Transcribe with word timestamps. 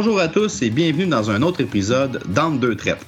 Bonjour 0.00 0.20
à 0.20 0.28
tous 0.28 0.62
et 0.62 0.70
bienvenue 0.70 1.06
dans 1.06 1.28
un 1.28 1.42
autre 1.42 1.60
épisode 1.60 2.22
d'Entre 2.28 2.60
deux 2.60 2.76
traites. 2.76 3.04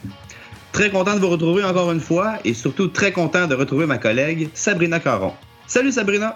Très 0.73 0.91
content 0.91 1.15
de 1.15 1.21
vous 1.21 1.29
retrouver 1.29 1.63
encore 1.63 1.93
une 1.93 2.01
fois 2.01 2.39
et 2.45 2.53
surtout 2.53 2.89
très 2.89 3.13
content 3.13 3.47
de 3.47 3.55
retrouver 3.55 3.87
ma 3.87 3.97
collègue 3.97 4.51
Sabrina 4.55 4.99
Caron. 4.99 5.33
Salut 5.69 5.93
Sabrina! 5.93 6.35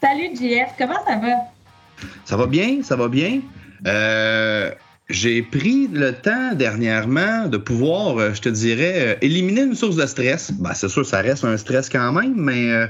Salut 0.00 0.30
JF, 0.32 0.74
comment 0.78 1.04
ça 1.04 1.16
va? 1.16 2.06
Ça 2.24 2.36
va 2.36 2.46
bien, 2.46 2.84
ça 2.84 2.94
va 2.94 3.08
bien. 3.08 3.40
Euh, 3.88 4.70
j'ai 5.08 5.42
pris 5.42 5.88
le 5.88 6.12
temps 6.12 6.54
dernièrement 6.54 7.48
de 7.48 7.56
pouvoir, 7.56 8.18
euh, 8.18 8.32
je 8.32 8.42
te 8.42 8.48
dirais, 8.48 8.94
euh, 8.96 9.14
éliminer 9.22 9.62
une 9.62 9.74
source 9.74 9.96
de 9.96 10.06
stress. 10.06 10.52
Ben, 10.52 10.72
c'est 10.72 10.88
sûr, 10.88 11.04
ça 11.04 11.20
reste 11.20 11.44
un 11.44 11.56
stress 11.56 11.88
quand 11.88 12.12
même, 12.12 12.34
mais 12.36 12.70
euh, 12.70 12.86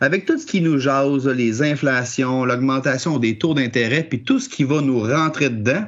avec 0.00 0.26
tout 0.26 0.38
ce 0.38 0.46
qui 0.46 0.60
nous 0.60 0.78
jase, 0.78 1.26
les 1.26 1.62
inflations, 1.62 2.44
l'augmentation 2.44 3.18
des 3.18 3.38
taux 3.38 3.54
d'intérêt, 3.54 4.02
puis 4.02 4.22
tout 4.22 4.38
ce 4.38 4.48
qui 4.48 4.64
va 4.64 4.80
nous 4.80 5.00
rentrer 5.00 5.50
dedans, 5.50 5.84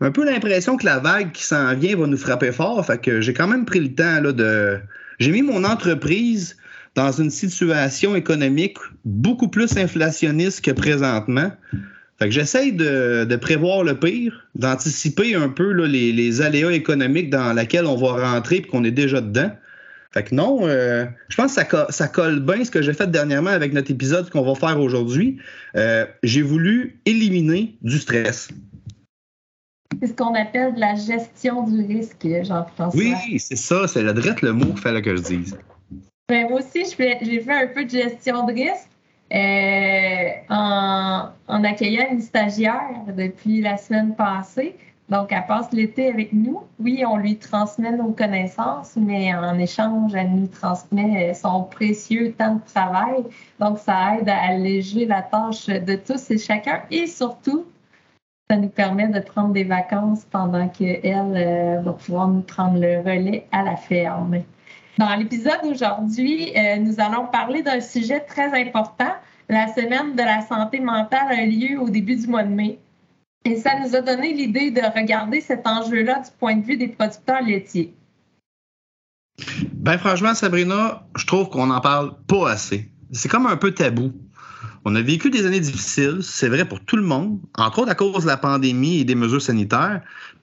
un 0.00 0.10
peu 0.10 0.24
l'impression 0.24 0.76
que 0.76 0.86
la 0.86 0.98
vague 0.98 1.32
qui 1.32 1.44
s'en 1.44 1.74
vient 1.74 1.96
va 1.96 2.06
nous 2.06 2.16
frapper 2.16 2.52
fort. 2.52 2.84
Fait 2.84 3.00
que 3.00 3.20
j'ai 3.20 3.34
quand 3.34 3.48
même 3.48 3.64
pris 3.64 3.80
le 3.80 3.94
temps 3.94 4.20
là, 4.20 4.32
de. 4.32 4.78
J'ai 5.18 5.30
mis 5.30 5.42
mon 5.42 5.64
entreprise 5.64 6.56
dans 6.94 7.12
une 7.12 7.30
situation 7.30 8.16
économique 8.16 8.78
beaucoup 9.04 9.48
plus 9.48 9.76
inflationniste 9.76 10.64
que 10.64 10.70
présentement. 10.70 11.52
Fait 12.18 12.26
que 12.26 12.30
j'essaye 12.32 12.72
de, 12.72 13.36
prévoir 13.36 13.82
le 13.82 13.98
pire, 13.98 14.46
d'anticiper 14.54 15.34
un 15.34 15.48
peu 15.48 15.72
les, 15.72 16.12
les, 16.12 16.42
aléas 16.42 16.72
économiques 16.72 17.30
dans 17.30 17.52
lesquels 17.54 17.86
on 17.86 17.96
va 17.96 18.32
rentrer 18.32 18.56
et 18.56 18.62
qu'on 18.62 18.84
est 18.84 18.90
déjà 18.90 19.20
dedans. 19.20 19.50
Fait 20.12 20.24
que 20.24 20.34
non, 20.34 20.66
euh, 20.66 21.06
je 21.28 21.36
pense 21.36 21.54
que 21.54 21.62
ça, 21.62 21.86
ça, 21.90 22.08
colle 22.08 22.40
bien 22.40 22.64
ce 22.64 22.70
que 22.70 22.82
j'ai 22.82 22.92
fait 22.92 23.08
dernièrement 23.08 23.50
avec 23.50 23.72
notre 23.72 23.92
épisode 23.92 24.28
qu'on 24.30 24.42
va 24.42 24.56
faire 24.56 24.80
aujourd'hui. 24.80 25.38
Euh, 25.76 26.04
j'ai 26.24 26.42
voulu 26.42 27.00
éliminer 27.06 27.76
du 27.82 27.98
stress. 27.98 28.48
C'est 30.00 30.08
ce 30.08 30.12
qu'on 30.12 30.34
appelle 30.34 30.74
de 30.74 30.80
la 30.80 30.96
gestion 30.96 31.62
du 31.62 31.86
risque, 31.86 32.26
Jean-François. 32.42 33.00
Oui, 33.00 33.38
c'est 33.38 33.56
ça, 33.56 33.86
c'est 33.86 34.02
le 34.02 34.12
direct 34.12 34.42
le 34.42 34.52
mot 34.52 34.66
qu'il 34.66 34.78
fallait 34.78 35.02
que 35.02 35.14
je 35.14 35.22
dise. 35.22 35.58
Ben, 36.28 36.48
moi 36.48 36.60
aussi, 36.60 36.84
j'ai 36.98 37.40
fait 37.40 37.52
un 37.52 37.66
peu 37.68 37.84
de 37.84 37.90
gestion 37.90 38.46
de 38.46 38.52
risque. 38.52 38.88
Euh, 39.32 40.28
en, 40.48 41.28
en, 41.46 41.62
accueillant 41.62 42.08
une 42.10 42.20
stagiaire 42.20 43.04
depuis 43.16 43.60
la 43.60 43.76
semaine 43.76 44.16
passée. 44.16 44.74
Donc, 45.10 45.32
elle 45.32 45.44
passe 45.46 45.72
l'été 45.72 46.08
avec 46.08 46.32
nous. 46.32 46.62
Oui, 46.78 47.02
on 47.04 47.16
lui 47.16 47.36
transmet 47.36 47.90
nos 47.90 48.12
connaissances, 48.12 48.96
mais 48.96 49.34
en 49.34 49.58
échange, 49.58 50.14
elle 50.14 50.30
nous 50.30 50.46
transmet 50.46 51.34
son 51.34 51.64
précieux 51.64 52.32
temps 52.32 52.54
de 52.54 52.72
travail. 52.72 53.24
Donc, 53.58 53.78
ça 53.78 54.16
aide 54.16 54.28
à 54.28 54.38
alléger 54.40 55.06
la 55.06 55.22
tâche 55.22 55.66
de 55.66 55.96
tous 55.96 56.30
et 56.30 56.38
chacun. 56.38 56.82
Et 56.92 57.08
surtout, 57.08 57.66
ça 58.48 58.56
nous 58.56 58.68
permet 58.68 59.08
de 59.08 59.18
prendre 59.18 59.52
des 59.52 59.64
vacances 59.64 60.24
pendant 60.30 60.68
qu'elle 60.68 61.02
euh, 61.04 61.80
va 61.82 61.92
pouvoir 61.92 62.28
nous 62.28 62.42
prendre 62.42 62.78
le 62.78 62.98
relais 62.98 63.46
à 63.50 63.62
la 63.62 63.76
ferme. 63.76 64.42
Dans 64.98 65.14
l'épisode 65.16 65.60
d'aujourd'hui, 65.64 66.52
euh, 66.56 66.76
nous 66.76 67.00
allons 67.00 67.26
parler 67.26 67.62
d'un 67.62 67.80
sujet 67.80 68.20
très 68.20 68.52
important. 68.60 69.12
La 69.48 69.66
semaine 69.68 70.14
de 70.14 70.22
la 70.22 70.42
santé 70.42 70.78
mentale 70.78 71.32
a 71.32 71.46
lieu 71.46 71.80
au 71.80 71.90
début 71.90 72.14
du 72.14 72.28
mois 72.28 72.44
de 72.44 72.52
mai. 72.52 72.78
Et 73.44 73.56
ça 73.56 73.70
nous 73.80 73.96
a 73.96 74.02
donné 74.02 74.34
l'idée 74.34 74.70
de 74.70 74.80
regarder 74.80 75.40
cet 75.40 75.66
enjeu-là 75.66 76.20
du 76.20 76.30
point 76.38 76.56
de 76.56 76.64
vue 76.64 76.76
des 76.76 76.88
producteurs 76.88 77.42
laitiers. 77.42 77.94
Ben 79.72 79.96
franchement, 79.96 80.34
Sabrina, 80.34 81.06
je 81.16 81.26
trouve 81.26 81.48
qu'on 81.48 81.66
n'en 81.66 81.80
parle 81.80 82.14
pas 82.26 82.50
assez. 82.50 82.90
C'est 83.12 83.30
comme 83.30 83.46
un 83.46 83.56
peu 83.56 83.72
tabou. 83.72 84.12
On 84.84 84.94
a 84.94 85.00
vécu 85.00 85.30
des 85.30 85.46
années 85.46 85.60
difficiles, 85.60 86.18
c'est 86.22 86.48
vrai 86.48 86.66
pour 86.66 86.80
tout 86.80 86.96
le 86.96 87.02
monde, 87.02 87.38
entre 87.56 87.80
autres 87.80 87.90
à 87.90 87.94
cause 87.94 88.22
de 88.22 88.28
la 88.28 88.36
pandémie 88.36 89.00
et 89.00 89.04
des 89.04 89.14
mesures 89.14 89.42
sanitaires. 89.42 90.02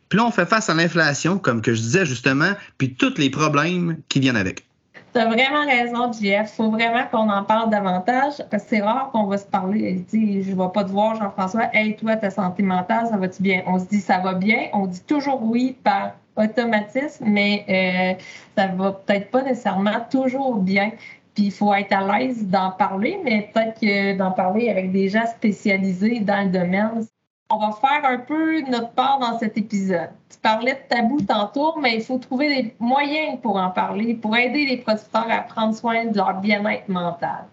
Puis 0.10 0.18
là, 0.18 0.26
on 0.26 0.32
fait 0.32 0.46
face 0.46 0.70
à 0.70 0.74
l'inflation, 0.74 1.38
comme 1.38 1.62
que 1.62 1.74
je 1.74 1.82
disais 1.82 2.06
justement, 2.06 2.54
puis 2.78 2.96
tous 2.96 3.18
les 3.18 3.30
problèmes 3.30 3.98
qui 4.10 4.20
viennent 4.20 4.38
avec. 4.38 4.66
Tu 5.14 5.20
as 5.20 5.26
vraiment 5.26 5.66
raison, 5.66 6.12
JF. 6.12 6.54
Faut 6.54 6.70
vraiment 6.70 7.06
qu'on 7.12 7.30
en 7.30 7.44
parle 7.44 7.70
davantage 7.70 8.38
parce 8.52 8.64
que 8.64 8.70
c'est 8.70 8.82
rare 8.82 9.10
qu'on 9.12 9.26
va 9.26 9.38
se 9.38 9.46
parler. 9.46 9.94
Dit, 10.10 10.44
je 10.44 10.52
ne 10.52 10.56
vais 10.56 10.72
pas 10.74 10.84
te 10.84 10.90
voir, 10.90 11.16
Jean-François. 11.16 11.70
Hey, 11.74 11.96
toi, 11.96 12.18
ta 12.18 12.30
santé 12.30 12.64
mentale, 12.64 13.08
ça 13.08 13.18
va-tu 13.18 13.42
bien? 13.42 13.64
On 13.66 13.80
se 13.80 13.86
dit, 13.86 14.00
ça 14.00 14.20
va 14.20 14.34
bien. 14.34 14.68
On 14.74 14.86
dit 14.86 15.02
toujours 15.04 15.42
oui 15.44 15.78
par 15.84 16.14
automatisme, 16.36 17.26
mais 17.28 17.66
euh, 17.70 18.24
ça 18.56 18.68
va 18.68 18.92
peut-être 18.92 19.32
pas 19.32 19.42
nécessairement 19.42 20.06
toujours 20.10 20.58
bien. 20.58 20.92
Puis 21.34 21.46
il 21.46 21.52
faut 21.52 21.74
être 21.74 21.94
à 21.94 22.20
l'aise 22.20 22.48
d'en 22.48 22.72
parler, 22.72 23.20
mais 23.24 23.50
peut-être 23.54 23.80
que 23.80 24.18
d'en 24.18 24.32
parler 24.32 24.70
avec 24.70 24.92
des 24.92 25.10
gens 25.10 25.26
spécialisés 25.26 26.20
dans 26.20 26.44
le 26.44 26.50
domaine, 26.50 27.06
on 27.50 27.60
va 27.60 27.72
faire 27.80 28.10
un 28.10 28.18
peu 28.20 28.62
notre 28.62 28.92
part 28.92 29.20
dans 29.20 29.40
cet 29.40 29.58
épisode. 29.58 30.10
Tu 30.30 30.38
parlais 30.42 30.74
de 30.74 30.96
tabou 30.96 31.22
tantôt, 31.22 31.76
mais 31.80 31.96
il 31.96 32.02
faut 32.02 32.18
trouver 32.18 32.48
des 32.50 32.74
moyens 32.80 33.40
pour 33.42 33.56
en 33.56 33.70
parler, 33.70 34.16
pour 34.16 34.36
aider 34.36 34.66
les 34.66 34.78
producteurs 34.78 35.28
à 35.30 35.42
prendre 35.42 35.76
soin 35.76 36.06
de 36.06 36.18
leur 36.18 36.40
bien-être 36.42 36.90
mental. 36.90 37.46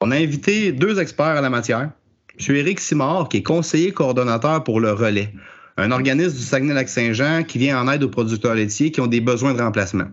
On 0.00 0.10
a 0.10 0.16
invité 0.16 0.72
deux 0.72 1.00
experts 1.00 1.26
à 1.26 1.40
la 1.40 1.50
matière. 1.50 1.90
M. 2.38 2.56
Éric 2.56 2.80
Simard, 2.80 3.28
qui 3.28 3.38
est 3.38 3.42
conseiller 3.42 3.92
coordonnateur 3.92 4.64
pour 4.64 4.80
le 4.80 4.92
Relais, 4.92 5.34
un 5.76 5.90
organisme 5.90 6.36
du 6.36 6.42
Saguenay-Lac-Saint-Jean 6.42 7.42
qui 7.42 7.58
vient 7.58 7.80
en 7.80 7.90
aide 7.90 8.02
aux 8.02 8.08
producteurs 8.08 8.54
laitiers 8.54 8.90
qui 8.90 9.00
ont 9.00 9.06
des 9.06 9.20
besoins 9.20 9.52
de 9.52 9.60
remplacement. 9.60 10.06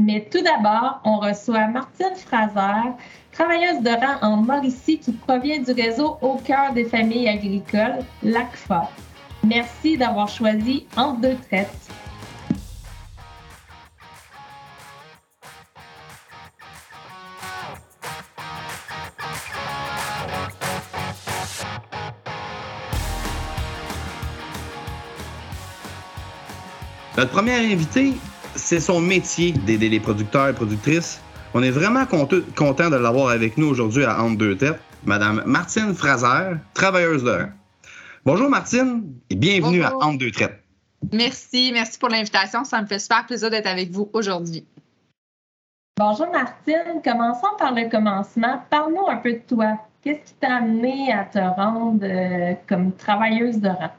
Mais 0.00 0.28
tout 0.28 0.42
d'abord, 0.42 1.00
on 1.04 1.20
reçoit 1.20 1.68
Martine 1.68 2.16
Fraser, 2.16 2.90
travailleuse 3.30 3.80
de 3.80 3.90
rang 3.90 4.18
en 4.22 4.36
Mauricie 4.38 4.98
qui 4.98 5.12
provient 5.12 5.60
du 5.60 5.70
réseau 5.70 6.18
Au 6.20 6.34
cœur 6.38 6.72
des 6.72 6.84
familles 6.84 7.28
agricoles, 7.28 8.00
l'ACFA. 8.24 8.90
Merci 9.44 9.96
d'avoir 9.96 10.28
choisi 10.28 10.84
Entre 10.96 11.20
deux 11.20 11.36
traites. 11.48 11.70
Notre 27.16 27.30
première 27.30 27.60
invitée, 27.60 28.14
c'est 28.64 28.80
son 28.80 28.98
métier 28.98 29.52
d'aider 29.52 29.90
les 29.90 30.00
producteurs 30.00 30.48
et 30.48 30.54
productrices. 30.54 31.20
On 31.52 31.62
est 31.62 31.70
vraiment 31.70 32.06
content 32.06 32.90
de 32.90 32.96
l'avoir 32.96 33.28
avec 33.28 33.58
nous 33.58 33.66
aujourd'hui 33.66 34.04
à 34.04 34.22
Entre 34.22 34.38
deux 34.38 34.56
têtes, 34.56 34.80
Madame 35.04 35.42
Martine 35.44 35.94
Fraser, 35.94 36.56
travailleuse 36.72 37.22
de 37.22 37.30
rang. 37.30 37.48
Bonjour 38.24 38.48
Martine 38.48 39.04
et 39.28 39.34
bienvenue 39.34 39.82
Bonjour. 39.82 40.02
à 40.02 40.06
Entre 40.06 40.18
deux 40.18 40.30
traites. 40.30 40.64
Merci, 41.12 41.72
merci 41.74 41.98
pour 41.98 42.08
l'invitation. 42.08 42.64
Ça 42.64 42.80
me 42.80 42.86
fait 42.86 42.98
super 42.98 43.26
plaisir 43.26 43.50
d'être 43.50 43.66
avec 43.66 43.90
vous 43.90 44.08
aujourd'hui. 44.14 44.64
Bonjour 45.98 46.32
Martine, 46.32 47.02
commençons 47.04 47.54
par 47.58 47.74
le 47.74 47.90
commencement. 47.90 48.62
Parle-nous 48.70 49.06
un 49.06 49.16
peu 49.16 49.34
de 49.34 49.42
toi. 49.46 49.78
Qu'est-ce 50.02 50.32
qui 50.32 50.34
t'a 50.40 50.56
amené 50.56 51.12
à 51.12 51.24
te 51.24 51.38
rendre 51.38 52.02
euh, 52.02 52.54
comme 52.66 52.92
travailleuse 52.92 53.60
de 53.60 53.68
rang? 53.68 53.90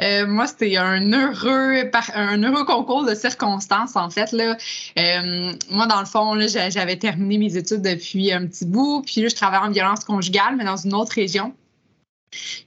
Euh, 0.00 0.26
moi, 0.26 0.46
c'était 0.46 0.76
un 0.76 1.12
heureux, 1.12 1.90
un 2.14 2.42
heureux 2.42 2.64
concours 2.64 3.04
de 3.04 3.14
circonstances, 3.14 3.94
en 3.94 4.10
fait. 4.10 4.32
Là. 4.32 4.56
Euh, 4.98 5.52
moi, 5.70 5.86
dans 5.86 6.00
le 6.00 6.06
fond, 6.06 6.34
là, 6.34 6.46
j'avais 6.46 6.96
terminé 6.96 7.38
mes 7.38 7.56
études 7.56 7.82
depuis 7.82 8.32
un 8.32 8.46
petit 8.46 8.66
bout. 8.66 9.02
Puis 9.02 9.20
là, 9.22 9.28
je 9.28 9.34
travaillais 9.36 9.64
en 9.64 9.70
violence 9.70 10.04
conjugale, 10.04 10.56
mais 10.56 10.64
dans 10.64 10.76
une 10.76 10.94
autre 10.94 11.12
région. 11.12 11.54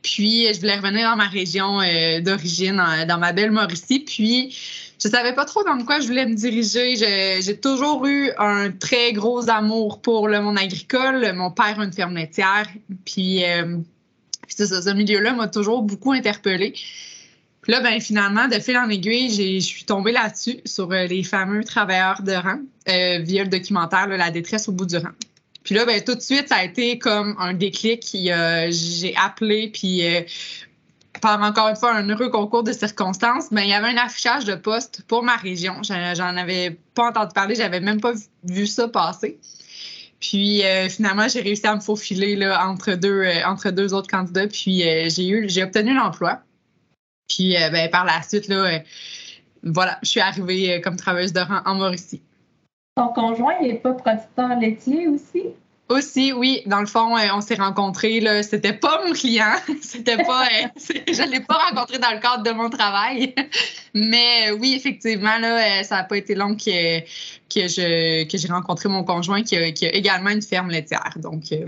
Puis, 0.01 0.47
je 0.53 0.59
voulais 0.61 0.77
revenir 0.77 1.09
dans 1.09 1.17
ma 1.17 1.27
région 1.27 1.81
euh, 1.81 2.21
d'origine, 2.21 2.81
dans 3.07 3.17
ma 3.17 3.33
belle 3.33 3.51
Mauricie. 3.51 3.99
Puis, 3.99 4.55
je 5.03 5.09
savais 5.09 5.33
pas 5.33 5.44
trop 5.44 5.65
dans 5.65 5.77
quoi 5.83 5.99
je 5.99 6.07
voulais 6.07 6.25
me 6.25 6.33
diriger. 6.33 6.95
J'ai 7.41 7.59
toujours 7.59 8.06
eu 8.07 8.31
un 8.38 8.71
très 8.71 9.12
gros 9.12 9.50
amour 9.50 10.01
pour 10.01 10.30
le 10.30 10.41
monde 10.41 10.57
agricole. 10.57 11.33
Mon 11.33 11.51
père 11.51 11.81
a 11.81 11.83
une 11.83 11.91
ferme 11.91 12.15
laitière. 12.15 12.68
Puis, 13.03 13.44
puis 14.47 14.56
ce 14.65 14.94
milieu-là 14.94 15.33
m'a 15.33 15.50
toujours 15.50 15.83
beaucoup 15.83 16.13
interpellée. 16.13 16.73
Là, 17.68 17.81
ben, 17.81 18.00
finalement, 18.00 18.48
de 18.48 18.60
fil 18.60 18.78
en 18.78 18.90
aiguille, 18.90 19.60
je 19.60 19.66
suis 19.66 19.84
tombée 19.84 20.14
là-dessus, 20.14 20.62
sur 20.64 20.90
euh, 20.92 21.06
les 21.06 21.24
fameux 21.24 21.66
travailleurs 21.66 22.22
de 22.22 22.31
rang, 22.31 22.60
euh, 22.88 23.19
via 23.19 23.44
le 23.44 23.50
documentaire 23.50 24.08
La 24.08 24.31
détresse 24.31 24.69
au 24.69 24.72
bout 24.72 24.86
du 24.86 24.96
rang. 24.96 25.12
Puis 25.64 25.75
là, 25.75 25.86
ben, 25.86 26.02
tout 26.02 26.16
de 26.16 26.22
suite, 26.22 26.48
ça 26.48 26.56
a 26.58 26.64
été 26.64 26.98
comme 26.98 27.36
un 27.40 27.54
déclic. 27.54 28.16
Euh, 28.16 28.68
j'ai 28.72 29.14
appelé, 29.18 29.69
puis 29.69 30.02
par 31.22 31.42
encore 31.42 31.68
une 31.68 31.75
fois 31.75 31.94
un 31.94 32.08
heureux 32.08 32.30
concours 32.30 32.64
de 32.64 32.72
circonstances, 32.72 33.50
ben, 33.52 33.64
il 33.64 33.69
y 33.69 33.74
avait 33.74 33.90
un 33.90 33.98
affichage 33.98 34.46
de 34.46 34.56
poste 34.56 35.02
pour 35.10 35.24
ma 35.24 35.36
région. 35.36 35.81
J'en 35.84 36.38
avais 36.38 36.78
pas 36.96 37.10
entendu 37.10 37.34
parler, 37.34 37.56
j'avais 37.56 37.81
même 37.81 38.00
pas 38.00 38.14
vu 38.46 38.66
ça 38.66 38.88
passer. 38.88 39.38
Puis 40.22 40.62
finalement, 40.90 41.28
j'ai 41.28 41.42
réussi 41.42 41.68
à 41.68 41.75
me 41.75 41.81
faufiler 41.81 42.38
là, 42.38 42.66
entre, 42.66 42.94
deux, 42.94 43.25
entre 43.46 43.72
deux 43.72 43.94
autres 43.94 44.08
candidats. 44.08 44.48
Puis 44.48 44.84
j'ai 45.10 45.28
eu 45.28 45.50
j'ai 45.50 45.64
obtenu 45.64 45.94
l'emploi. 45.94 46.40
Puis 47.27 47.56
ben, 47.71 47.89
par 47.89 48.06
la 48.06 48.21
suite, 48.21 48.47
là, 48.47 48.81
voilà, 49.63 50.00
je 50.03 50.09
suis 50.09 50.19
arrivée 50.19 50.81
comme 50.81 50.95
travailleuse 50.95 51.33
de 51.33 51.41
rang 51.41 51.62
en 51.65 51.75
Mauricie. 51.75 52.21
Ton 52.95 53.09
conjoint 53.09 53.62
n'est 53.62 53.75
pas 53.75 53.94
producteur 53.94 54.59
laitier 54.59 55.07
aussi? 55.07 55.44
Aussi, 55.89 56.33
oui. 56.33 56.63
Dans 56.65 56.81
le 56.81 56.85
fond, 56.85 57.15
euh, 57.15 57.27
on 57.33 57.39
s'est 57.39 57.56
rencontrés. 57.56 58.19
Là, 58.19 58.44
c'était 58.44 58.74
pas 58.74 59.06
mon 59.06 59.13
client. 59.13 59.53
C'était 59.81 60.18
pas. 60.18 60.45
euh, 60.45 60.68
je 61.07 61.31
l'ai 61.31 61.39
pas 61.39 61.56
rencontré 61.69 61.97
dans 61.97 62.12
le 62.12 62.19
cadre 62.19 62.44
de 62.44 62.51
mon 62.51 62.69
travail. 62.69 63.33
Mais 63.94 64.50
euh, 64.50 64.57
oui, 64.59 64.73
effectivement, 64.75 65.38
là, 65.38 65.80
euh, 65.80 65.83
ça 65.83 65.97
n'a 65.97 66.03
pas 66.03 66.18
été 66.18 66.35
long 66.35 66.56
que, 66.56 67.00
que 67.00 67.68
je 67.68 68.25
que 68.25 68.38
j'ai 68.38 68.47
rencontré 68.50 68.89
mon 68.89 69.03
conjoint 69.06 69.44
qui 69.44 69.56
a, 69.56 69.71
qui 69.71 69.85
a 69.85 69.94
également 69.94 70.31
une 70.31 70.41
ferme 70.41 70.69
laitière. 70.69 71.13
Donc, 71.18 71.51
euh, 71.53 71.68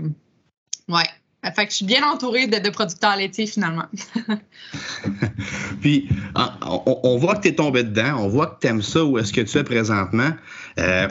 ouais. 0.88 1.08
Fait 1.42 1.64
que 1.64 1.70
je 1.70 1.76
suis 1.76 1.86
bien 1.86 2.06
entourée 2.06 2.46
de, 2.46 2.70
producteurs 2.70 3.16
laitiers 3.16 3.46
finalement. 3.46 3.86
Puis, 5.80 6.08
on, 6.34 7.00
on 7.02 7.16
voit 7.16 7.36
que 7.36 7.42
tu 7.42 7.48
es 7.48 7.54
tombé 7.54 7.82
dedans, 7.82 8.18
on 8.18 8.28
voit 8.28 8.46
que 8.46 8.60
tu 8.60 8.66
aimes 8.66 8.82
ça 8.82 9.04
où 9.04 9.18
est-ce 9.18 9.32
que 9.32 9.40
tu 9.40 9.56
es 9.56 9.64
présentement. 9.64 10.30
Euh, 10.78 11.08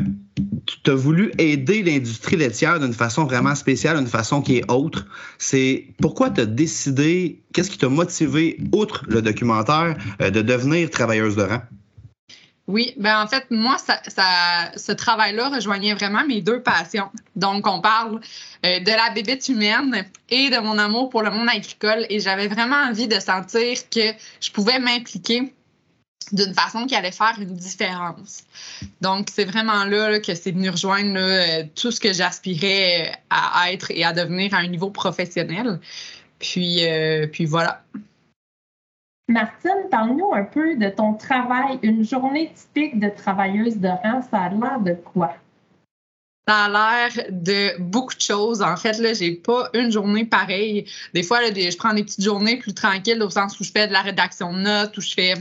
tu 0.84 0.92
as 0.92 0.96
voulu 0.96 1.32
aider 1.38 1.84
l'industrie 1.84 2.38
laitière 2.38 2.80
d'une 2.80 2.94
façon 2.94 3.26
vraiment 3.26 3.56
spéciale, 3.56 3.98
d'une 3.98 4.08
façon 4.08 4.42
qui 4.42 4.58
est 4.58 4.72
autre. 4.72 5.06
C'est 5.38 5.88
pourquoi 6.02 6.30
tu 6.30 6.42
as 6.42 6.46
décidé, 6.46 7.42
qu'est-ce 7.54 7.72
qui 7.72 7.78
t'a 7.78 7.90
motivé, 7.90 8.60
outre 8.72 9.06
le 9.08 9.22
documentaire, 9.22 9.98
euh, 10.22 10.30
de 10.30 10.42
devenir 10.42 10.90
travailleuse 10.90 11.36
de 11.36 11.44
rang? 11.44 11.62
Oui, 12.70 12.94
ben 12.98 13.24
en 13.24 13.26
fait, 13.28 13.48
moi, 13.50 13.80
ça, 13.80 14.00
ça- 14.08 14.72
ce 14.78 14.92
travail-là 14.92 15.50
rejoignait 15.50 15.96
vraiment 15.96 16.24
mes 16.24 16.40
deux 16.40 16.62
passions. 16.62 17.10
Donc, 17.36 17.66
on 17.66 17.82
parle 17.82 18.22
euh, 18.64 18.80
de 18.80 18.92
la 18.92 19.10
bébête 19.10 19.50
humaine 19.50 20.06
et 20.30 20.52
de 20.52 20.58
mon 20.60 20.78
amour 20.78 21.10
pour 21.10 21.24
le 21.24 21.32
monde 21.32 21.50
agricole. 21.50 22.06
Et 22.12 22.20
j'avais 22.20 22.48
vraiment 22.48 22.76
envie 22.76 23.08
de 23.08 23.20
sentir 23.20 23.76
que 23.90 24.12
je 24.40 24.52
pouvais 24.52 24.78
m'impliquer 24.78 25.52
d'une 26.32 26.54
façon 26.54 26.86
qui 26.86 26.94
allait 26.96 27.12
faire 27.12 27.34
une 27.40 27.56
différence. 27.56 28.44
Donc, 29.02 29.30
c'est 29.34 29.46
vraiment 29.46 29.84
là, 29.86 30.20
que 30.20 30.36
c'est 30.36 30.52
venu 30.52 30.70
rejoindre 30.70 31.18
euh, 31.18 31.64
tout 31.74 31.90
ce 31.92 32.00
que 32.00 32.14
j'aspirais 32.14 33.12
à 33.32 33.72
être 33.74 33.90
et 33.90 34.04
à 34.04 34.14
devenir 34.14 34.54
à 34.54 34.58
un 34.58 34.68
niveau 34.68 34.92
professionnel. 34.92 35.80
Puis, 36.38 36.86
euh, 36.86 37.26
puis 37.26 37.46
voilà. 37.46 37.82
Martine, 39.30 39.88
parle-nous 39.92 40.34
un 40.34 40.44
peu 40.44 40.76
de 40.76 40.90
ton 40.90 41.14
travail. 41.14 41.78
Une 41.84 42.04
journée 42.04 42.52
typique 42.54 43.00
de 43.00 43.10
travailleuse 43.10 43.78
de 43.78 43.88
rang, 43.88 44.22
ça 44.24 44.40
a 44.40 44.50
l'air 44.50 44.80
de 44.80 44.94
quoi? 44.94 45.36
Ça 46.48 46.66
a 46.66 46.70
l'air 46.70 47.26
de 47.30 47.80
beaucoup 47.80 48.16
de 48.16 48.22
choses. 48.22 48.64
En 48.64 48.76
fait, 48.76 48.98
là, 48.98 49.14
j'ai 49.14 49.36
pas 49.36 49.70
une 49.76 49.92
journée 49.92 50.26
pareille. 50.26 50.86
Des 51.14 51.22
fois, 51.22 51.42
je 51.44 51.78
prends 51.78 51.94
des 51.94 52.04
petites 52.04 52.24
journées 52.24 52.58
plus 52.58 52.74
tranquilles 52.74 53.22
au 53.22 53.30
sens 53.30 53.60
où 53.60 53.64
je 53.64 53.72
fais 53.72 53.88
de 53.88 53.94
la 53.94 54.02
rédaction 54.02 54.52
de 54.52 54.62
notes, 54.62 54.98
où 54.98 55.02
je 55.02 55.14
fais 55.14 55.34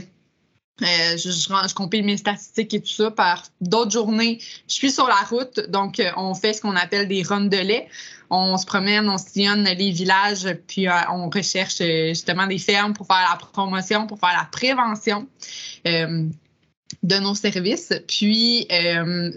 euh, 0.81 1.17
je, 1.17 1.29
je, 1.29 1.73
compile 1.73 2.03
mes 2.03 2.17
statistiques 2.17 2.73
et 2.73 2.81
tout 2.81 2.89
ça. 2.89 3.11
Par 3.11 3.43
d'autres 3.61 3.91
journées, 3.91 4.39
je 4.67 4.73
suis 4.73 4.91
sur 4.91 5.07
la 5.07 5.21
route, 5.29 5.59
donc 5.69 5.99
euh, 5.99 6.11
on 6.17 6.33
fait 6.33 6.53
ce 6.53 6.61
qu'on 6.61 6.75
appelle 6.75 7.07
des 7.07 7.23
runs 7.23 7.41
de 7.45 7.57
lait. 7.57 7.87
On 8.29 8.57
se 8.57 8.65
promène, 8.65 9.09
on 9.09 9.17
sillonne 9.17 9.63
les 9.63 9.91
villages, 9.91 10.47
puis 10.67 10.87
euh, 10.87 10.91
on 11.11 11.29
recherche 11.29 11.77
justement 11.77 12.47
des 12.47 12.59
fermes 12.59 12.93
pour 12.93 13.07
faire 13.07 13.27
la 13.29 13.37
promotion, 13.37 14.07
pour 14.07 14.19
faire 14.19 14.37
la 14.37 14.45
prévention. 14.45 15.27
De 17.03 17.19
nos 17.19 17.35
services. 17.35 17.93
Puis, 18.07 18.67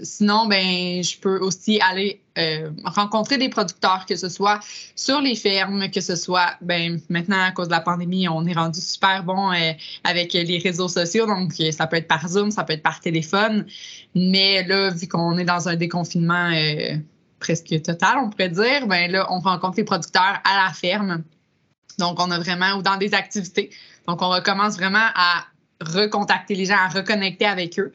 sinon, 0.02 0.46
ben, 0.46 1.02
je 1.04 1.18
peux 1.18 1.38
aussi 1.38 1.80
aller 1.80 2.21
euh, 2.38 2.70
rencontrer 2.84 3.36
des 3.36 3.50
producteurs, 3.50 4.06
que 4.06 4.16
ce 4.16 4.30
soit 4.30 4.58
sur 4.96 5.20
les 5.20 5.34
fermes, 5.34 5.90
que 5.90 6.00
ce 6.00 6.16
soit, 6.16 6.54
ben, 6.62 6.98
maintenant, 7.10 7.42
à 7.42 7.50
cause 7.50 7.66
de 7.66 7.72
la 7.72 7.80
pandémie, 7.80 8.26
on 8.26 8.46
est 8.46 8.54
rendu 8.54 8.80
super 8.80 9.22
bon 9.22 9.52
euh, 9.52 9.72
avec 10.02 10.32
les 10.32 10.58
réseaux 10.58 10.88
sociaux. 10.88 11.26
Donc, 11.26 11.52
euh, 11.60 11.70
ça 11.72 11.86
peut 11.86 11.96
être 11.96 12.08
par 12.08 12.26
Zoom, 12.26 12.50
ça 12.50 12.64
peut 12.64 12.72
être 12.72 12.82
par 12.82 13.00
téléphone. 13.00 13.66
Mais 14.14 14.66
là, 14.66 14.90
vu 14.90 15.08
qu'on 15.08 15.36
est 15.36 15.44
dans 15.44 15.68
un 15.68 15.76
déconfinement 15.76 16.50
presque 17.38 17.82
total, 17.82 18.18
on 18.18 18.30
pourrait 18.30 18.48
dire, 18.48 18.86
ben 18.86 19.10
là, 19.10 19.26
on 19.30 19.40
rencontre 19.40 19.76
les 19.76 19.84
producteurs 19.84 20.40
à 20.44 20.64
la 20.64 20.72
ferme. 20.72 21.24
Donc, 21.98 22.18
on 22.18 22.30
a 22.30 22.38
vraiment, 22.38 22.76
ou 22.78 22.82
dans 22.82 22.96
des 22.96 23.12
activités. 23.12 23.68
Donc, 24.08 24.22
on 24.22 24.30
recommence 24.30 24.76
vraiment 24.76 25.08
à 25.14 25.44
recontacter 25.82 26.54
les 26.54 26.64
gens, 26.64 26.78
à 26.78 26.88
reconnecter 26.88 27.44
avec 27.44 27.78
eux. 27.78 27.92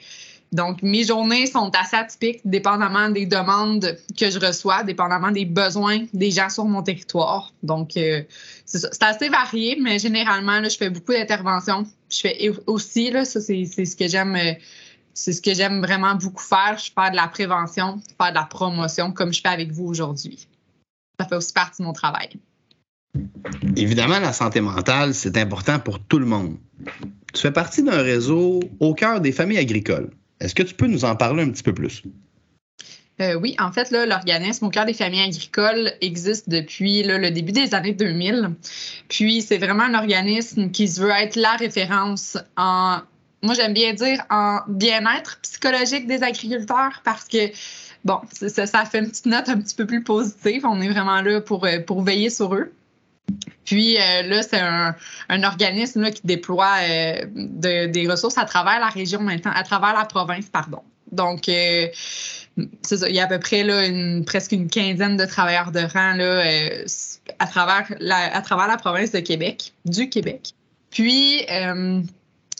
Donc, 0.51 0.81
mes 0.81 1.03
journées 1.03 1.45
sont 1.45 1.71
assez 1.75 1.97
atypiques, 1.97 2.39
dépendamment 2.45 3.09
des 3.09 3.25
demandes 3.25 3.97
que 4.17 4.29
je 4.29 4.39
reçois, 4.39 4.83
dépendamment 4.83 5.31
des 5.31 5.45
besoins 5.45 6.05
des 6.13 6.31
gens 6.31 6.49
sur 6.49 6.65
mon 6.65 6.81
territoire. 6.81 7.53
Donc, 7.63 7.97
euh, 7.97 8.21
c'est 8.65 9.03
assez 9.03 9.29
varié, 9.29 9.77
mais 9.81 9.99
généralement, 9.99 10.63
je 10.63 10.77
fais 10.77 10.89
beaucoup 10.89 11.11
d'interventions. 11.11 11.85
Je 12.09 12.19
fais 12.19 12.51
aussi, 12.65 13.11
là, 13.11 13.25
ça, 13.25 13.41
c'est 13.41 13.65
c'est 13.65 13.85
ce 13.85 13.95
que 13.95 14.07
j'aime. 14.07 14.35
euh, 14.35 14.53
c'est 15.13 15.33
ce 15.33 15.41
que 15.41 15.53
j'aime 15.53 15.81
vraiment 15.81 16.13
beaucoup 16.13 16.44
faire. 16.44 16.77
Je 16.77 16.91
fais 16.95 17.09
de 17.09 17.15
la 17.15 17.27
prévention, 17.27 17.99
faire 18.21 18.29
de 18.29 18.35
la 18.35 18.44
promotion, 18.44 19.11
comme 19.11 19.33
je 19.33 19.41
fais 19.41 19.49
avec 19.49 19.71
vous 19.71 19.85
aujourd'hui. 19.85 20.47
Ça 21.19 21.27
fait 21.27 21.35
aussi 21.35 21.53
partie 21.53 21.81
de 21.81 21.88
mon 21.88 21.94
travail. 21.94 22.29
Évidemment, 23.75 24.19
la 24.19 24.31
santé 24.31 24.61
mentale, 24.61 25.15
c'est 25.15 25.35
important 25.38 25.79
pour 25.79 25.99
tout 25.99 26.19
le 26.19 26.27
monde. 26.27 26.57
Tu 27.33 27.41
fais 27.41 27.51
partie 27.51 27.81
d'un 27.81 28.01
réseau 28.03 28.59
au 28.79 28.94
cœur 28.94 29.19
des 29.19 29.31
familles 29.31 29.57
agricoles. 29.57 30.11
Est-ce 30.39 30.56
que 30.56 30.63
tu 30.63 30.74
peux 30.74 30.88
nous 30.88 31.06
en 31.06 31.16
parler 31.16 31.44
un 31.44 31.50
petit 31.50 31.63
peu 31.63 31.74
plus? 31.74 32.04
Euh, 33.19 33.34
oui, 33.34 33.56
en 33.60 33.72
fait, 33.72 33.89
l'organisme 33.92 34.66
au 34.66 34.69
cœur 34.69 34.86
des 34.86 34.94
familles 34.94 35.24
agricoles 35.24 35.92
existe 36.01 36.50
depuis 36.50 37.01
le 37.01 37.31
début 37.31 37.51
des 37.51 37.74
années 37.74 37.94
2000. 37.94 38.51
Puis, 39.10 39.42
c'est 39.42 39.57
vraiment 39.57 39.84
un 39.84 39.95
organisme 39.95 40.69
qui 40.69 40.88
se 40.88 41.01
veut 41.01 41.10
être 41.10 41.36
la 41.36 41.56
référence 41.56 42.38
en, 42.57 43.00
moi, 43.42 43.54
j'aime 43.56 43.74
bien 43.74 43.94
dire, 43.94 44.24
en 44.30 44.60
bien-être 44.68 45.39
psychologique 45.42 46.07
des 46.07 46.24
agriculteurs 46.24 47.01
parce 47.04 47.28
que, 47.28 47.50
bon, 48.06 48.19
ça, 48.31 48.68
ça 48.68 48.86
fait 48.86 49.00
une 49.00 49.10
petite 49.10 49.25
note 49.25 49.50
un 49.50 49.60
petit 49.60 49.75
peu 49.75 49.86
plus 49.88 50.04
positive. 50.04 50.66
On 50.66 50.80
est 50.81 50.90
vraiment 50.90 51.22
là 51.22 51.42
pour, 51.42 51.66
euh, 51.66 51.80
pour 51.80 52.04
veiller 52.04 52.30
sur 52.30 52.54
eux. 52.54 52.72
Puis 53.65 53.97
euh, 53.97 54.24
là, 54.24 54.41
c'est 54.44 54.59
un, 54.59 55.44
organisme 55.44 56.01
là, 56.01 56.12
qui 56.12 56.21
déploie 56.24 56.75
euh, 56.81 57.25
de, 57.35 57.88
des 57.88 58.07
ressources 58.09 58.38
à 58.38 58.45
travers 58.45 58.79
la 58.79 58.88
région 58.88 59.19
maintenant, 59.19 59.51
à 59.53 59.63
travers 59.63 59.94
la 59.94 60.06
province, 60.06 60.45
pardon. 60.45 60.81
Donc, 61.12 61.50
euh, 61.50 61.88
c'est 62.81 62.97
ça, 62.97 63.09
il 63.09 63.15
y 63.15 63.19
a 63.19 63.25
à 63.25 63.27
peu 63.27 63.39
près 63.39 63.63
là, 63.63 63.85
une, 63.85 64.24
presque 64.25 64.53
une 64.53 64.69
quinzaine 64.69 65.18
de 65.18 65.25
travailleurs 65.25 65.71
de 65.71 65.81
rang 65.81 66.13
là, 66.13 66.44
à, 67.39 67.47
travers 67.47 67.94
la, 68.00 68.35
à 68.35 68.41
travers 68.41 68.68
la 68.68 68.77
province 68.77 69.12
de 69.12 69.19
Québec, 69.19 69.73
du 69.85 70.09
Québec. 70.09 70.53
Puis, 70.89 71.45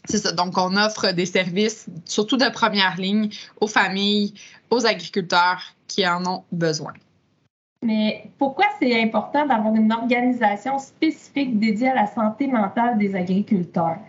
c'est 0.06 0.18
ça, 0.18 0.32
donc 0.34 0.58
on 0.58 0.78
offre 0.78 1.12
des 1.14 1.26
services, 1.26 1.88
surtout 2.06 2.38
de 2.38 2.50
première 2.50 2.98
ligne, 2.98 3.30
aux 3.60 3.68
familles, 3.68 4.34
aux 4.70 4.86
agriculteurs 4.86 5.62
qui 5.88 6.08
en 6.08 6.26
ont 6.26 6.44
besoin. 6.52 6.94
Mais 7.84 8.32
pourquoi 8.38 8.66
c'est 8.80 9.02
important 9.02 9.46
d'avoir 9.46 9.74
une 9.76 9.92
organisation 9.92 10.80
spécifique 10.80 11.60
dédiée 11.60 11.90
à 11.90 11.96
la 11.96 12.08
santé 12.08 12.48
mentale 12.48 12.98
des 12.98 13.16
agriculteurs? 13.16 14.00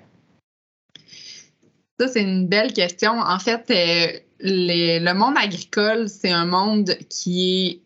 Ça, 2.01 2.09
c'est 2.09 2.23
une 2.23 2.47
belle 2.47 2.73
question. 2.73 3.13
En 3.13 3.39
fait, 3.39 3.71
euh, 3.71 4.19
le 4.41 5.13
monde 5.13 5.37
agricole, 5.37 6.09
c'est 6.09 6.31
un 6.31 6.47
monde 6.47 6.97
qui 7.11 7.83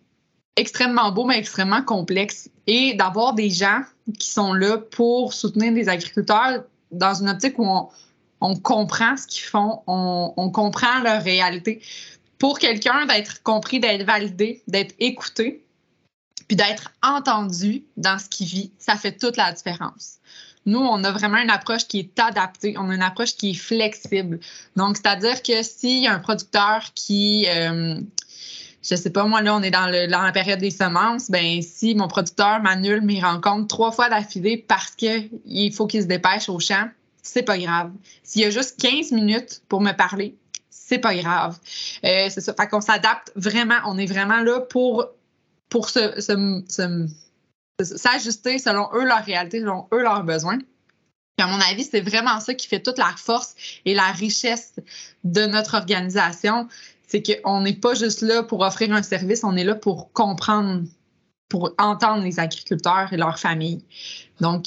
est 0.56 0.60
extrêmement 0.60 1.10
beau, 1.12 1.24
mais 1.24 1.38
extrêmement 1.38 1.82
complexe. 1.82 2.50
Et 2.66 2.94
d'avoir 2.94 3.34
des 3.34 3.50
gens 3.50 3.80
qui 4.18 4.30
sont 4.30 4.52
là 4.52 4.78
pour 4.78 5.32
soutenir 5.32 5.72
les 5.72 5.88
agriculteurs 5.88 6.64
dans 6.90 7.14
une 7.14 7.30
optique 7.30 7.58
où 7.58 7.66
on, 8.40 8.56
comprend 8.56 9.16
ce 9.16 9.26
qu'ils 9.26 9.44
font, 9.44 9.82
on, 9.86 10.34
on, 10.36 10.50
comprend 10.50 11.00
leur 11.02 11.22
réalité. 11.22 11.80
Pour 12.38 12.58
quelqu'un, 12.58 13.06
d'être 13.06 13.42
compris, 13.42 13.80
d'être 13.80 14.04
validé, 14.04 14.62
d'être 14.68 14.94
écouté, 14.98 15.64
puis 16.52 16.56
d'être 16.56 16.92
entendu 17.02 17.82
dans 17.96 18.18
ce 18.18 18.28
qu'il 18.28 18.46
vit, 18.46 18.72
ça 18.76 18.96
fait 18.96 19.12
toute 19.12 19.38
la 19.38 19.52
différence. 19.52 20.18
Nous, 20.66 20.78
on 20.78 21.02
a 21.02 21.10
vraiment 21.10 21.38
une 21.38 21.48
approche 21.48 21.88
qui 21.88 22.00
est 22.00 22.20
adaptée, 22.20 22.74
on 22.76 22.90
a 22.90 22.94
une 22.94 23.00
approche 23.00 23.36
qui 23.36 23.52
est 23.52 23.54
flexible. 23.54 24.38
Donc, 24.76 24.98
c'est-à-dire 24.98 25.42
que 25.42 25.62
s'il 25.62 26.02
y 26.02 26.06
a 26.06 26.12
un 26.12 26.18
producteur 26.18 26.90
qui, 26.94 27.46
euh, 27.48 27.98
je 28.82 28.94
sais 28.94 29.08
pas, 29.08 29.24
moi, 29.24 29.40
là, 29.40 29.56
on 29.56 29.62
est 29.62 29.70
dans, 29.70 29.86
la 29.86 30.32
période 30.32 30.58
des 30.58 30.70
semences, 30.70 31.30
ben 31.30 31.62
si 31.62 31.94
mon 31.94 32.06
producteur 32.06 32.60
m'annule 32.60 33.00
mes 33.00 33.22
rencontres 33.22 33.68
trois 33.68 33.90
fois 33.90 34.10
d'affilée 34.10 34.58
parce 34.58 34.90
qu'il 34.90 35.72
faut 35.72 35.86
qu'il 35.86 36.02
se 36.02 36.06
dépêche 36.06 36.50
au 36.50 36.60
champ, 36.60 36.86
c'est 37.22 37.44
pas 37.44 37.56
grave. 37.56 37.92
S'il 38.24 38.42
y 38.42 38.44
a 38.44 38.50
juste 38.50 38.78
15 38.78 39.12
minutes 39.12 39.62
pour 39.70 39.80
me 39.80 39.92
parler, 39.92 40.36
c'est 40.68 40.98
pas 40.98 41.14
grave. 41.14 41.58
Euh, 42.04 42.28
c'est 42.28 42.42
ça. 42.42 42.52
Fait 42.52 42.68
qu'on 42.68 42.82
s'adapte 42.82 43.32
vraiment, 43.36 43.76
on 43.86 43.96
est 43.96 44.04
vraiment 44.04 44.42
là 44.42 44.60
pour, 44.60 45.06
pour 45.72 45.88
se, 45.88 46.20
s'ajuster 47.80 48.58
selon 48.58 48.90
eux 48.92 49.06
leur 49.06 49.24
réalité, 49.24 49.60
selon 49.60 49.88
eux 49.94 50.02
leurs 50.02 50.22
besoins. 50.22 50.58
À 51.38 51.46
mon 51.46 51.58
avis, 51.60 51.84
c'est 51.84 52.02
vraiment 52.02 52.38
ça 52.40 52.52
qui 52.52 52.68
fait 52.68 52.82
toute 52.82 52.98
la 52.98 53.14
force 53.16 53.54
et 53.86 53.94
la 53.94 54.12
richesse 54.12 54.74
de 55.24 55.46
notre 55.46 55.74
organisation. 55.74 56.68
C'est 57.08 57.22
qu'on 57.22 57.62
n'est 57.62 57.72
pas 57.72 57.94
juste 57.94 58.20
là 58.20 58.42
pour 58.42 58.60
offrir 58.60 58.92
un 58.92 59.02
service, 59.02 59.44
on 59.44 59.56
est 59.56 59.64
là 59.64 59.74
pour 59.74 60.12
comprendre, 60.12 60.82
pour 61.48 61.72
entendre 61.78 62.22
les 62.22 62.38
agriculteurs 62.38 63.10
et 63.14 63.16
leurs 63.16 63.38
familles. 63.38 63.82
Donc, 64.40 64.66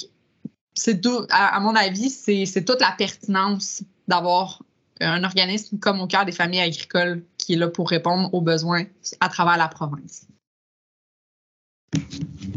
à, 1.30 1.60
mon 1.60 1.76
avis, 1.76 2.10
c'est 2.10 2.66
toute 2.66 2.82
la 2.82 2.96
pertinence 2.98 3.84
d'avoir 4.08 4.64
un 5.02 5.24
organisme 5.24 5.78
comme 5.78 6.02
au 6.02 6.08
cœur 6.08 6.26
des 6.26 6.32
familles 6.32 6.62
agricoles 6.62 7.24
qui 7.38 7.54
est 7.54 7.58
là 7.58 7.68
pour 7.68 7.92
répondre 7.92 8.34
aux 8.34 8.42
besoins 8.42 8.86
à 9.20 9.30
travers 9.30 9.58
la 9.58 9.68
province. 9.68 10.26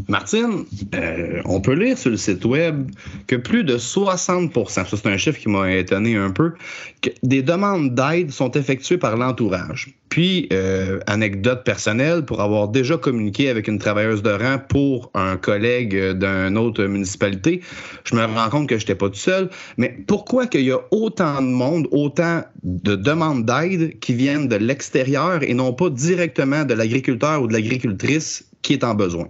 Martine, 0.09 0.65
euh, 0.95 1.43
on 1.45 1.61
peut 1.61 1.75
lire 1.75 1.99
sur 1.99 2.11
le 2.11 2.17
site 2.17 2.45
web 2.45 2.91
que 3.27 3.37
plus 3.37 3.63
de 3.63 3.77
60% 3.77 4.69
ça 4.69 4.85
c'est 4.85 5.07
un 5.07 5.17
chiffre 5.19 5.39
qui 5.39 5.49
m'a 5.49 5.71
étonné 5.71 6.17
un 6.17 6.31
peu, 6.31 6.53
des 7.23 7.43
demandes 7.43 7.95
d'aide 7.95 8.31
sont 8.31 8.51
effectuées 8.53 8.99
par 8.99 9.17
l'entourage. 9.17 9.95
Puis, 10.09 10.49
euh, 10.53 11.01
anecdote 11.07 11.65
personnelle, 11.65 12.25
pour 12.25 12.41
avoir 12.41 12.69
déjà 12.69 12.97
communiqué 12.97 13.51
avec 13.51 13.69
une 13.69 13.79
travailleuse 13.79 14.23
de 14.23 14.31
rang 14.31 14.59
pour 14.59 15.11
un 15.15 15.37
collègue 15.37 15.95
d'une 16.13 16.57
autre 16.57 16.85
municipalité, 16.85 17.61
je 18.05 18.15
me 18.15 18.25
rends 18.25 18.49
compte 18.49 18.69
que 18.69 18.77
je 18.77 18.83
n'étais 18.83 18.95
pas 18.95 19.09
tout 19.09 19.17
seul. 19.17 19.51
Mais 19.77 19.95
pourquoi 20.07 20.47
qu'il 20.47 20.63
y 20.63 20.73
a 20.73 20.81
autant 20.91 21.43
de 21.43 21.49
monde, 21.49 21.89
autant 21.91 22.43
de 22.63 22.97
demandes 22.97 23.45
d'aide 23.45 23.99
qui 24.01 24.15
viennent 24.15 24.49
de 24.49 24.57
l'extérieur 24.57 25.43
et 25.43 25.53
non 25.53 25.75
pas 25.75 25.91
directement 25.91 26.65
de 26.65 26.73
l'agriculteur 26.75 27.43
ou 27.43 27.47
de 27.47 27.53
l'agricultrice 27.53 28.48
qui 28.63 28.75
est 28.75 28.85
en 28.85 28.95
besoin? 28.95 29.29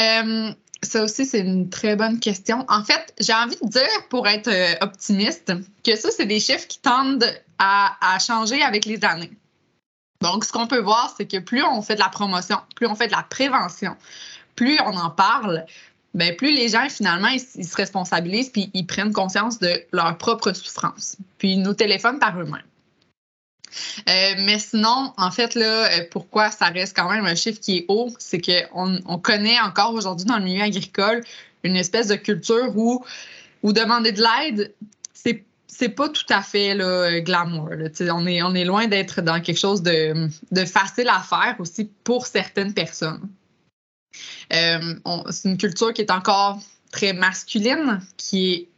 Euh, 0.00 0.52
ça 0.82 1.02
aussi, 1.02 1.24
c'est 1.24 1.40
une 1.40 1.70
très 1.70 1.96
bonne 1.96 2.20
question. 2.20 2.64
En 2.68 2.84
fait, 2.84 3.14
j'ai 3.18 3.32
envie 3.32 3.56
de 3.62 3.68
dire, 3.68 4.08
pour 4.08 4.26
être 4.28 4.48
euh, 4.48 4.74
optimiste, 4.80 5.52
que 5.84 5.96
ça, 5.96 6.10
c'est 6.10 6.26
des 6.26 6.40
chiffres 6.40 6.66
qui 6.66 6.80
tendent 6.80 7.26
à, 7.58 8.18
changer 8.18 8.62
avec 8.62 8.84
les 8.84 9.04
années. 9.04 9.32
Donc, 10.20 10.44
ce 10.44 10.52
qu'on 10.52 10.66
peut 10.66 10.80
voir, 10.80 11.14
c'est 11.16 11.26
que 11.26 11.38
plus 11.38 11.62
on 11.62 11.82
fait 11.82 11.94
de 11.94 12.00
la 12.00 12.08
promotion, 12.08 12.58
plus 12.74 12.86
on 12.86 12.94
fait 12.94 13.06
de 13.06 13.12
la 13.12 13.22
prévention, 13.22 13.96
plus 14.54 14.78
on 14.84 14.96
en 14.96 15.10
parle, 15.10 15.64
bien, 16.14 16.32
plus 16.34 16.54
les 16.54 16.68
gens, 16.68 16.88
finalement, 16.88 17.28
ils, 17.28 17.42
ils, 17.54 17.66
se 17.66 17.76
responsabilisent 17.76 18.50
puis 18.50 18.70
ils 18.74 18.86
prennent 18.86 19.12
conscience 19.12 19.58
de 19.58 19.82
leur 19.92 20.16
propre 20.18 20.52
souffrance. 20.52 21.16
Puis 21.38 21.52
ils 21.52 21.62
nous 21.62 21.74
téléphonent 21.74 22.18
par 22.18 22.38
eux-mêmes. 22.38 22.62
Euh, 24.08 24.34
mais 24.38 24.58
sinon, 24.58 25.12
en 25.16 25.30
fait, 25.30 25.54
là, 25.54 25.90
euh, 25.90 26.04
pourquoi 26.10 26.50
ça 26.50 26.66
reste 26.66 26.96
quand 26.96 27.10
même 27.10 27.26
un 27.26 27.34
chiffre 27.34 27.60
qui 27.60 27.78
est 27.78 27.84
haut, 27.88 28.10
c'est 28.18 28.40
qu'on 28.40 28.98
on 29.04 29.18
connaît 29.18 29.60
encore 29.60 29.94
aujourd'hui 29.94 30.26
dans 30.26 30.38
le 30.38 30.44
milieu 30.44 30.62
agricole 30.62 31.22
une 31.62 31.76
espèce 31.76 32.08
de 32.08 32.14
culture 32.14 32.76
où, 32.76 33.04
où 33.62 33.72
demander 33.72 34.12
de 34.12 34.22
l'aide, 34.22 34.72
c'est 35.12 35.44
c'est 35.68 35.90
pas 35.90 36.08
tout 36.08 36.24
à 36.30 36.40
fait 36.40 36.74
là, 36.74 37.20
glamour. 37.20 37.68
On, 37.70 38.26
est, 38.26 38.42
on 38.42 38.54
est 38.54 38.64
loin 38.64 38.86
d'être 38.86 39.20
dans 39.20 39.42
quelque 39.42 39.58
chose 39.58 39.82
de, 39.82 40.30
facile 40.64 41.08
à 41.08 41.20
faire 41.20 41.56
aussi 41.58 41.90
pour 42.02 42.26
certaines 42.26 42.72
personnes. 42.72 43.28
Euh, 44.54 44.94
c'est 45.30 45.50
une 45.50 45.58
culture 45.58 45.92
qui 45.92 46.00
est 46.00 46.10
encore 46.10 46.60
très 46.92 47.12
masculine, 47.12 48.00
qui 48.16 48.52
est 48.52 48.68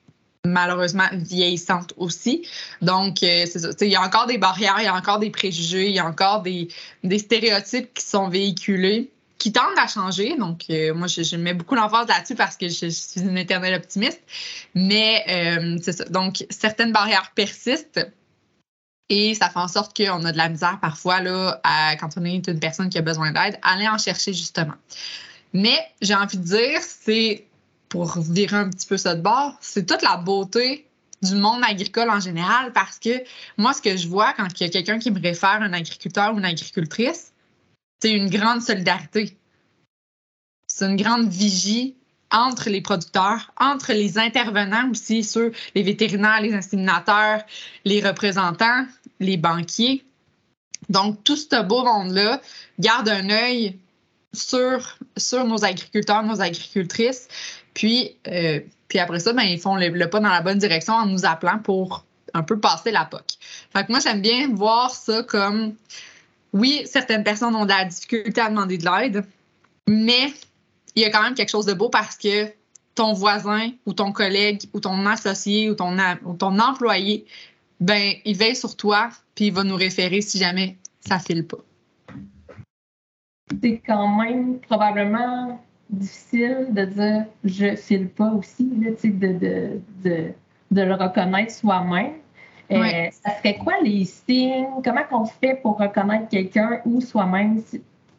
malheureusement 0.45 1.09
vieillissante 1.13 1.93
aussi. 1.97 2.47
Donc, 2.83 3.23
euh. 3.23 3.45
Il 3.81 3.89
y 3.89 3.97
a 3.97 4.03
encore 4.03 4.27
des 4.27 4.39
barrières, 4.39 4.77
il 4.79 4.85
y 4.85 4.89
a 4.89 4.95
encore 4.95 5.19
des 5.19 5.31
préjugés, 5.31 5.89
il 5.89 5.95
y 5.95 5.99
a 5.99 6.07
encore 6.07 6.43
des, 6.43 6.69
des 7.05 7.19
stéréotypes 7.19 7.93
qui 7.95 8.05
sont 8.05 8.29
véhiculés 8.29 9.11
qui 9.39 9.53
tendent 9.53 9.79
à 9.79 9.87
changer. 9.87 10.37
Donc, 10.37 10.65
euh, 10.69 10.93
moi, 10.95 11.07
je, 11.07 11.37
mets 11.37 11.55
beaucoup 11.55 11.75
l'emphase 11.75 12.09
là-dessus 12.09 12.35
parce 12.35 12.57
que 12.57 12.69
je, 12.69 12.89
suis 12.89 13.21
une 13.21 13.39
éternelle 13.39 13.75
optimiste. 13.75 14.21
Mais 14.75 15.25
euh, 15.29 15.79
c'est 15.81 15.93
ça. 15.93 16.05
Donc, 16.07 16.45
certaines 16.51 16.93
barrières 16.93 17.33
persistent. 17.35 18.07
Et 19.11 19.35
ça 19.35 19.49
fait 19.49 19.59
en 19.59 19.69
sorte 19.69 19.97
qu'on 19.97 20.25
a 20.25 20.33
de 20.33 20.37
la 20.37 20.51
misère 20.51 20.79
parfois, 20.83 21.21
là, 21.23 21.63
quand 21.99 22.11
on 22.19 22.25
est 22.27 22.47
une 22.47 22.61
personne 22.61 22.91
qui 22.91 22.99
a 22.99 23.03
besoin 23.03 23.33
d'aide, 23.33 23.59
aller 23.63 23.89
en 23.89 23.97
chercher 23.97 24.35
justement. 24.35 24.75
Mais 25.55 25.79
j'ai 26.03 26.15
envie 26.15 26.37
de 26.37 26.43
dire, 26.43 26.81
c'est 26.83 27.47
pour 27.89 28.19
virer 28.21 28.57
un 28.57 28.71
petit 28.71 28.87
peu 28.87 28.97
ça 28.97 29.15
de 29.15 29.23
bord, 29.23 29.57
c'est 29.61 29.87
toute 29.87 30.03
la 30.03 30.17
beauté 30.17 30.87
du 31.23 31.35
monde 31.35 31.63
agricole 31.65 32.11
en 32.11 32.21
général 32.21 32.73
parce 32.73 32.99
que 32.99 33.23
moi, 33.57 33.73
ce 33.73 33.83
que 33.83 33.97
je 33.97 34.09
vois 34.09 34.33
quand 34.35 34.49
il 34.61 34.65
y 34.65 34.67
a 34.67 34.71
quelqu'un 34.71 34.99
qui 34.99 35.11
me 35.11 35.21
réfère 35.21 35.63
un 35.63 35.73
agriculteur 35.73 36.35
ou 36.35 36.39
une 36.39 36.45
agricultrice, 36.45 37.33
c'est 38.01 38.13
une 38.13 38.31
grande 38.31 38.63
solidarité. 38.63 39.37
C'est 40.67 40.87
une 40.87 40.97
grande 40.97 41.29
vigie 41.29 41.97
entre 42.31 42.69
les 42.69 42.83
producteurs, 42.83 43.53
entre 43.59 43.93
les 43.93 44.19
intervenants 44.19 44.91
aussi, 44.91 45.25
ceux, 45.25 45.53
les 45.75 45.83
vétérinaires, 45.83 46.41
les 46.43 46.53
inséminateurs, 46.53 47.43
les 47.85 48.07
représentants, 48.07 48.87
les 49.19 49.37
banquiers. 49.37 50.05
Donc, 50.89 51.25
tout 51.25 51.37
ce 51.37 51.63
beau 51.63 51.85
monde-là 51.85 52.41
garde 52.79 53.09
un 53.09 53.31
œil 53.31 53.79
sur, 54.35 54.99
sur 55.17 55.45
nos 55.45 55.65
agriculteurs, 55.65 56.23
nos 56.23 56.41
agricultrices, 56.41 57.29
puis, 57.79 58.17
euh, 58.27 58.59
puis 58.89 58.99
après 58.99 59.21
ça, 59.21 59.33
ben, 59.33 59.45
ils 59.45 59.61
font 59.61 59.77
le, 59.77 60.11
pas 60.11 60.19
dans 60.19 60.31
la 60.31 60.43
bonne 60.43 60.59
direction 60.59 60.95
en 60.95 61.07
nous 61.07 61.25
appelant 61.25 61.61
pour 61.61 62.05
un 62.35 62.43
peu 62.43 62.59
passer 62.59 62.91
la 62.91 63.05
POC. 63.05 63.23
Fait 63.73 63.87
que 63.87 63.93
moi, 63.93 64.01
j'aime 64.01 64.21
bien 64.21 64.53
voir 64.53 64.91
ça 64.91 65.23
comme, 65.23 65.75
oui, 66.53 66.83
certaines 66.87 67.23
personnes 67.23 67.55
ont 67.55 67.65
de 67.65 67.71
la 67.71 67.85
difficulté 67.85 68.41
à 68.41 68.49
demander 68.51 68.79
de 68.79 68.85
l'aide, 68.85 69.25
mais 69.87 70.33
il 70.97 71.03
y 71.03 71.05
a 71.05 71.11
quand 71.11 71.23
même 71.23 71.35
quelque 71.35 71.51
chose 71.51 71.67
de 71.67 71.73
beau 71.73 71.89
parce 71.89 72.17
que 72.19 72.53
ton 72.97 73.13
voisin 73.13 73.71
ou 73.87 73.93
ton 73.93 74.11
collègue 74.11 74.63
ou 74.75 74.81
ton 74.81 75.07
associé 75.07 75.71
ou 75.71 75.75
ton, 75.75 75.97
ton 76.37 76.59
employé, 76.59 77.27
ben, 77.79 78.15
il 78.25 78.37
veille 78.37 78.57
sur 78.57 78.77
toi 78.77 79.09
puis 79.37 79.47
il 79.47 79.53
va 79.53 79.63
nous 79.63 79.77
référer 79.77 80.21
si 80.21 80.37
jamais 80.37 80.77
ça 80.99 81.21
file 81.21 81.47
pas. 81.47 81.59
C'est 83.63 83.81
quand 83.87 84.09
même 84.21 84.59
probablement 84.59 85.61
difficile 85.91 86.69
de 86.71 86.85
dire 86.85 87.25
je 87.45 87.75
file 87.77 88.09
pas 88.09 88.31
aussi, 88.33 88.65
de, 88.65 88.97
de, 89.09 89.81
de, 90.05 90.33
de, 90.71 90.83
le 90.83 90.95
reconnaître 90.95 91.53
soi-même. 91.53 92.15
Euh, 92.71 93.09
ça 93.11 93.39
serait 93.39 93.57
quoi 93.57 93.75
les 93.83 94.05
signes? 94.05 94.67
Comment 94.85 95.01
on 95.13 95.25
fait 95.25 95.61
pour 95.63 95.79
reconnaître 95.79 96.29
quelqu'un 96.29 96.83
ou 96.85 97.01
soi-même? 97.01 97.63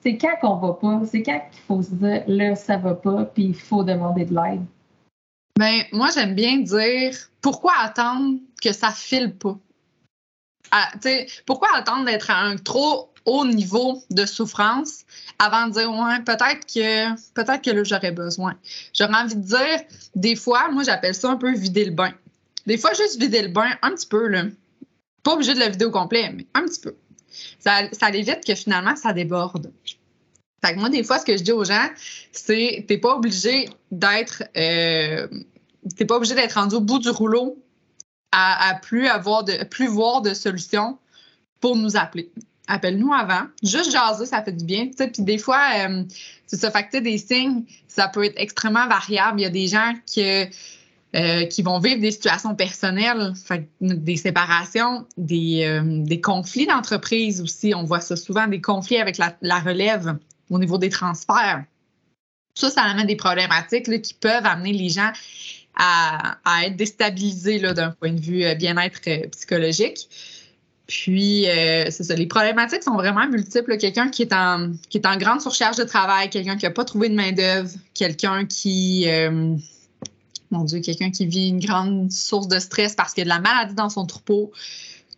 C'est 0.01 0.17
quand 0.17 0.35
qu'on 0.41 0.55
va 0.55 0.73
pas? 0.73 1.01
C'est 1.05 1.21
quand 1.21 1.39
qu'il 1.51 1.61
faut 1.67 1.83
se 1.83 1.91
dire 1.91 2.23
là, 2.27 2.55
ça 2.55 2.77
va 2.77 2.95
pas, 2.95 3.25
puis 3.25 3.45
il 3.45 3.55
faut 3.55 3.83
demander 3.83 4.25
de 4.25 4.33
l'aide? 4.33 4.65
Ben, 5.59 5.83
moi, 5.91 6.07
j'aime 6.15 6.35
bien 6.35 6.57
dire 6.57 7.15
pourquoi 7.41 7.73
attendre 7.83 8.39
que 8.61 8.71
ça 8.71 8.91
file 8.91 9.35
pas? 9.35 9.57
Ah, 10.71 10.89
pourquoi 11.45 11.67
attendre 11.75 12.05
d'être 12.05 12.31
à 12.31 12.39
un 12.39 12.55
trop 12.55 13.11
haut 13.29 13.45
niveau 13.45 14.03
de 14.09 14.25
souffrance 14.25 15.05
avant 15.37 15.67
de 15.67 15.73
dire 15.73 15.91
ouais 15.91 16.19
peut-être 16.25 16.65
que 16.65 17.15
peut-être 17.33 17.61
que 17.61 17.71
là 17.71 17.83
j'aurais 17.83 18.11
besoin. 18.11 18.55
J'aurais 18.93 19.15
envie 19.15 19.35
de 19.35 19.41
dire 19.41 19.81
des 20.15 20.35
fois 20.35 20.69
moi 20.71 20.83
j'appelle 20.83 21.15
ça 21.15 21.29
un 21.29 21.37
peu 21.37 21.53
vider 21.53 21.85
le 21.85 21.91
bain. 21.91 22.13
Des 22.65 22.77
fois 22.77 22.93
juste 22.93 23.19
vider 23.19 23.41
le 23.41 23.49
bain 23.49 23.69
un 23.81 23.91
petit 23.91 24.07
peu 24.07 24.27
là. 24.27 24.43
Pas 25.23 25.33
obligé 25.33 25.53
de 25.53 25.59
le 25.59 25.69
vider 25.69 25.85
au 25.85 25.91
complet 25.91 26.31
mais 26.33 26.45
un 26.53 26.63
petit 26.63 26.81
peu. 26.81 26.95
Ça, 27.59 27.81
ça 27.91 28.09
évite 28.09 28.45
que 28.45 28.55
finalement 28.55 28.95
ça 28.95 29.13
déborde. 29.13 29.71
Fait 30.65 30.75
moi 30.75 30.89
des 30.89 31.03
fois 31.03 31.19
ce 31.19 31.25
que 31.25 31.37
je 31.37 31.43
dis 31.43 31.51
aux 31.51 31.63
gens 31.63 31.87
c'est 32.31 32.85
t'es 32.87 32.97
pas 32.97 33.15
obligé 33.15 33.69
d'être 33.91 34.43
euh, 34.57 35.27
t'es 35.95 36.05
pas 36.05 36.17
obligé 36.17 36.35
d'être 36.35 36.53
rendu 36.53 36.75
au 36.75 36.81
bout 36.81 36.99
du 36.99 37.09
rouleau 37.09 37.57
à, 38.31 38.69
à 38.69 38.75
plus 38.75 39.07
avoir 39.07 39.43
de 39.43 39.63
plus 39.63 39.87
voir 39.87 40.21
de 40.21 40.33
solutions 40.33 40.97
pour 41.61 41.75
nous 41.75 41.97
appeler 41.97 42.31
appelle-nous 42.69 43.11
avant. 43.11 43.47
Juste 43.63 43.91
jaser, 43.91 44.25
ça 44.27 44.43
fait 44.43 44.53
du 44.53 44.63
bien. 44.63 44.89
Puis 44.95 45.23
des 45.23 45.37
fois, 45.37 45.61
euh, 45.79 46.03
c'est 46.45 46.57
ça. 46.57 46.71
Fait 46.71 47.01
des 47.01 47.17
signes, 47.17 47.63
ça 47.87 48.07
peut 48.07 48.23
être 48.23 48.37
extrêmement 48.37 48.87
variable. 48.87 49.41
Il 49.41 49.43
y 49.43 49.47
a 49.47 49.49
des 49.49 49.67
gens 49.67 49.93
qui, 50.05 50.21
euh, 50.23 51.45
qui 51.47 51.61
vont 51.63 51.79
vivre 51.79 51.99
des 51.99 52.11
situations 52.11 52.55
personnelles, 52.55 53.33
des 53.81 54.17
séparations, 54.17 55.05
des, 55.17 55.65
euh, 55.65 55.81
des 56.03 56.21
conflits 56.21 56.67
d'entreprise 56.67 57.41
aussi. 57.41 57.73
On 57.75 57.83
voit 57.83 58.01
ça 58.01 58.15
souvent, 58.15 58.47
des 58.47 58.61
conflits 58.61 58.97
avec 58.97 59.17
la, 59.17 59.59
relève 59.59 60.17
au 60.49 60.59
niveau 60.59 60.77
des 60.77 60.89
transferts. 60.89 61.65
Ça, 62.53 62.69
ça 62.69 62.83
amène 62.83 63.07
des 63.07 63.15
problématiques 63.15 64.01
qui 64.01 64.13
peuvent 64.13 64.45
amener 64.45 64.73
les 64.73 64.89
gens 64.89 65.11
à, 65.75 66.37
à 66.45 66.65
être 66.65 66.75
déstabilisés 66.75 67.59
d'un 67.59 67.91
point 67.91 68.11
de 68.11 68.19
vue 68.19 68.43
bien-être 68.55 68.99
psychologique. 69.31 70.07
Puis, 70.89 71.47
euh, 71.47 71.85
c'est 71.91 72.03
ça, 72.03 72.15
les 72.15 72.25
problématiques 72.25 72.81
sont 72.81 72.95
vraiment 72.95 73.27
multiples. 73.27 73.77
Quelqu'un 73.77 74.09
qui 74.09 74.23
est 74.23 74.33
en 74.33 74.71
qui 74.89 74.97
est 74.97 75.05
en 75.05 75.17
grande 75.17 75.39
surcharge 75.39 75.77
de 75.77 75.83
travail, 75.83 76.31
quelqu'un 76.31 76.57
qui 76.57 76.65
n'a 76.65 76.71
pas 76.71 76.83
trouvé 76.83 77.09
de 77.09 77.13
main-d'œuvre, 77.13 77.69
quelqu'un 77.93 78.47
qui, 78.47 79.07
euh, 79.07 79.55
mon 80.49 80.63
Dieu, 80.63 80.79
quelqu'un 80.79 81.11
qui 81.11 81.27
vit 81.27 81.49
une 81.49 81.59
grande 81.59 82.11
source 82.11 82.47
de 82.47 82.57
stress 82.57 82.95
parce 82.95 83.13
qu'il 83.13 83.21
y 83.21 83.21
a 83.21 83.25
de 83.25 83.29
la 83.29 83.39
maladie 83.39 83.75
dans 83.75 83.89
son 83.89 84.07
troupeau. 84.07 84.51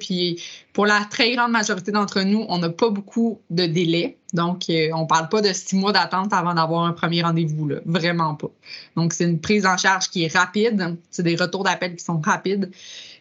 puis 0.00 0.42
pour 0.72 0.86
la 0.86 1.06
très 1.08 1.34
grande 1.36 1.52
majorité 1.52 1.92
d'entre 1.92 2.22
nous, 2.22 2.44
on 2.48 2.58
n'a 2.58 2.68
pas 2.68 2.90
beaucoup 2.90 3.40
de 3.48 3.66
délai. 3.66 4.18
Donc, 4.32 4.64
on 4.68 5.02
ne 5.02 5.06
parle 5.06 5.28
pas 5.28 5.40
de 5.40 5.52
six 5.52 5.76
mois 5.76 5.92
d'attente 5.92 6.32
avant 6.32 6.54
d'avoir 6.54 6.84
un 6.84 6.92
premier 6.92 7.22
rendez-vous, 7.22 7.68
là. 7.68 7.76
vraiment 7.86 8.34
pas. 8.34 8.50
Donc, 8.96 9.12
c'est 9.12 9.24
une 9.24 9.40
prise 9.40 9.66
en 9.66 9.76
charge 9.76 10.10
qui 10.10 10.24
est 10.24 10.36
rapide. 10.36 10.96
C'est 11.10 11.22
des 11.22 11.36
retours 11.36 11.62
d'appel 11.62 11.94
qui 11.94 12.04
sont 12.04 12.20
rapides. 12.20 12.70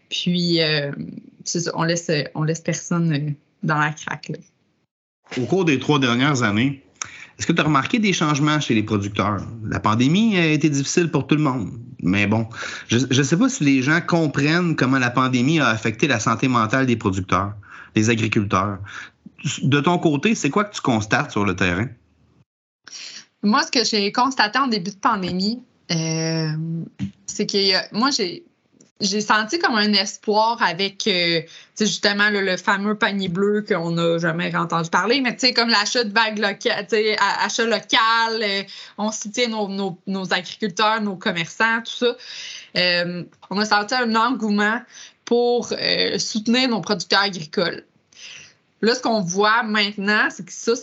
Puis, 0.09 0.61
euh, 0.61 0.91
on 1.73 1.83
laisse, 1.83 2.11
on 2.35 2.43
laisse 2.43 2.61
personne 2.61 3.13
euh, 3.13 3.31
dans 3.63 3.77
la 3.77 3.91
craque. 3.91 4.31
Au 5.37 5.45
cours 5.45 5.65
des 5.65 5.79
trois 5.79 5.99
dernières 5.99 6.41
années, 6.43 6.83
est-ce 7.37 7.47
que 7.47 7.53
tu 7.53 7.61
as 7.61 7.63
remarqué 7.63 7.99
des 7.99 8.11
changements 8.11 8.59
chez 8.59 8.75
les 8.75 8.83
producteurs? 8.83 9.37
La 9.63 9.79
pandémie 9.79 10.37
a 10.37 10.47
été 10.47 10.69
difficile 10.69 11.09
pour 11.09 11.27
tout 11.27 11.35
le 11.35 11.41
monde. 11.41 11.71
Mais 12.01 12.27
bon, 12.27 12.47
je 12.87 12.97
ne 12.97 13.23
sais 13.23 13.37
pas 13.37 13.47
si 13.49 13.63
les 13.63 13.81
gens 13.81 14.01
comprennent 14.01 14.75
comment 14.75 14.99
la 14.99 15.09
pandémie 15.09 15.59
a 15.59 15.67
affecté 15.67 16.07
la 16.07 16.19
santé 16.19 16.47
mentale 16.47 16.85
des 16.85 16.95
producteurs, 16.95 17.53
des 17.95 18.09
agriculteurs. 18.09 18.79
De 19.61 19.79
ton 19.79 19.97
côté, 19.99 20.35
c'est 20.35 20.49
quoi 20.49 20.65
que 20.65 20.75
tu 20.75 20.81
constates 20.81 21.31
sur 21.31 21.45
le 21.45 21.55
terrain? 21.55 21.87
Moi, 23.41 23.63
ce 23.63 23.71
que 23.71 23.85
j'ai 23.85 24.11
constaté 24.11 24.59
en 24.59 24.67
début 24.67 24.91
de 24.91 24.97
pandémie, 24.97 25.61
euh, 25.91 26.51
c'est 27.25 27.45
que 27.45 27.95
moi, 27.97 28.09
j'ai 28.11 28.43
j'ai 28.99 29.21
senti 29.21 29.59
comme 29.59 29.75
un 29.75 29.93
espoir 29.93 30.61
avec 30.61 31.07
euh, 31.07 31.41
justement 31.79 32.29
le 32.29 32.57
fameux 32.57 32.95
panier 32.95 33.29
bleu 33.29 33.63
qu'on 33.65 33.91
n'a 33.91 34.17
jamais 34.17 34.53
entendu 34.55 34.89
parler, 34.89 35.21
mais 35.21 35.33
tu 35.33 35.47
sais, 35.47 35.53
comme 35.53 35.69
l'achat 35.69 36.03
de 36.03 36.09
bagues 36.09 36.37
locales, 36.37 36.85
achat 37.41 37.65
local, 37.65 38.41
euh, 38.41 38.63
on 38.97 39.11
soutient 39.11 39.47
nos, 39.47 40.33
agriculteurs, 40.33 41.01
nos 41.01 41.15
commerçants, 41.15 41.81
tout 41.81 42.05
ça. 42.05 42.15
Euh, 42.77 43.23
on 43.49 43.57
a 43.57 43.65
senti 43.65 43.95
un 43.95 44.15
engouement 44.15 44.81
pour 45.23 45.71
soutenir 46.17 46.69
nos 46.69 46.81
producteurs 46.81 47.21
agricoles. 47.21 47.83
Là, 48.81 48.95
ce 48.95 49.01
qu'on 49.01 49.21
voit 49.21 49.61
maintenant, 49.61 50.27
c'est 50.31 50.43
que 50.45 50.51
ça, 50.51 50.73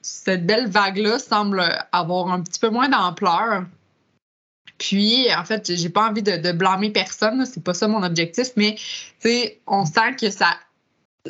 cette 0.00 0.46
belle 0.46 0.68
vague-là 0.68 1.18
semble 1.18 1.62
avoir 1.92 2.32
un 2.32 2.40
petit 2.40 2.58
peu 2.58 2.70
moins 2.70 2.88
d'ampleur. 2.88 3.64
Puis, 4.82 5.32
en 5.32 5.44
fait, 5.44 5.76
j'ai 5.76 5.90
pas 5.90 6.08
envie 6.08 6.24
de, 6.24 6.50
blâmer 6.50 6.90
personne, 6.90 7.46
c'est 7.46 7.62
pas 7.62 7.72
ça 7.72 7.86
mon 7.86 8.02
objectif, 8.02 8.48
mais 8.56 8.74
on 9.68 9.86
sent 9.86 10.16
que 10.20 10.28
ça, 10.28 10.56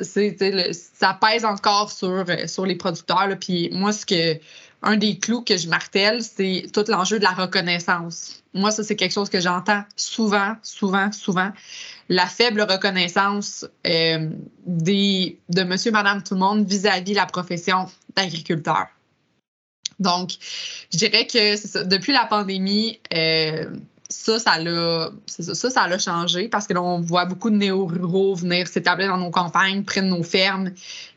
ça 0.00 1.18
pèse 1.20 1.44
encore 1.44 1.92
sur, 1.92 2.24
sur 2.46 2.64
les 2.64 2.76
producteurs. 2.76 3.28
Puis 3.38 3.68
moi, 3.70 3.92
ce 3.92 4.06
que 4.06 4.40
un 4.80 4.96
des 4.96 5.18
clous 5.18 5.42
que 5.42 5.58
je 5.58 5.68
martèle, 5.68 6.22
c'est 6.22 6.64
tout 6.72 6.84
l'enjeu 6.88 7.18
de 7.18 7.24
la 7.24 7.32
reconnaissance. 7.32 8.42
Moi, 8.54 8.70
ça, 8.70 8.82
c'est 8.82 8.96
quelque 8.96 9.12
chose 9.12 9.28
que 9.28 9.38
j'entends 9.38 9.84
souvent, 9.96 10.56
souvent, 10.62 11.12
souvent. 11.12 11.52
La 12.08 12.26
faible 12.26 12.62
reconnaissance 12.62 13.66
euh, 13.86 14.30
des, 14.66 15.38
de 15.50 15.62
monsieur, 15.62 15.92
madame, 15.92 16.22
tout 16.22 16.34
le 16.34 16.40
monde 16.40 16.66
vis-à-vis 16.66 17.12
-vis 17.12 17.16
la 17.16 17.26
profession 17.26 17.86
d'agriculteur. 18.16 18.86
Donc, 20.00 20.32
je 20.92 20.98
dirais 20.98 21.26
que 21.26 21.84
depuis 21.84 22.12
la 22.12 22.26
pandémie, 22.26 22.98
euh, 23.14 23.66
ça, 24.08 24.38
ça 24.38 24.58
l'a, 24.58 25.10
ça, 25.26 25.70
ça 25.70 25.98
changé 25.98 26.48
parce 26.48 26.66
que 26.66 26.74
là, 26.74 26.98
voit 27.00 27.24
beaucoup 27.24 27.50
de 27.50 27.56
néo-ruraux 27.56 28.34
venir 28.34 28.68
s'établir 28.68 29.08
dans 29.08 29.18
nos 29.18 29.30
campagnes, 29.30 29.82
prennent 29.84 30.08
nos 30.08 30.22
fermes. 30.22 30.70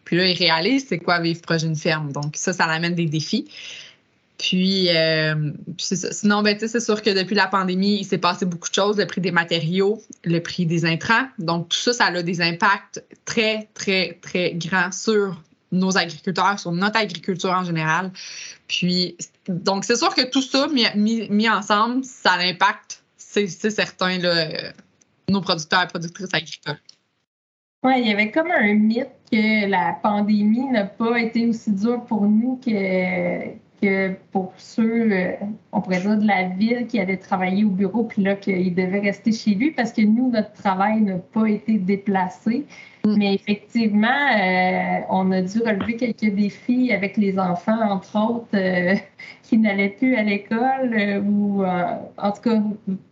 Puis 0.05 0.17
là, 0.17 0.27
ils 0.27 0.37
réalisent 0.37 0.85
c'est 0.87 0.99
quoi 0.99 1.19
vivre 1.19 1.41
proche 1.41 1.63
d'une 1.63 1.75
ferme. 1.75 2.11
Donc, 2.11 2.35
ça, 2.35 2.53
ça 2.53 2.65
amène 2.65 2.95
des 2.95 3.07
défis. 3.07 3.47
Puis, 4.37 4.89
euh, 4.89 5.51
sinon, 5.77 6.41
ben, 6.41 6.57
c'est 6.59 6.79
sûr 6.79 7.01
que 7.01 7.09
depuis 7.09 7.35
la 7.35 7.47
pandémie, 7.47 7.99
il 7.99 8.05
s'est 8.05 8.17
passé 8.17 8.45
beaucoup 8.45 8.69
de 8.69 8.73
choses, 8.73 8.97
le 8.97 9.07
prix 9.07 9.21
des 9.21 9.31
matériaux, 9.31 10.01
le 10.23 10.39
prix 10.39 10.65
des 10.65 10.85
intrants. 10.85 11.27
Donc, 11.39 11.69
tout 11.69 11.77
ça, 11.77 11.93
ça 11.93 12.05
a 12.05 12.21
des 12.21 12.41
impacts 12.41 13.03
très, 13.23 13.69
très, 13.73 14.19
très 14.21 14.53
grands 14.53 14.91
sur 14.91 15.41
nos 15.75 15.97
agriculteurs, 15.97 16.59
sur 16.59 16.71
notre 16.71 16.97
agriculture 16.97 17.51
en 17.51 17.63
général. 17.63 18.11
Puis, 18.67 19.17
donc, 19.47 19.83
c'est 19.83 19.95
sûr 19.95 20.13
que 20.13 20.29
tout 20.29 20.41
ça 20.41 20.67
mis, 20.67 21.29
mis, 21.29 21.49
ensemble, 21.49 22.03
ça 22.03 22.33
impacte, 22.39 23.03
c'est 23.17 23.47
certain, 23.47 24.17
nos 25.29 25.41
producteurs 25.41 25.83
et 25.83 25.87
productrices 25.87 26.33
agricoles. 26.33 26.79
Oui, 27.83 27.93
il 27.99 28.07
y 28.07 28.11
avait 28.11 28.31
comme 28.31 28.49
un 28.49 28.73
mythe 28.73 29.09
que 29.31 29.69
la 29.69 29.93
pandémie 30.01 30.67
n'a 30.71 30.85
pas 30.85 31.19
été 31.19 31.45
aussi 31.45 31.71
dure 31.71 32.03
pour 32.05 32.23
nous 32.23 32.59
que, 32.65 33.49
que 33.79 34.15
pour 34.31 34.53
ceux, 34.57 35.11
euh, 35.11 35.33
on 35.71 35.81
pourrait 35.81 36.01
dire, 36.01 36.17
de 36.17 36.25
la 36.25 36.49
ville 36.49 36.87
qui 36.87 36.99
allaient 36.99 37.17
travailler 37.17 37.63
au 37.63 37.69
bureau, 37.69 38.05
puis 38.05 38.23
là, 38.23 38.35
qu'ils 38.35 38.73
devaient 38.73 39.01
rester 39.01 39.31
chez 39.31 39.51
lui 39.51 39.69
parce 39.69 39.91
que 39.91 40.01
nous, 40.01 40.31
notre 40.31 40.53
travail 40.53 41.01
n'a 41.01 41.17
pas 41.17 41.45
été 41.47 41.77
déplacé. 41.77 42.65
Mm. 43.05 43.17
Mais 43.17 43.35
effectivement, 43.35 44.07
euh, 44.07 45.05
on 45.09 45.31
a 45.31 45.41
dû 45.41 45.59
relever 45.59 45.95
quelques 45.95 46.33
défis 46.33 46.91
avec 46.91 47.17
les 47.17 47.37
enfants, 47.37 47.79
entre 47.91 48.17
autres, 48.17 48.47
euh, 48.55 48.95
qui 49.43 49.57
n'allaient 49.57 49.89
plus 49.89 50.15
à 50.15 50.23
l'école 50.23 51.23
ou 51.25 51.63
en 51.63 52.31
tout 52.31 52.41
cas 52.41 52.61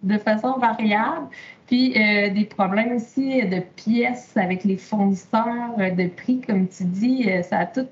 de 0.01 0.17
façon 0.17 0.58
variable. 0.58 1.27
Puis 1.67 1.93
des 1.93 2.45
problèmes 2.45 2.95
aussi 2.95 3.41
de 3.43 3.60
pièces 3.60 4.36
avec 4.36 4.63
les 4.63 4.77
fournisseurs, 4.77 5.77
de 5.77 6.08
prix, 6.08 6.41
comme 6.41 6.67
tu 6.67 6.84
dis, 6.86 7.29
ça 7.43 7.60
a 7.60 7.65
tout. 7.67 7.88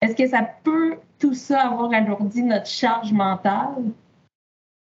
Est-ce 0.00 0.16
que 0.16 0.28
ça 0.28 0.42
peut 0.42 0.96
tout 1.18 1.34
ça 1.34 1.68
avoir 1.68 1.92
alourdi 1.92 2.42
notre 2.42 2.66
charge 2.66 3.12
mentale? 3.12 3.92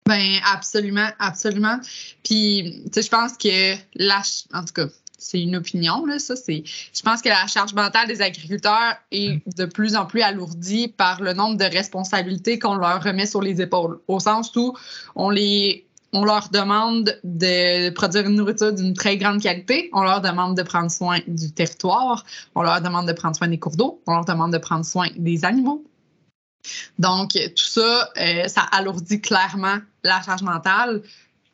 Ben 0.07 0.39
absolument, 0.53 1.09
absolument. 1.19 1.79
Puis, 2.23 2.83
tu 2.85 2.93
sais, 2.93 3.01
je 3.01 3.09
pense 3.09 3.37
que 3.37 3.75
la, 3.95 4.21
en 4.53 4.63
tout 4.63 4.73
cas, 4.73 4.87
c'est 5.17 5.41
une 5.41 5.55
opinion, 5.55 6.05
là, 6.05 6.19
ça, 6.19 6.35
c'est, 6.35 6.63
je 6.65 7.01
pense 7.01 7.21
que 7.21 7.29
la 7.29 7.47
charge 7.47 7.73
mentale 7.73 8.07
des 8.07 8.21
agriculteurs 8.21 8.95
est 9.11 9.41
de 9.57 9.65
plus 9.65 9.95
en 9.95 10.05
plus 10.05 10.21
alourdie 10.21 10.87
par 10.87 11.21
le 11.21 11.33
nombre 11.33 11.57
de 11.57 11.65
responsabilités 11.65 12.59
qu'on 12.59 12.75
leur 12.75 13.03
remet 13.03 13.25
sur 13.25 13.41
les 13.41 13.61
épaules, 13.61 13.99
au 14.07 14.19
sens 14.19 14.55
où 14.55 14.75
on 15.15 15.29
les 15.29 15.87
on 16.13 16.23
leur 16.23 16.49
demande 16.49 17.19
de 17.23 17.89
produire 17.89 18.25
une 18.27 18.35
nourriture 18.35 18.73
d'une 18.73 18.93
très 18.93 19.17
grande 19.17 19.41
qualité. 19.41 19.89
On 19.91 20.03
leur 20.03 20.21
demande 20.21 20.55
de 20.55 20.63
prendre 20.63 20.89
soin 20.89 21.19
du 21.27 21.51
territoire. 21.51 22.25
On 22.55 22.61
leur 22.61 22.81
demande 22.81 23.07
de 23.07 23.13
prendre 23.13 23.35
soin 23.35 23.49
des 23.49 23.59
cours 23.59 23.75
d'eau. 23.75 24.01
On 24.07 24.13
leur 24.13 24.25
demande 24.25 24.53
de 24.53 24.57
prendre 24.57 24.85
soin 24.85 25.07
des 25.17 25.43
animaux. 25.43 25.83
Donc, 26.97 27.31
tout 27.31 27.65
ça, 27.65 28.09
euh, 28.17 28.47
ça 28.47 28.61
alourdit 28.71 29.21
clairement 29.21 29.77
la 30.03 30.21
charge 30.21 30.43
mentale. 30.43 31.01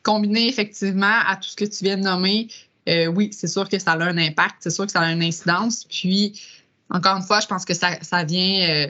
Combiné 0.03 0.47
effectivement 0.47 1.19
à 1.27 1.35
tout 1.35 1.49
ce 1.49 1.55
que 1.55 1.65
tu 1.65 1.83
viens 1.83 1.97
de 1.97 2.03
nommer, 2.03 2.47
euh, 2.89 3.07
oui, 3.07 3.29
c'est 3.31 3.47
sûr 3.47 3.69
que 3.69 3.79
ça 3.79 3.91
a 3.91 4.03
un 4.03 4.17
impact, 4.17 4.57
c'est 4.59 4.69
sûr 4.69 4.85
que 4.85 4.91
ça 4.91 5.01
a 5.01 5.11
une 5.11 5.23
incidence. 5.23 5.85
Puis, 5.85 6.41
encore 6.89 7.17
une 7.17 7.23
fois, 7.23 7.39
je 7.39 7.47
pense 7.47 7.65
que 7.65 7.73
ça, 7.73 8.23
vient 8.23 8.69
euh, 8.69 8.87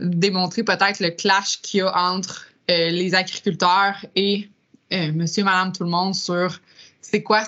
démontrer 0.00 0.64
peut-être 0.64 1.00
le 1.00 1.10
clash 1.10 1.60
qu'il 1.62 1.78
y 1.78 1.82
a 1.82 1.96
entre 1.96 2.46
les 2.68 3.16
agriculteurs 3.16 3.96
et 4.14 4.48
monsieur, 4.92 5.42
madame, 5.42 5.72
tout 5.72 5.82
le 5.82 5.90
monde 5.90 6.14
sur 6.14 6.60
c'est 7.00 7.22
quoi 7.22 7.42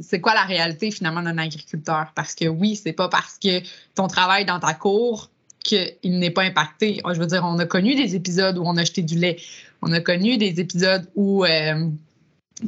c'est 0.00 0.20
quoi 0.20 0.34
la 0.34 0.42
réalité 0.42 0.90
finalement 0.90 1.22
d'un 1.22 1.38
agriculteur? 1.38 2.12
Parce 2.14 2.34
que 2.34 2.46
oui, 2.46 2.76
c'est 2.76 2.92
pas 2.92 3.08
parce 3.08 3.38
que 3.38 3.62
ton 3.94 4.08
travail 4.08 4.44
dans 4.44 4.60
ta 4.60 4.74
cour 4.74 5.30
qu'il 5.64 5.96
n'est 6.18 6.30
pas 6.30 6.42
impacté. 6.42 7.00
Je 7.04 7.18
veux 7.18 7.26
dire, 7.26 7.42
on 7.44 7.58
a 7.58 7.66
connu 7.66 7.94
des 7.94 8.14
épisodes 8.14 8.58
où 8.58 8.62
on 8.64 8.76
a 8.76 8.84
jeté 8.84 9.02
du 9.02 9.18
lait. 9.18 9.38
On 9.82 9.92
a 9.92 10.00
connu 10.00 10.38
des 10.38 10.60
épisodes 10.60 11.08
où, 11.14 11.44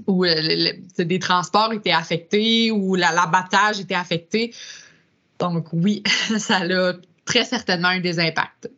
où 0.07 0.25
euh, 0.25 0.73
des 0.99 1.19
transports 1.19 1.73
étaient 1.73 1.93
affectés, 1.93 2.71
où 2.71 2.95
l'abattage 2.95 3.81
était 3.81 3.95
affecté. 3.95 4.55
Donc 5.39 5.67
oui, 5.73 6.03
ça 6.39 6.59
a 6.59 6.93
très 7.25 7.45
certainement 7.45 7.93
eu 7.93 8.01
des 8.01 8.19
impacts. 8.21 8.71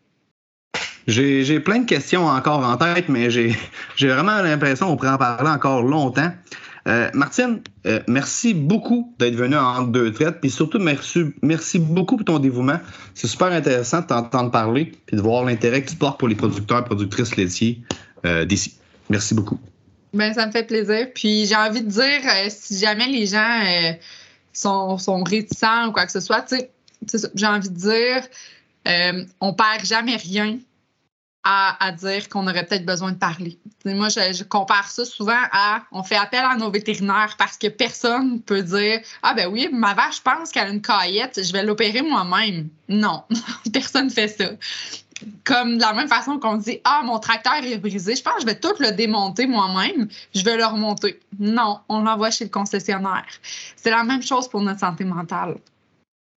J'ai 1.07 1.61
plein 1.61 1.81
de 1.81 1.87
questions 1.87 2.27
encore 2.27 2.64
en 2.64 2.77
tête, 2.77 3.09
mais 3.09 3.31
j'ai 3.31 3.57
vraiment 4.01 4.42
l'impression 4.42 4.87
qu'on 4.87 4.96
pourrait 4.96 5.11
en 5.11 5.18
parler 5.18 5.51
encore 5.51 5.83
longtemps. 5.83 6.31
Euh, 6.88 7.11
Martine, 7.12 7.61
euh, 7.87 8.01
merci 8.07 8.55
beaucoup 8.55 9.14
d'être 9.18 9.35
venue 9.35 9.57
en 9.57 9.83
deux 9.83 10.12
traites, 10.12 10.40
puis 10.40 10.51
surtout 10.51 10.79
merci, 10.79 11.79
beaucoup 11.79 12.16
pour 12.16 12.25
ton 12.25 12.38
dévouement. 12.38 12.81
C'est 13.14 13.27
super 13.27 13.49
intéressant 13.49 14.01
de 14.01 14.07
t'entendre 14.07 14.51
parler 14.51 14.92
puis 15.07 15.16
de 15.16 15.23
voir 15.23 15.44
l'intérêt 15.44 15.83
que 15.83 15.90
tu 15.90 15.96
portes 15.96 16.18
pour 16.18 16.29
les 16.29 16.37
producteurs 16.37 16.79
et 16.79 16.85
productrices 16.85 17.37
laitiers 17.37 17.83
d'ici. 18.46 18.79
Merci 19.11 19.35
beaucoup. 19.35 19.59
Ben, 20.12 20.35
ça 20.35 20.46
me 20.46 20.53
fait 20.53 20.64
plaisir. 20.64 21.09
Puis 21.14 21.46
j'ai 21.46 21.57
envie 21.57 21.83
de 21.83 21.90
dire, 21.90 22.20
si 22.49 22.79
jamais 22.79 23.07
les 23.07 23.27
gens 23.27 23.94
sont, 24.53 24.99
sont, 24.99 25.23
réticents 25.23 25.88
ou 25.88 25.92
quoi 25.92 26.07
que 26.07 26.12
ce 26.12 26.20
soit, 26.20 26.53
j'ai 27.35 27.46
envie 27.46 27.70
de 27.70 27.75
dire, 27.75 28.23
on 29.40 29.55
perd 29.55 29.85
jamais 29.85 30.16
rien 30.16 30.59
à, 31.44 31.92
dire 31.92 32.29
qu'on 32.29 32.46
aurait 32.46 32.66
peut-être 32.66 32.85
besoin 32.85 33.12
de 33.12 33.16
parler. 33.16 33.59
moi, 33.85 34.09
je, 34.09 34.44
compare 34.44 34.88
ça 34.90 35.05
souvent 35.05 35.40
à 35.53 35.83
on 35.90 36.03
fait 36.03 36.16
appel 36.16 36.44
à 36.44 36.57
nos 36.57 36.70
vétérinaires 36.70 37.37
parce 37.38 37.57
que 37.57 37.68
personne 37.68 38.42
peut 38.42 38.62
dire 38.62 39.01
Ah 39.23 39.35
ben 39.35 39.49
oui, 39.49 39.68
ma 39.73 39.94
vache, 39.94 40.20
pense 40.20 40.51
qu'elle 40.51 40.68
a 40.68 40.70
une 40.70 40.83
caillette, 40.83 41.40
je 41.42 41.53
vais 41.53 41.62
l'opérer 41.62 42.03
moi-même. 42.03 42.68
Non, 42.88 43.25
personne 43.73 44.07
ne 44.07 44.11
fait 44.11 44.29
ça. 44.29 44.51
Comme 45.44 45.76
de 45.76 45.83
la 45.83 45.92
même 45.92 46.09
façon 46.09 46.38
qu'on 46.38 46.56
dit 46.56 46.80
Ah, 46.85 47.02
mon 47.04 47.18
tracteur 47.18 47.54
est 47.54 47.78
brisé, 47.78 48.16
je 48.16 48.22
pense 48.22 48.35
que 48.35 48.40
je 48.42 48.46
vais 48.46 48.59
tout 48.59 48.74
le 48.78 48.92
démonter 48.92 49.46
moi-même, 49.46 50.09
je 50.35 50.42
vais 50.44 50.56
le 50.56 50.64
remonter. 50.64 51.20
Non, 51.38 51.80
on 51.88 52.02
l'envoie 52.02 52.30
chez 52.30 52.44
le 52.44 52.50
concessionnaire. 52.50 53.26
C'est 53.76 53.90
la 53.90 54.04
même 54.04 54.22
chose 54.22 54.48
pour 54.48 54.61
notre 54.62 54.80
santé 54.80 55.04
mentale. 55.04 55.56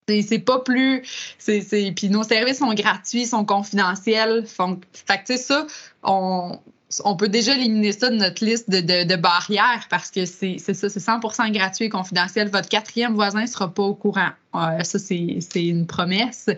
C'est 0.07 0.39
pas 0.39 0.59
plus. 0.59 1.01
Puis 1.45 2.09
nos 2.09 2.23
services 2.23 2.59
sont 2.59 2.73
gratuits, 2.73 3.25
sont 3.25 3.45
confidentiels. 3.45 4.45
Fait 4.47 5.23
que, 5.25 5.37
ça, 5.37 5.65
on, 6.03 6.59
on 7.03 7.15
peut 7.15 7.29
déjà 7.29 7.55
éliminer 7.55 7.91
ça 7.91 8.09
de 8.09 8.15
notre 8.15 8.43
liste 8.43 8.69
de, 8.69 9.15
barrières 9.15 9.87
parce 9.89 10.11
que 10.11 10.25
c'est 10.25 10.57
ça, 10.57 10.73
c'est 10.73 10.99
100% 10.99 11.51
gratuit 11.51 11.85
et 11.85 11.89
confidentiel. 11.89 12.49
Votre 12.49 12.69
quatrième 12.69 13.13
voisin 13.13 13.41
ne 13.41 13.47
sera 13.47 13.73
pas 13.73 13.83
au 13.83 13.95
courant. 13.95 14.29
Euh, 14.55 14.83
ça, 14.83 14.99
c'est 14.99 15.39
une 15.55 15.87
promesse. 15.87 16.49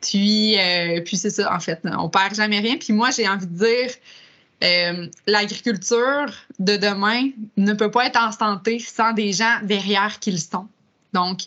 Puis, 0.00 0.58
euh, 0.58 1.00
puis 1.04 1.16
c'est 1.16 1.30
ça, 1.30 1.54
en 1.54 1.60
fait. 1.60 1.80
On 1.98 2.08
perd 2.08 2.34
jamais 2.34 2.60
rien. 2.60 2.76
Puis 2.76 2.92
moi, 2.92 3.10
j'ai 3.10 3.28
envie 3.28 3.46
de 3.46 3.56
dire. 3.56 3.90
Euh, 4.62 5.08
l'agriculture 5.26 6.32
de 6.58 6.76
demain 6.76 7.28
ne 7.58 7.74
peut 7.74 7.90
pas 7.90 8.06
être 8.06 8.18
en 8.18 8.32
santé 8.32 8.78
sans 8.78 9.12
des 9.12 9.32
gens 9.32 9.58
derrière 9.62 10.20
qui 10.20 10.30
le 10.30 10.38
sont. 10.38 10.68
Donc, 11.12 11.40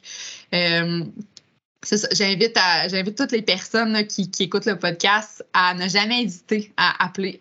J'invite, 2.11 2.57
toutes 3.15 3.31
les 3.31 3.43
personnes 3.43 4.05
qui, 4.07 4.29
écoutent 4.39 4.65
le 4.65 4.79
podcast 4.79 5.45
à 5.53 5.75
ne 5.75 5.87
jamais 5.87 6.23
hésiter 6.23 6.73
à 6.75 7.05
appeler. 7.05 7.37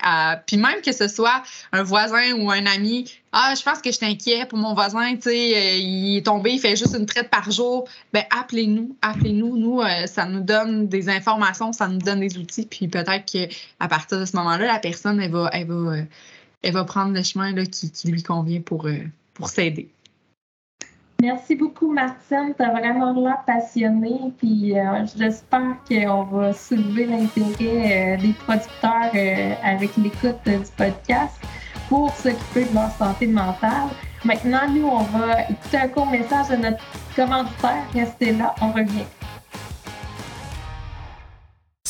Puis 0.47 0.59
même 0.59 0.83
que 0.83 0.93
ce 0.93 1.09
soit 1.09 1.43
un 1.73 1.83
voisin 1.83 2.35
ou 2.35 2.51
un 2.51 2.67
ami, 2.67 3.11
ah, 3.33 3.55
je 3.57 3.63
pense 3.63 3.81
que 3.81 3.91
je 3.91 3.99
t'inquiète 3.99 4.49
pour 4.49 4.59
mon 4.59 4.75
voisin, 4.75 5.15
tu 5.17 5.23
sais, 5.23 5.57
euh, 5.57 5.77
il 5.77 6.19
est 6.19 6.27
tombé, 6.27 6.53
il 6.53 6.61
fait 6.61 6.77
juste 6.77 6.95
une 6.99 7.07
traite 7.07 7.29
par 7.29 7.51
jour. 7.51 7.89
Ben 8.13 8.25
appelez-nous, 8.31 8.97
appelez-nous. 9.03 9.57
Nous, 9.57 9.81
euh, 9.81 10.07
ça 10.07 10.27
nous 10.27 10.41
donne 10.41 10.87
des 10.89 11.09
informations, 11.09 11.73
ça 11.73 11.89
nous 11.89 11.99
donne 11.99 12.21
des 12.21 12.39
outils. 12.39 12.67
Puis 12.67 12.89
peut-être 12.89 13.25
qu'à 13.25 13.89
partir 13.89 14.21
de 14.21 14.25
ce 14.27 14.37
moment-là, 14.37 14.67
la 14.67 14.79
personne, 14.79 15.21
elle 15.21 15.33
va, 15.33 15.51
elle 15.53 15.67
va, 15.67 15.75
euh, 15.75 16.03
elle 16.63 16.73
va 16.73 16.85
prendre 16.85 17.13
le 17.13 17.23
chemin 17.23 17.53
qui, 17.65 17.91
qui 17.91 18.09
lui 18.09 18.23
convient 18.23 18.61
pour, 18.61 18.89
pour 19.35 19.49
s'aider. 19.49 19.91
Merci 21.27 21.57
beaucoup, 21.57 21.93
Martine. 21.93 22.55
Tu 22.57 22.63
as 22.63 22.71
vraiment 22.71 23.13
l'air 23.13 23.43
passionnée. 23.45 24.33
Puis 24.39 24.79
euh, 24.79 25.05
j'espère 25.19 25.75
qu'on 25.89 26.23
va 26.23 26.53
soulever 26.53 27.07
l'intérêt 27.07 28.15
euh, 28.15 28.23
des 28.23 28.33
producteurs 28.33 29.11
euh, 29.13 29.55
avec 29.65 29.97
l'écoute 29.97 30.39
du 30.45 30.71
podcast 30.77 31.35
pour 31.89 32.15
s'occuper 32.15 32.67
de 32.67 32.75
leur 32.77 32.93
santé 32.93 33.27
mentale. 33.27 33.89
Maintenant, 34.25 34.69
nous, 34.71 34.87
on 34.87 35.03
va 35.03 35.43
écouter 35.51 35.79
un 35.79 35.89
court 35.89 36.07
message 36.07 36.51
de 36.51 36.63
notre 36.63 36.85
commanditaire. 37.17 37.83
Restez 37.93 38.31
là, 38.31 38.55
on 38.61 38.71
revient. 38.71 39.16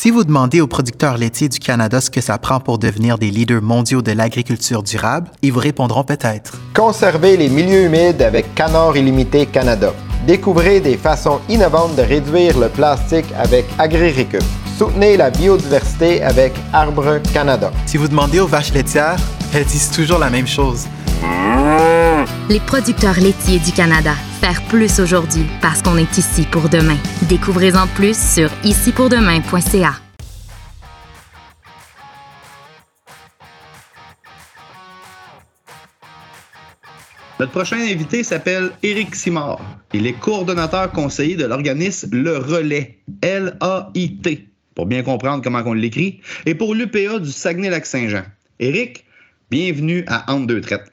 Si 0.06 0.12
vous 0.12 0.22
demandez 0.22 0.60
aux 0.60 0.68
producteurs 0.68 1.18
laitiers 1.18 1.48
du 1.48 1.58
Canada 1.58 2.00
ce 2.00 2.10
que 2.10 2.20
ça 2.20 2.38
prend 2.38 2.60
pour 2.60 2.78
devenir 2.78 3.18
des 3.18 3.28
leaders 3.28 3.60
mondiaux 3.60 4.02
de 4.02 4.12
l'agriculture 4.12 4.84
durable, 4.84 5.28
ils 5.42 5.52
vous 5.52 5.58
répondront 5.58 6.04
peut-être. 6.04 6.60
Conservez 6.74 7.36
les 7.36 7.48
milieux 7.48 7.86
humides 7.86 8.22
avec 8.22 8.54
Canard 8.54 8.96
Illimité 8.96 9.46
Canada. 9.46 9.92
Découvrez 10.24 10.78
des 10.78 10.96
façons 10.96 11.40
innovantes 11.48 11.96
de 11.96 12.02
réduire 12.02 12.56
le 12.56 12.68
plastique 12.68 13.26
avec 13.36 13.66
AgriRecup. 13.80 14.44
Soutenez 14.78 15.16
la 15.16 15.30
biodiversité 15.30 16.22
avec 16.22 16.52
Arbre 16.72 17.18
Canada. 17.34 17.72
Si 17.86 17.96
vous 17.96 18.06
demandez 18.06 18.38
aux 18.38 18.46
vaches 18.46 18.72
laitières, 18.72 19.18
elles 19.52 19.64
disent 19.64 19.90
toujours 19.90 20.20
la 20.20 20.30
même 20.30 20.46
chose. 20.46 20.86
Les 22.48 22.60
producteurs 22.60 23.18
laitiers 23.18 23.58
du 23.58 23.72
Canada. 23.72 24.12
Faire 24.40 24.62
plus 24.68 25.00
aujourd'hui 25.00 25.46
parce 25.62 25.80
qu'on 25.80 25.96
est 25.96 26.18
ici 26.18 26.46
pour 26.50 26.68
demain. 26.68 26.98
Découvrez-en 27.28 27.86
plus 27.88 28.16
sur 28.16 28.50
icipourdemain.ca. 28.64 29.94
Notre 37.40 37.52
prochain 37.52 37.78
invité 37.78 38.22
s'appelle 38.22 38.70
Éric 38.82 39.14
Simard. 39.14 39.60
Il 39.94 40.06
est 40.06 40.12
coordonnateur 40.12 40.90
conseiller 40.92 41.36
de 41.36 41.46
l'organisme 41.46 42.10
Le 42.12 42.36
Relais, 42.36 42.98
L-A-I-T, 43.22 44.48
pour 44.74 44.86
bien 44.86 45.02
comprendre 45.02 45.42
comment 45.42 45.62
on 45.64 45.72
l'écrit, 45.72 46.20
et 46.44 46.54
pour 46.54 46.74
l'UPA 46.74 47.18
du 47.18 47.30
Saguenay-Lac-Saint-Jean. 47.30 48.24
Éric, 48.58 49.04
bienvenue 49.50 50.04
à 50.06 50.30
Entre 50.32 50.46
deux 50.46 50.60
traites. 50.60 50.90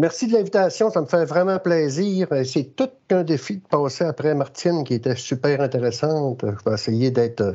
Merci 0.00 0.26
de 0.26 0.32
l'invitation, 0.32 0.90
ça 0.90 1.00
me 1.00 1.06
fait 1.06 1.24
vraiment 1.24 1.60
plaisir. 1.60 2.26
C'est 2.44 2.74
tout 2.74 2.90
un 3.10 3.22
défi 3.22 3.58
de 3.58 3.62
passer 3.62 4.04
après 4.04 4.34
Martine 4.34 4.82
qui 4.82 4.94
était 4.94 5.14
super 5.14 5.60
intéressante. 5.60 6.44
Je 6.44 6.68
vais 6.68 6.74
essayer 6.74 7.12
d'être, 7.12 7.54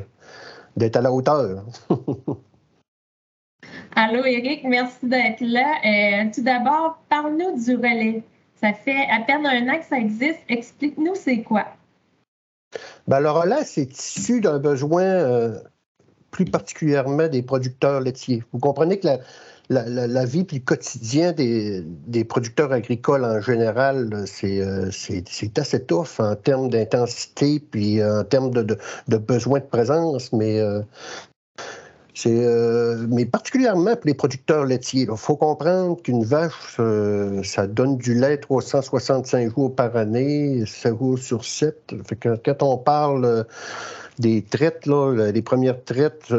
d'être 0.76 0.96
à 0.96 1.02
la 1.02 1.12
hauteur. 1.12 1.64
Allô 3.94 4.24
Eric, 4.24 4.64
merci 4.64 5.06
d'être 5.06 5.42
là. 5.42 5.66
Euh, 5.84 6.30
tout 6.34 6.42
d'abord, 6.42 6.98
parle-nous 7.10 7.62
du 7.62 7.76
relais. 7.76 8.22
Ça 8.58 8.72
fait 8.72 9.06
à 9.10 9.20
peine 9.26 9.44
un 9.44 9.68
an 9.68 9.78
que 9.78 9.84
ça 9.84 9.98
existe. 9.98 10.40
Explique-nous 10.48 11.16
c'est 11.16 11.42
quoi. 11.42 11.66
Ben, 13.06 13.20
le 13.20 13.30
relais, 13.30 13.64
c'est 13.64 13.92
issu 13.92 14.40
d'un 14.40 14.58
besoin 14.58 15.02
euh, 15.02 15.58
plus 16.30 16.46
particulièrement 16.46 17.28
des 17.28 17.42
producteurs 17.42 18.00
laitiers. 18.00 18.44
Vous 18.52 18.58
comprenez 18.58 18.98
que 18.98 19.08
la, 19.08 19.18
la, 19.70 20.24
vie 20.24 20.44
puis 20.44 20.58
le 20.58 20.64
quotidien 20.64 21.32
des, 21.32 22.24
producteurs 22.28 22.72
agricoles 22.72 23.24
en 23.24 23.40
général, 23.40 24.10
euh, 24.44 24.90
c'est 24.90 25.58
assez 25.58 25.84
tough 25.84 26.18
en 26.18 26.34
termes 26.34 26.68
d'intensité 26.68 27.60
puis 27.60 28.02
en 28.04 28.24
termes 28.24 28.50
de, 28.50 28.76
de, 29.08 29.16
besoin 29.16 29.60
de 29.60 29.64
présence, 29.64 30.32
mais 30.32 30.60
euh, 30.60 30.80
euh, 32.26 33.06
mais 33.08 33.24
particulièrement 33.24 33.94
pour 33.94 34.06
les 34.06 34.14
producteurs 34.14 34.66
laitiers. 34.66 35.06
Il 35.10 35.16
faut 35.16 35.36
comprendre 35.36 36.02
qu'une 36.02 36.24
vache, 36.24 36.78
ça 37.44 37.66
donne 37.66 37.96
du 37.96 38.14
lait 38.14 38.36
365 38.38 39.54
jours 39.54 39.74
par 39.74 39.96
année, 39.96 40.64
7 40.66 40.98
jours 40.98 41.18
sur 41.18 41.44
7. 41.44 41.94
Fait 42.06 42.16
que 42.16 42.36
quand 42.44 42.62
on 42.62 42.76
parle 42.76 43.46
des 44.18 44.42
traites, 44.42 44.84
là, 44.84 45.30
les 45.32 45.42
premières 45.42 45.82
traites, 45.82 46.30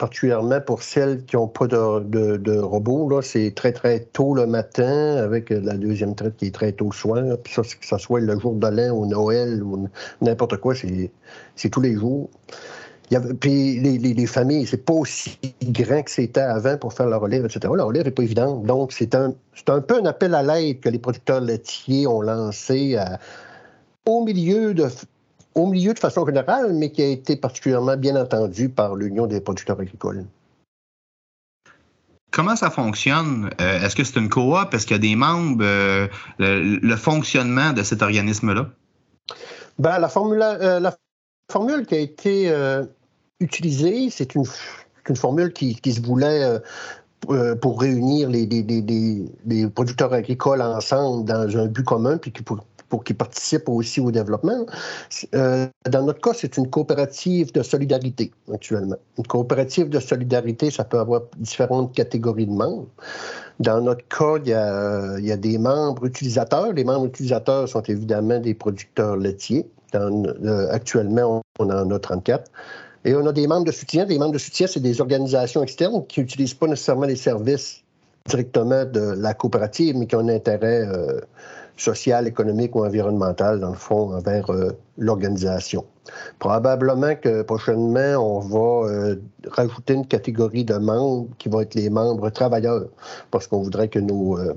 particulièrement 0.00 0.62
pour 0.62 0.82
celles 0.82 1.26
qui 1.26 1.36
n'ont 1.36 1.46
pas 1.46 1.66
de, 1.66 2.38
de, 2.38 2.58
robot. 2.58 3.20
C'est 3.20 3.52
très, 3.54 3.72
très 3.72 4.00
tôt 4.00 4.34
le 4.34 4.46
matin 4.46 5.16
avec 5.16 5.50
la 5.50 5.76
deuxième 5.76 6.14
traite 6.14 6.38
qui 6.38 6.46
est 6.46 6.54
très 6.54 6.72
tôt 6.72 6.86
le 6.86 6.94
soir. 6.96 7.22
Puis 7.44 7.52
ça, 7.52 7.60
que 7.62 7.86
ce 7.86 7.98
soit 7.98 8.20
le 8.20 8.38
jour 8.38 8.54
de 8.54 8.66
l'an 8.66 8.96
ou 8.96 9.04
Noël 9.04 9.62
ou 9.62 9.88
n'importe 10.22 10.56
quoi, 10.56 10.74
c'est 10.74 11.68
tous 11.68 11.80
les 11.82 11.94
jours. 11.96 12.30
Puis 13.40 13.78
les, 13.78 13.98
les, 13.98 14.26
familles, 14.26 14.66
c'est 14.66 14.86
pas 14.86 14.94
aussi 14.94 15.38
grand 15.62 16.02
que 16.02 16.10
c'était 16.10 16.40
avant 16.40 16.78
pour 16.78 16.94
faire 16.94 17.08
la 17.08 17.18
relève, 17.18 17.44
etc. 17.44 17.70
La 17.76 17.84
relève 17.84 18.06
n'est 18.06 18.10
pas 18.10 18.22
évidente. 18.22 18.64
Donc, 18.64 18.92
c'est 18.92 19.14
un, 19.14 19.34
un 19.68 19.80
peu 19.82 20.00
un 20.00 20.06
appel 20.06 20.34
à 20.34 20.42
l'aide 20.42 20.80
que 20.80 20.88
les 20.88 20.98
producteurs 20.98 21.42
laitiers 21.42 22.06
ont 22.06 22.22
lancé 22.22 22.96
au 24.06 24.24
milieu 24.24 24.72
de 24.72 24.86
au 25.54 25.66
milieu 25.66 25.94
de 25.94 25.98
façon 25.98 26.24
générale, 26.26 26.72
mais 26.72 26.90
qui 26.90 27.02
a 27.02 27.08
été 27.08 27.36
particulièrement 27.36 27.96
bien 27.96 28.16
entendu 28.16 28.68
par 28.68 28.94
l'Union 28.94 29.26
des 29.26 29.40
producteurs 29.40 29.80
agricoles. 29.80 30.24
comment 32.30 32.56
ça 32.56 32.70
fonctionne? 32.70 33.50
Euh, 33.60 33.84
est-ce 33.84 33.96
que 33.96 34.04
c'est 34.04 34.18
une 34.18 34.28
coop? 34.28 34.72
Est-ce 34.72 34.86
qu'il 34.86 34.96
y 34.96 35.00
a 35.00 35.02
des 35.02 35.16
membres? 35.16 35.64
Euh, 35.64 36.08
le, 36.38 36.96
fonctionnement 36.96 37.72
de 37.72 37.82
cet 37.82 38.02
organisme-là? 38.02 38.68
Ben, 39.78 39.98
la, 39.98 40.08
formule, 40.08 40.38
la 40.38 40.96
formule 41.50 41.86
qui 41.86 41.94
a 41.94 41.98
été 41.98 42.52
utilisée, 43.40 44.10
c'est 44.10 44.34
une, 44.34 44.44
formule 45.16 45.52
qui, 45.52 45.92
se 45.92 46.00
voulait 46.00 46.60
pour 47.60 47.80
réunir 47.80 48.28
les, 48.28 48.46
les, 48.46 49.68
producteurs 49.68 50.12
agricoles 50.12 50.62
ensemble 50.62 51.24
dans 51.24 51.56
un 51.56 51.66
but 51.66 51.84
commun, 51.84 52.18
puis 52.18 52.30
qui, 52.30 52.42
pour, 52.42 52.60
pour 52.90 53.04
qu'ils 53.04 53.16
participent 53.16 53.68
aussi 53.68 54.00
au 54.00 54.10
développement. 54.10 54.66
Euh, 55.34 55.66
dans 55.88 56.04
notre 56.04 56.20
cas, 56.20 56.32
c'est 56.34 56.58
une 56.58 56.68
coopérative 56.68 57.52
de 57.52 57.62
solidarité 57.62 58.32
actuellement. 58.52 58.96
Une 59.16 59.26
coopérative 59.26 59.88
de 59.88 60.00
solidarité, 60.00 60.70
ça 60.70 60.84
peut 60.84 60.98
avoir 60.98 61.22
différentes 61.38 61.94
catégories 61.94 62.46
de 62.46 62.52
membres. 62.52 62.88
Dans 63.60 63.80
notre 63.80 64.06
cas, 64.08 64.36
il 64.44 64.48
y 64.48 65.32
a, 65.32 65.36
des 65.36 65.56
membres 65.56 66.04
utilisateurs. 66.04 66.72
Les 66.72 66.84
membres 66.84 67.06
utilisateurs 67.06 67.68
sont 67.68 67.82
évidemment 67.82 68.38
des 68.38 68.54
producteurs 68.54 69.16
laitiers. 69.16 69.66
Euh, 69.94 70.68
actuellement, 70.70 71.42
on 71.58 71.70
en 71.70 71.90
a 71.90 71.98
34. 71.98 72.50
Et 73.04 73.14
on 73.14 73.26
a 73.26 73.32
des 73.32 73.46
membres 73.46 73.64
de 73.64 73.72
soutien. 73.72 74.04
Des 74.04 74.18
membres 74.18 74.32
de 74.32 74.38
soutien, 74.38 74.66
c'est 74.66 74.80
des 74.80 75.00
organisations 75.00 75.62
externes 75.62 76.04
qui 76.06 76.20
n'utilisent 76.20 76.54
pas 76.54 76.66
nécessairement 76.66 77.06
les 77.06 77.16
services 77.16 77.82
directement 78.26 78.84
de 78.84 79.14
la 79.16 79.34
coopérative, 79.34 79.96
mais 79.96 80.06
qui 80.06 80.16
ont 80.16 80.20
un 80.20 80.28
intérêt 80.28 80.86
euh, 80.86 81.20
social, 81.80 82.26
économique 82.26 82.76
ou 82.76 82.84
environnemental, 82.84 83.60
dans 83.60 83.70
le 83.70 83.76
fond, 83.76 84.14
envers 84.14 84.50
euh, 84.50 84.70
l'organisation. 84.98 85.84
Probablement 86.38 87.14
que 87.16 87.42
prochainement, 87.42 88.16
on 88.18 88.40
va 88.40 88.88
euh, 88.88 89.16
rajouter 89.48 89.94
une 89.94 90.06
catégorie 90.06 90.64
de 90.64 90.74
membres 90.74 91.28
qui 91.38 91.48
vont 91.48 91.60
être 91.60 91.74
les 91.74 91.90
membres 91.90 92.30
travailleurs, 92.30 92.84
parce 93.30 93.46
qu'on 93.46 93.62
voudrait 93.62 93.88
que 93.88 93.98
nos, 93.98 94.38
euh, 94.38 94.54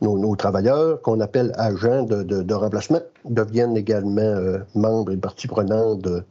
nos, 0.00 0.36
travailleurs, 0.36 1.00
qu'on 1.02 1.20
appelle 1.20 1.52
agents 1.56 2.02
de, 2.02 2.22
de, 2.22 2.54
remplacement, 2.54 3.00
deviennent 3.24 3.76
également 3.76 4.58
membres 4.74 5.12
et 5.12 5.16
partie 5.16 5.48
prenante 5.48 6.00
de, 6.02 6.22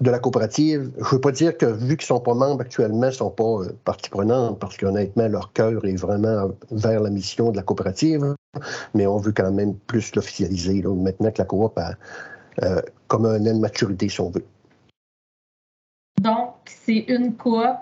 de 0.00 0.10
la 0.10 0.18
coopérative. 0.18 0.90
Je 0.96 1.00
ne 1.00 1.08
veux 1.10 1.20
pas 1.20 1.32
dire 1.32 1.56
que, 1.56 1.66
vu 1.66 1.96
qu'ils 1.96 2.04
ne 2.04 2.18
sont 2.18 2.20
pas 2.20 2.34
membres 2.34 2.60
actuellement, 2.60 3.06
ils 3.06 3.06
ne 3.06 3.10
sont 3.10 3.30
pas 3.30 3.62
euh, 3.62 3.72
partie 3.84 4.10
prenante, 4.10 4.58
parce 4.58 4.76
qu'honnêtement, 4.76 5.28
leur 5.28 5.52
cœur 5.52 5.84
est 5.84 5.96
vraiment 5.96 6.50
vers 6.70 7.00
la 7.00 7.10
mission 7.10 7.50
de 7.50 7.56
la 7.56 7.62
coopérative, 7.62 8.34
mais 8.94 9.06
on 9.06 9.18
veut 9.18 9.32
quand 9.32 9.50
même 9.52 9.74
plus 9.74 10.14
l'officialiser, 10.14 10.82
maintenant 10.82 11.30
que 11.30 11.38
la 11.38 11.44
coop 11.44 11.78
a 11.78 11.94
euh, 12.62 12.80
comme 13.08 13.26
un 13.26 13.44
aile 13.44 13.60
maturité, 13.60 14.08
si 14.08 14.20
on 14.20 14.30
veut. 14.30 14.44
Donc, 16.20 16.54
c'est 16.64 17.04
une 17.08 17.34
coop 17.34 17.76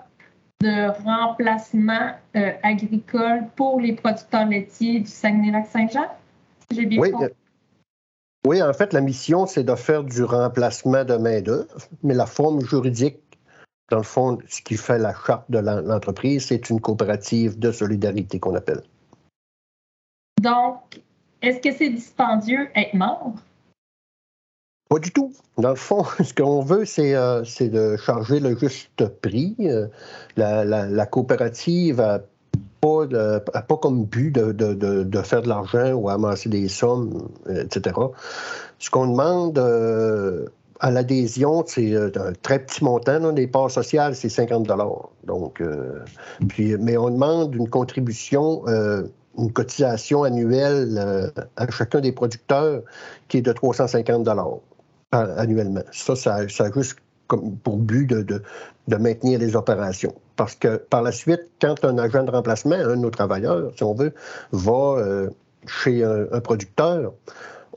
de 0.61 0.89
remplacement 1.03 2.11
euh, 2.35 2.51
agricole 2.63 3.45
pour 3.55 3.79
les 3.79 3.93
producteurs 3.93 4.45
laitiers 4.45 4.99
du 4.99 5.09
Saguenay-Lac-Saint-Jean? 5.09 6.07
J'ai 6.71 6.85
bien 6.85 7.01
compris? 7.11 7.27
Oui, 8.45 8.61
en 8.61 8.73
fait, 8.73 8.93
la 8.93 9.01
mission, 9.01 9.47
c'est 9.47 9.63
de 9.63 9.73
faire 9.73 10.03
du 10.03 10.23
remplacement 10.23 11.03
de 11.03 11.15
main-d'œuvre, 11.15 11.65
mais 12.03 12.13
la 12.13 12.27
forme 12.27 12.61
juridique, 12.63 13.17
dans 13.89 13.97
le 13.97 14.03
fond, 14.03 14.37
ce 14.47 14.61
qui 14.61 14.77
fait 14.77 14.99
la 14.99 15.15
charte 15.15 15.49
de 15.49 15.57
l'entreprise, 15.57 16.45
c'est 16.45 16.69
une 16.69 16.79
coopérative 16.79 17.57
de 17.57 17.71
solidarité 17.71 18.39
qu'on 18.39 18.53
appelle. 18.53 18.83
Donc, 20.41 21.01
est-ce 21.41 21.59
que 21.59 21.75
c'est 21.75 21.89
dispendieux 21.89 22.69
être 22.75 22.93
membre? 22.93 23.39
Pas 24.89 24.99
du 24.99 25.11
tout. 25.11 25.33
Dans 25.57 25.69
le 25.69 25.75
fond, 25.75 26.03
ce 26.23 26.33
qu'on 26.33 26.61
veut, 26.61 26.85
c'est 26.85 27.15
euh, 27.15 27.41
de 27.41 27.97
charger 27.97 28.39
le 28.39 28.55
juste 28.55 29.07
prix. 29.21 29.55
Euh, 29.61 29.87
la, 30.37 30.63
la, 30.63 31.05
coopérative 31.07 31.99
a 31.99 32.21
pas, 32.81 33.77
comme 33.77 34.05
but 34.05 34.31
de, 34.31 35.21
faire 35.23 35.41
de 35.41 35.49
l'argent 35.49 35.93
ou 35.93 36.09
amasser 36.09 36.49
des 36.49 36.67
sommes, 36.67 37.27
etc. 37.49 37.95
Ce 38.79 38.89
qu'on 38.89 39.07
demande 39.07 39.57
euh, 39.57 40.45
à 40.79 40.91
l'adhésion, 40.91 41.63
c'est 41.65 41.93
euh, 41.93 42.11
un 42.15 42.33
très 42.41 42.59
petit 42.59 42.83
montant. 42.83 43.31
Les 43.31 43.47
parts 43.47 43.71
sociales, 43.71 44.15
c'est 44.15 44.29
50 44.29 44.67
Donc, 45.23 45.61
euh, 45.61 45.99
mais 46.59 46.97
on 46.97 47.09
demande 47.09 47.55
une 47.55 47.69
contribution, 47.69 48.63
une 49.37 49.51
cotisation 49.51 50.23
annuelle 50.23 51.31
à 51.57 51.69
chacun 51.71 52.01
des 52.01 52.11
producteurs 52.11 52.81
qui 53.27 53.37
est 53.37 53.41
de 53.41 53.51
350 53.51 54.27
annuellement. 55.11 55.83
Ça, 55.91 56.15
ça, 56.15 56.35
a 56.35 56.71
juste 56.71 56.97
pour 57.63 57.77
but 57.77 58.07
de, 58.07 58.41
de 58.87 58.95
maintenir 58.95 59.39
les 59.39 59.55
opérations. 59.55 60.13
Parce 60.35 60.55
que 60.55 60.77
par 60.77 61.01
la 61.01 61.11
suite, 61.11 61.49
quand 61.61 61.83
un 61.85 61.97
agent 61.97 62.23
de 62.23 62.31
remplacement, 62.31 62.75
un 62.75 62.89
de 62.89 62.95
nos 62.95 63.09
travailleurs, 63.09 63.71
si 63.75 63.83
on 63.83 63.93
veut, 63.93 64.13
va 64.51 64.97
euh, 64.97 65.29
chez 65.67 66.03
un, 66.03 66.39
producteur, 66.41 67.13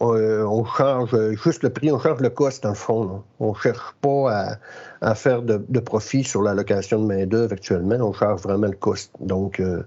euh, 0.01 0.45
on, 0.45 0.65
charge 0.65 1.17
juste 1.43 1.63
le 1.63 1.71
prix, 1.71 1.91
on 1.91 1.99
charge 1.99 2.21
le 2.21 2.31
cost 2.31 2.63
dans 2.63 2.71
le 2.71 2.75
fond. 2.75 3.23
On 3.41 3.51
ne 3.51 3.55
cherche 3.55 3.95
pas 4.01 4.59
à, 5.01 5.15
faire 5.15 5.43
de, 5.43 5.81
profit 5.81 6.25
sur 6.25 6.43
la 6.43 6.55
location 6.55 7.01
de 7.01 7.07
main-d'œuvre 7.07 7.53
actuellement, 7.53 7.97
on 7.97 8.13
charge 8.13 8.43
vraiment 8.43 8.69
le 8.69 8.77
cost. 8.77 9.11
Donc, 9.21 9.61
euh, 9.61 9.83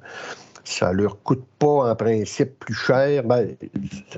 ça 0.63 0.91
ne 0.91 1.01
leur 1.01 1.21
coûte 1.23 1.43
pas 1.59 1.91
en 1.91 1.95
principe 1.95 2.59
plus 2.59 2.73
cher. 2.73 3.23
Ben, 3.23 3.55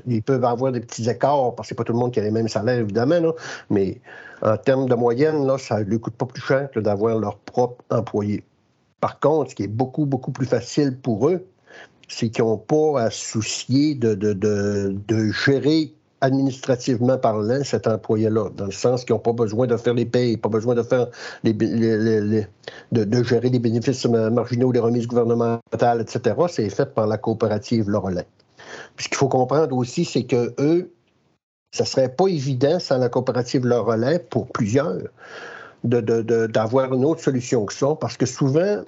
ils 0.07 0.21
peuvent 0.21 0.43
avoir 0.43 0.71
des 0.71 0.81
petits 0.81 1.09
écarts 1.09 1.55
parce 1.55 1.67
que 1.67 1.69
c'est 1.69 1.75
pas 1.75 1.83
tout 1.83 1.93
le 1.93 1.99
monde 1.99 2.11
qui 2.11 2.19
a 2.19 2.23
les 2.23 2.31
mêmes 2.31 2.47
salaires, 2.47 2.79
évidemment, 2.79 3.33
mais 3.69 4.01
en 4.41 4.57
termes 4.57 4.87
de 4.87 4.95
moyenne, 4.95 5.49
ça 5.57 5.79
ne 5.79 5.85
leur 5.85 6.01
coûte 6.01 6.15
pas 6.15 6.25
plus 6.25 6.41
cher 6.41 6.69
que 6.71 6.79
d'avoir 6.79 7.17
leur 7.17 7.37
propre 7.37 7.83
employé. 7.89 8.43
Par 8.99 9.19
contre, 9.19 9.51
ce 9.51 9.55
qui 9.55 9.63
est 9.63 9.67
beaucoup, 9.67 10.05
beaucoup 10.05 10.31
plus 10.31 10.45
facile 10.45 10.97
pour 10.97 11.29
eux, 11.29 11.45
c'est 12.07 12.29
qu'ils 12.29 12.43
n'ont 12.43 12.57
pas 12.57 13.01
à 13.01 13.09
soucier 13.09 13.95
de, 13.95 14.13
de, 14.13 14.33
de 14.33 15.31
gérer 15.31 15.93
administrativement 16.23 17.17
parlant, 17.17 17.63
cet 17.65 17.85
employé-là, 17.85 18.49
dans 18.55 18.65
le 18.65 18.71
sens 18.71 19.03
qu'ils 19.03 19.13
n'ont 19.13 19.19
pas 19.19 19.33
besoin 19.33 19.67
de 19.67 19.75
faire 19.75 19.93
les 19.93 20.05
payes, 20.05 20.37
pas 20.37 20.47
besoin 20.47 20.73
de 20.73 20.81
faire 20.81 21.07
de, 21.43 23.23
gérer 23.23 23.49
les 23.49 23.59
bénéfices 23.59 24.05
marginaux, 24.05 24.71
les 24.71 24.79
remises 24.79 25.05
gouvernementales, 25.05 25.99
etc. 25.99 26.35
C'est 26.47 26.69
fait 26.69 26.93
par 26.93 27.07
la 27.07 27.17
coopérative 27.17 27.89
Le 27.89 27.97
Relais. 27.97 28.25
Puis 28.95 29.03
ce 29.03 29.09
qu'il 29.09 29.17
faut 29.17 29.27
comprendre 29.27 29.75
aussi, 29.75 30.05
c'est 30.05 30.23
que 30.23 30.53
eux, 30.59 30.89
ça 31.75 31.83
serait 31.83 32.09
pas 32.09 32.27
évident 32.27 32.79
sans 32.79 32.99
la 32.99 33.09
coopérative 33.09 33.65
Le 33.65 33.79
Relais 33.79 34.19
pour 34.19 34.47
plusieurs 34.47 34.99
d'avoir 35.83 36.93
une 36.93 37.03
autre 37.03 37.21
solution 37.21 37.65
que 37.65 37.73
ça, 37.73 37.95
parce 37.99 38.15
que 38.15 38.25
souvent, 38.25 38.81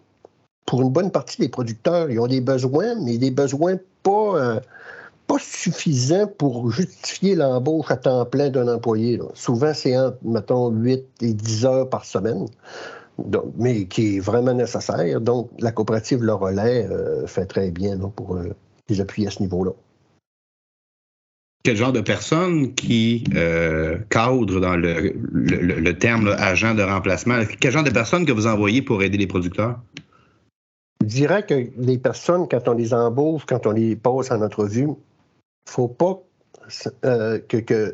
pour 0.65 0.81
une 0.81 0.89
bonne 0.89 1.11
partie 1.11 1.41
des 1.41 1.49
producteurs, 1.49 2.09
ils 2.09 2.17
ont 2.17 2.27
des 2.27 2.39
besoins, 2.39 2.95
mais 2.95 3.17
des 3.17 3.31
besoins 3.31 3.75
pas 4.03 4.11
euh, 4.37 4.59
pas 5.27 5.37
suffisant 5.39 6.27
pour 6.27 6.71
justifier 6.71 7.35
l'embauche 7.35 7.89
à 7.89 7.97
temps 7.97 8.25
plein 8.25 8.49
d'un 8.49 8.67
employé. 8.67 9.19
Souvent, 9.33 9.73
c'est 9.73 9.97
entre, 9.97 10.17
mettons, 10.23 10.69
8 10.69 11.03
et 11.21 11.33
10 11.33 11.65
heures 11.65 11.89
par 11.89 12.05
semaine, 12.05 12.45
mais 13.57 13.85
qui 13.85 14.17
est 14.17 14.19
vraiment 14.19 14.53
nécessaire. 14.53 15.21
Donc, 15.21 15.49
la 15.59 15.71
coopérative 15.71 16.23
Le 16.23 16.33
Relais 16.33 16.87
euh, 16.89 17.25
fait 17.27 17.45
très 17.45 17.71
bien 17.71 17.97
pour 17.97 18.35
euh, 18.35 18.49
les 18.89 19.01
appuyer 19.01 19.27
à 19.27 19.31
ce 19.31 19.41
niveau-là. 19.41 19.71
Quel 21.63 21.77
genre 21.77 21.93
de 21.93 22.01
personnes 22.01 22.75
qui 22.75 23.23
euh, 23.33 23.97
cadrent 24.11 24.45
dans 24.45 24.75
le, 24.75 25.91
terme 25.93 26.27
agent 26.37 26.75
de 26.75 26.83
remplacement? 26.83 27.39
Quel 27.59 27.71
genre 27.71 27.83
de 27.83 27.89
personnes 27.89 28.23
que 28.27 28.31
vous 28.31 28.45
envoyez 28.45 28.83
pour 28.83 29.01
aider 29.01 29.17
les 29.17 29.25
producteurs? 29.25 29.79
Je 31.01 31.07
dirais 31.07 31.43
que 31.43 31.69
les 31.77 31.97
personnes, 31.97 32.47
quand 32.47 32.67
on 32.67 32.73
les 32.73 32.93
embauche, 32.93 33.45
quand 33.47 33.65
on 33.65 33.71
les 33.71 33.95
pose 33.95 34.31
en 34.31 34.41
entrevue, 34.43 34.89
faut 35.65 35.87
pas 35.87 36.21
euh, 37.03 37.39
que, 37.47 37.57
que, 37.57 37.93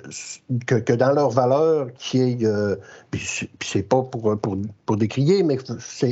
que, 0.66 0.94
dans 0.94 1.12
leur 1.12 1.30
valeur, 1.30 1.88
qui 1.98 2.22
est. 2.22 2.46
Euh, 2.46 2.76
puis 3.12 3.84
pas 3.84 4.04
pour, 4.04 4.40
pour, 4.40 4.58
pour 4.86 4.98
décrier, 4.98 5.44
mais 5.44 5.58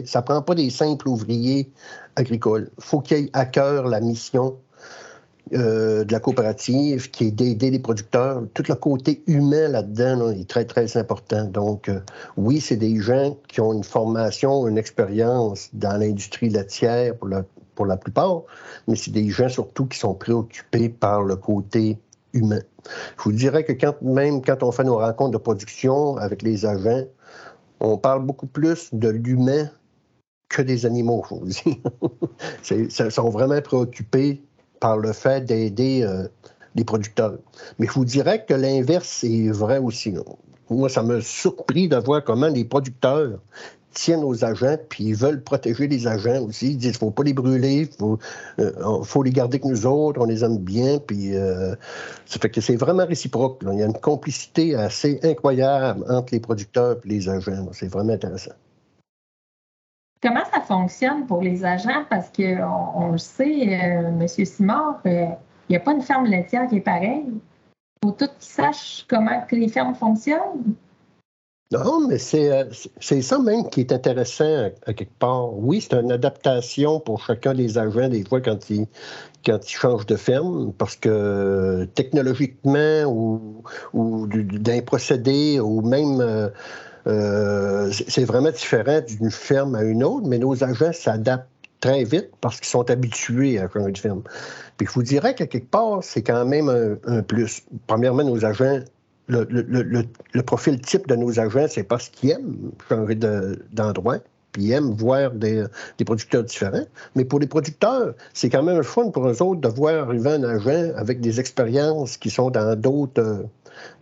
ça 0.06 0.22
prend 0.22 0.42
pas 0.42 0.56
des 0.56 0.70
simples 0.70 1.08
ouvriers 1.08 1.72
agricoles. 2.16 2.70
faut 2.80 3.00
qu'il 3.00 3.18
y 3.18 3.24
ait 3.24 3.30
à 3.34 3.46
cœur 3.46 3.88
la 3.88 4.02
mission 4.02 4.58
euh, 5.54 6.04
de 6.04 6.12
la 6.12 6.20
coopérative, 6.20 7.10
qui 7.12 7.28
est 7.28 7.32
d'aider 7.32 7.72
les 7.72 7.80
producteurs. 7.80 8.44
Tout 8.54 8.64
le 8.68 8.76
côté 8.76 9.24
humain 9.28 9.70
là-dedans 9.70 10.30
est 10.32 10.50
très, 10.50 10.66
très 10.66 10.98
important. 10.98 11.46
Donc, 11.46 11.90
oui, 12.36 12.60
c'est 12.60 12.78
des 12.78 13.00
gens 13.00 13.38
qui 13.48 13.62
ont 13.62 13.72
une 13.72 13.86
formation, 13.86 14.68
une 14.68 14.78
expérience 14.78 15.70
dans 15.72 15.98
l'industrie 15.98 16.50
laitière 16.50 17.16
pour 17.16 17.30
la, 17.30 17.44
pour 17.80 17.86
la 17.86 17.96
plupart, 17.96 18.42
mais 18.90 18.98
c'est 18.98 19.12
des 19.12 19.30
gens 19.30 19.48
surtout 19.48 19.86
qui 19.86 19.98
sont 19.98 20.14
préoccupés 20.14 20.90
par 20.90 21.24
le 21.24 21.38
côté 21.38 21.98
humain. 22.34 22.60
Je 23.18 23.24
vous 23.24 23.32
dirais 23.32 23.64
que 23.64 23.72
même 24.04 24.42
quand 24.42 24.64
on 24.64 24.74
fait 24.74 24.84
nos 24.84 24.98
rencontres 24.98 25.32
de 25.32 25.38
production 25.38 26.18
avec 26.18 26.42
les 26.42 26.66
agents, 26.66 27.06
on 27.80 27.98
parle 27.98 28.26
beaucoup 28.26 28.48
plus 28.48 28.90
de 28.92 29.08
l'humain 29.08 29.70
que 30.50 30.62
des 30.62 30.86
animaux, 30.86 31.24
je 31.30 31.36
vous 31.36 31.46
dis. 31.46 31.82
Ils 32.70 33.12
sont 33.12 33.30
vraiment 33.30 33.62
préoccupés 33.62 34.44
par 34.82 34.98
le 34.98 35.14
fait 35.14 35.46
d'aider 35.46 36.04
euh, 36.04 36.28
les 36.76 36.84
producteurs. 36.84 37.38
Mais 37.78 37.88
je 37.88 37.94
vous 37.94 38.04
dirais 38.04 38.44
que 38.46 38.56
l'inverse 38.56 39.24
est 39.24 39.52
vrai 39.52 39.78
aussi. 39.78 40.14
Moi, 40.70 40.90
ça 40.90 41.02
m'a 41.02 41.22
surpris 41.22 41.88
de 41.88 41.98
voir 41.98 42.24
comment 42.24 42.48
les 42.48 42.64
producteurs 42.64 43.40
tiennent 43.92 44.24
aux 44.24 44.46
agents, 44.46 44.78
puis 44.90 45.06
ils 45.06 45.16
veulent 45.16 45.42
protéger 45.42 45.88
les 45.88 46.08
agents 46.08 46.44
aussi. 46.44 46.72
Ils 46.72 46.78
disent 46.78 46.98
qu'il 46.98 47.06
ne 47.06 47.10
faut 47.10 47.12
pas 47.12 47.24
les 47.24 47.34
brûler, 47.34 47.90
il 47.90 47.98
faut, 47.98 48.20
euh, 48.60 49.04
faut, 49.04 49.24
les 49.24 49.32
garder 49.32 49.60
que 49.60 49.68
nous 49.68 49.86
autres, 49.86 50.22
on 50.22 50.26
les 50.26 50.44
aime 50.44 50.58
bien, 50.58 51.00
puis 51.00 51.36
euh, 51.36 51.76
ça 52.26 52.40
fait 52.40 52.50
que 52.50 52.62
c'est 52.62 52.76
vraiment 52.76 53.06
réciproque. 53.06 53.64
Il 53.64 53.80
y 53.80 53.84
a 53.84 53.86
une 53.86 53.94
complicité 53.94 54.76
assez 54.76 55.20
incroyable 55.24 56.06
entre 56.08 56.34
les 56.34 56.40
producteurs 56.40 56.98
et 57.04 57.08
les 57.08 57.30
agents. 57.30 57.68
C'est 57.72 57.88
vraiment 57.92 58.14
intéressant. 58.14 58.54
Comment 60.22 60.44
ça 60.54 60.62
fonctionne 60.62 61.26
pour 61.26 61.42
les 61.42 61.64
agents? 61.64 62.04
Parce 62.10 62.30
qu'on 62.30 62.92
on 62.96 63.12
le 63.14 63.18
sait, 63.18 63.62
M. 63.62 64.28
Simard, 64.28 65.00
il 65.06 65.38
n'y 65.70 65.78
a 65.78 65.80
pas 65.80 65.94
une 65.94 66.02
ferme 66.02 66.26
laitière 66.26 66.68
qui 66.68 66.78
est 66.78 66.82
pareille. 66.82 67.26
Faut 68.04 68.12
tout 68.12 68.28
qu'ils 68.28 68.34
sachent 68.40 69.06
comment 69.08 69.42
que 69.48 69.56
les 69.56 69.68
fermes 69.68 69.96
fonctionnent. 69.96 70.76
Non, 71.72 72.08
mais 72.08 72.18
euh, 72.34 72.66
c'est 73.00 73.22
ça 73.22 73.38
même 73.38 73.70
qui 73.70 73.82
est 73.82 73.92
intéressant 73.92 74.72
à, 74.88 74.94
quelque 74.94 75.18
part. 75.20 75.54
Oui, 75.54 75.82
c'est 75.82 75.94
une 75.94 76.12
adaptation 76.12 77.00
pour 77.00 77.24
chacun 77.24 77.54
des 77.54 77.78
agents, 77.78 78.10
des 78.10 78.24
fois, 78.24 78.42
quand 78.42 78.72
ils, 78.72 78.88
quand 79.46 79.60
ils 79.70 79.76
changent 79.76 80.08
de 80.08 80.16
ferme, 80.16 80.74
parce 80.74 80.96
que 80.96 81.88
technologiquement 81.94 83.04
ou, 83.06 83.64
ou 83.94 84.28
d'un 84.28 84.82
procédé 84.82 85.60
ou 85.60 85.82
même. 85.82 86.22
Euh, 86.22 86.50
euh, 87.08 87.92
c'est 87.92 88.26
vraiment 88.26 88.52
différent 88.52 89.00
d'une 89.02 89.32
ferme 89.32 89.76
à 89.76 89.84
une 89.84 90.04
autre, 90.04 90.28
mais 90.28 90.38
nos 90.38 90.64
agents 90.64 90.92
s'adaptent 90.92 91.49
très 91.80 92.04
vite 92.04 92.30
parce 92.42 92.58
qu'ils 92.58 92.68
sont 92.68 92.90
habitués 92.90 93.60
à 93.60 93.68
de 93.68 93.98
ferme. 93.98 94.24
Puis 94.78 94.88
je 94.88 94.94
vous 94.94 95.04
dirais 95.04 95.36
qu'à 95.36 95.48
quelque 95.48 95.70
part, 95.70 96.04
c'est 96.04 96.24
quand 96.24 96.46
même 96.46 96.70
un, 96.70 96.98
un 97.06 97.22
plus. 97.22 97.64
Premièrement, 97.88 98.24
nos 98.24 98.46
agents 98.46 98.80
le, 99.30 100.42
profil 100.42 100.80
type 100.82 101.08
de 101.08 101.16
nos 101.16 101.40
agents, 101.40 101.68
c'est 101.70 101.84
parce 101.84 102.10
qu'ils 102.10 102.32
aiment 102.32 102.72
changer 102.88 103.16
d'endroit. 103.72 104.18
puis 104.52 104.64
ils 104.64 104.72
aiment 104.72 104.92
voir 104.92 105.32
des, 105.32 105.66
producteurs 106.06 106.44
différents. 106.44 106.86
Mais 107.16 107.26
pour 107.26 107.40
les 107.40 107.48
producteurs, 107.48 108.14
c'est 108.34 108.50
quand 108.50 108.64
même 108.64 108.80
un 108.80 108.84
fun 108.84 109.10
pour 109.12 109.28
eux 109.28 109.42
autres 109.42 109.62
de 109.62 109.68
voir 109.68 110.08
arriver 110.08 110.32
un 110.32 110.44
agent 110.44 110.94
avec 110.96 111.22
des 111.22 111.40
expériences 111.40 112.18
qui 112.18 112.30
sont 112.30 112.50
dans 112.50 112.76
d'autres 112.76 113.46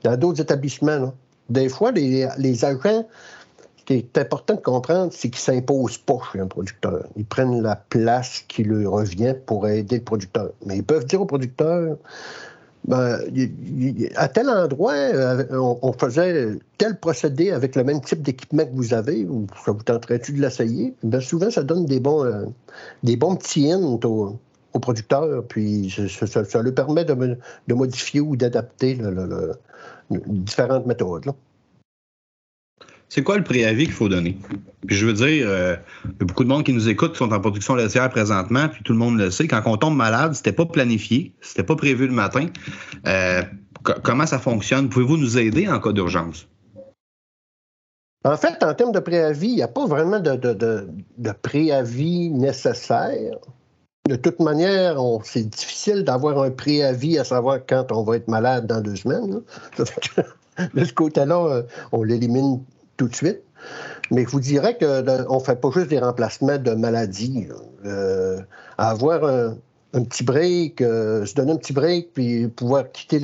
dans 0.04 0.18
d'autres 0.18 0.42
établissements. 0.42 1.14
Des 1.50 1.70
fois, 1.70 1.92
les, 1.92 2.28
les, 2.38 2.66
agents, 2.66 3.08
qui 3.88 3.94
est 3.94 4.18
important 4.18 4.56
de 4.56 4.60
comprendre, 4.60 5.14
c'est 5.14 5.30
qu'ils 5.30 5.54
ne 5.54 5.60
s'imposent 5.60 5.98
pas 5.98 6.18
chez 6.32 6.42
un 6.42 6.48
producteur. 6.48 7.06
Ils 7.16 7.26
prennent 7.26 7.62
la 7.62 7.78
place 7.78 8.44
qui 8.50 8.64
leur 8.64 8.92
revient 8.92 9.34
pour 9.46 9.66
aider 9.66 9.98
le 9.98 10.04
producteur. 10.04 10.52
Mais 10.66 10.76
ils 10.76 10.84
peuvent 10.84 11.06
dire 11.06 11.22
au 11.22 11.26
producteur 11.26 11.96
ben, 12.86 13.20
à 14.16 14.28
tel 14.28 14.50
endroit, 14.50 14.94
euh, 14.94 15.46
on, 15.82 15.92
faisait 15.94 16.58
tel 16.78 16.98
procédé 17.00 17.52
avec 17.52 17.76
le 17.76 17.84
même 17.84 18.02
type 18.02 18.22
d'équipement 18.22 18.66
que 18.66 18.74
vous 18.74 18.94
avez, 18.94 19.26
ou 19.26 19.48
ça 19.66 19.72
vous 19.72 19.84
tenterait-tu 19.84 20.34
de 20.34 20.42
l'essayer? 20.42 20.94
Ben, 21.04 21.20
souvent, 21.20 21.50
ça 21.50 21.64
donne 21.64 21.86
des 21.86 22.00
bons, 22.00 22.24
euh, 22.26 22.46
petits 23.04 23.72
hints 23.72 23.82
aux, 23.82 24.38
producteurs, 24.80 25.44
puis 25.48 25.94
ça, 26.08 26.62
leur 26.62 26.74
permet 26.74 27.04
de, 27.04 27.74
modifier 27.74 28.20
ou 28.20 28.36
d'adapter 28.36 29.00
différentes 30.10 30.86
méthodes. 30.86 31.32
C'est 33.10 33.24
quoi 33.24 33.38
le 33.38 33.44
préavis 33.44 33.86
qu'il 33.86 33.94
faut 33.94 34.10
donner? 34.10 34.38
Puis 34.86 34.96
je 34.96 35.06
veux 35.06 35.14
dire, 35.14 35.48
euh, 35.48 35.76
il 36.06 36.12
y 36.20 36.24
a 36.24 36.26
beaucoup 36.26 36.44
de 36.44 36.50
monde 36.50 36.64
qui 36.64 36.74
nous 36.74 36.90
écoute, 36.90 37.14
qui 37.14 37.18
sont 37.18 37.32
en 37.32 37.40
production 37.40 37.76
laitière 37.76 38.10
présentement, 38.10 38.68
puis 38.70 38.84
tout 38.84 38.94
le 38.94 39.00
monde 39.00 39.18
le 39.18 39.32
sait. 39.32 39.48
Quand 39.48 39.62
on 39.66 39.78
tombe 39.78 39.96
malade, 39.96 40.34
c'était 40.34 40.52
pas 40.52 40.66
planifié, 40.66 41.34
c'était 41.42 41.64
pas 41.64 41.76
prévu 41.76 42.08
le 42.08 42.14
matin. 42.14 42.48
Euh, 43.06 43.42
comment 44.04 44.26
ça 44.26 44.40
fonctionne? 44.40 44.90
Pouvez-vous 44.90 45.18
nous 45.18 45.38
aider 45.38 45.68
en 45.68 45.80
cas 45.80 45.94
d'urgence? 45.94 46.48
En 48.26 48.36
fait, 48.36 48.62
en 48.62 48.74
termes 48.74 48.92
de 48.92 49.00
préavis, 49.00 49.48
il 49.48 49.56
n'y 49.56 49.62
a 49.62 49.70
pas 49.70 49.86
vraiment 49.86 50.20
de, 50.20 51.32
préavis 51.42 52.30
nécessaire. 52.30 53.38
De 54.10 54.16
toute 54.18 54.40
manière, 54.40 54.98
c'est 55.24 55.48
difficile 55.48 56.04
d'avoir 56.04 56.42
un 56.42 56.52
préavis 56.52 57.20
à 57.20 57.24
savoir 57.24 57.60
quand 57.66 57.92
on 57.92 58.04
va 58.04 58.18
être 58.18 58.28
malade 58.28 58.68
dans 58.68 58.82
deux 58.82 58.98
semaines. 58.98 59.42
de 60.74 60.84
ce 60.84 60.94
côté-là, 60.94 61.46
euh, 61.46 61.64
on 61.94 62.04
l'élimine 62.04 62.64
tout 62.98 63.08
de 63.08 63.16
suite. 63.16 63.42
Mais 64.12 64.24
je 64.24 64.30
vous 64.30 64.40
dirais 64.40 64.78
qu'on 64.78 65.36
ne 65.36 65.44
fait 65.44 65.60
pas 65.60 65.70
juste 65.72 65.90
des 65.90 66.00
remplacements 66.00 66.58
de 66.58 66.72
maladies. 66.72 67.48
Euh, 67.86 68.40
avoir 68.78 69.24
un, 69.24 70.04
petit 70.04 70.24
break, 70.24 70.82
euh, 70.82 71.26
se 71.26 71.34
donner 71.34 71.54
un 71.54 71.58
petit 71.58 71.74
break, 71.74 72.14
puis 72.14 72.48
pouvoir 72.48 72.92
quitter 72.92 73.20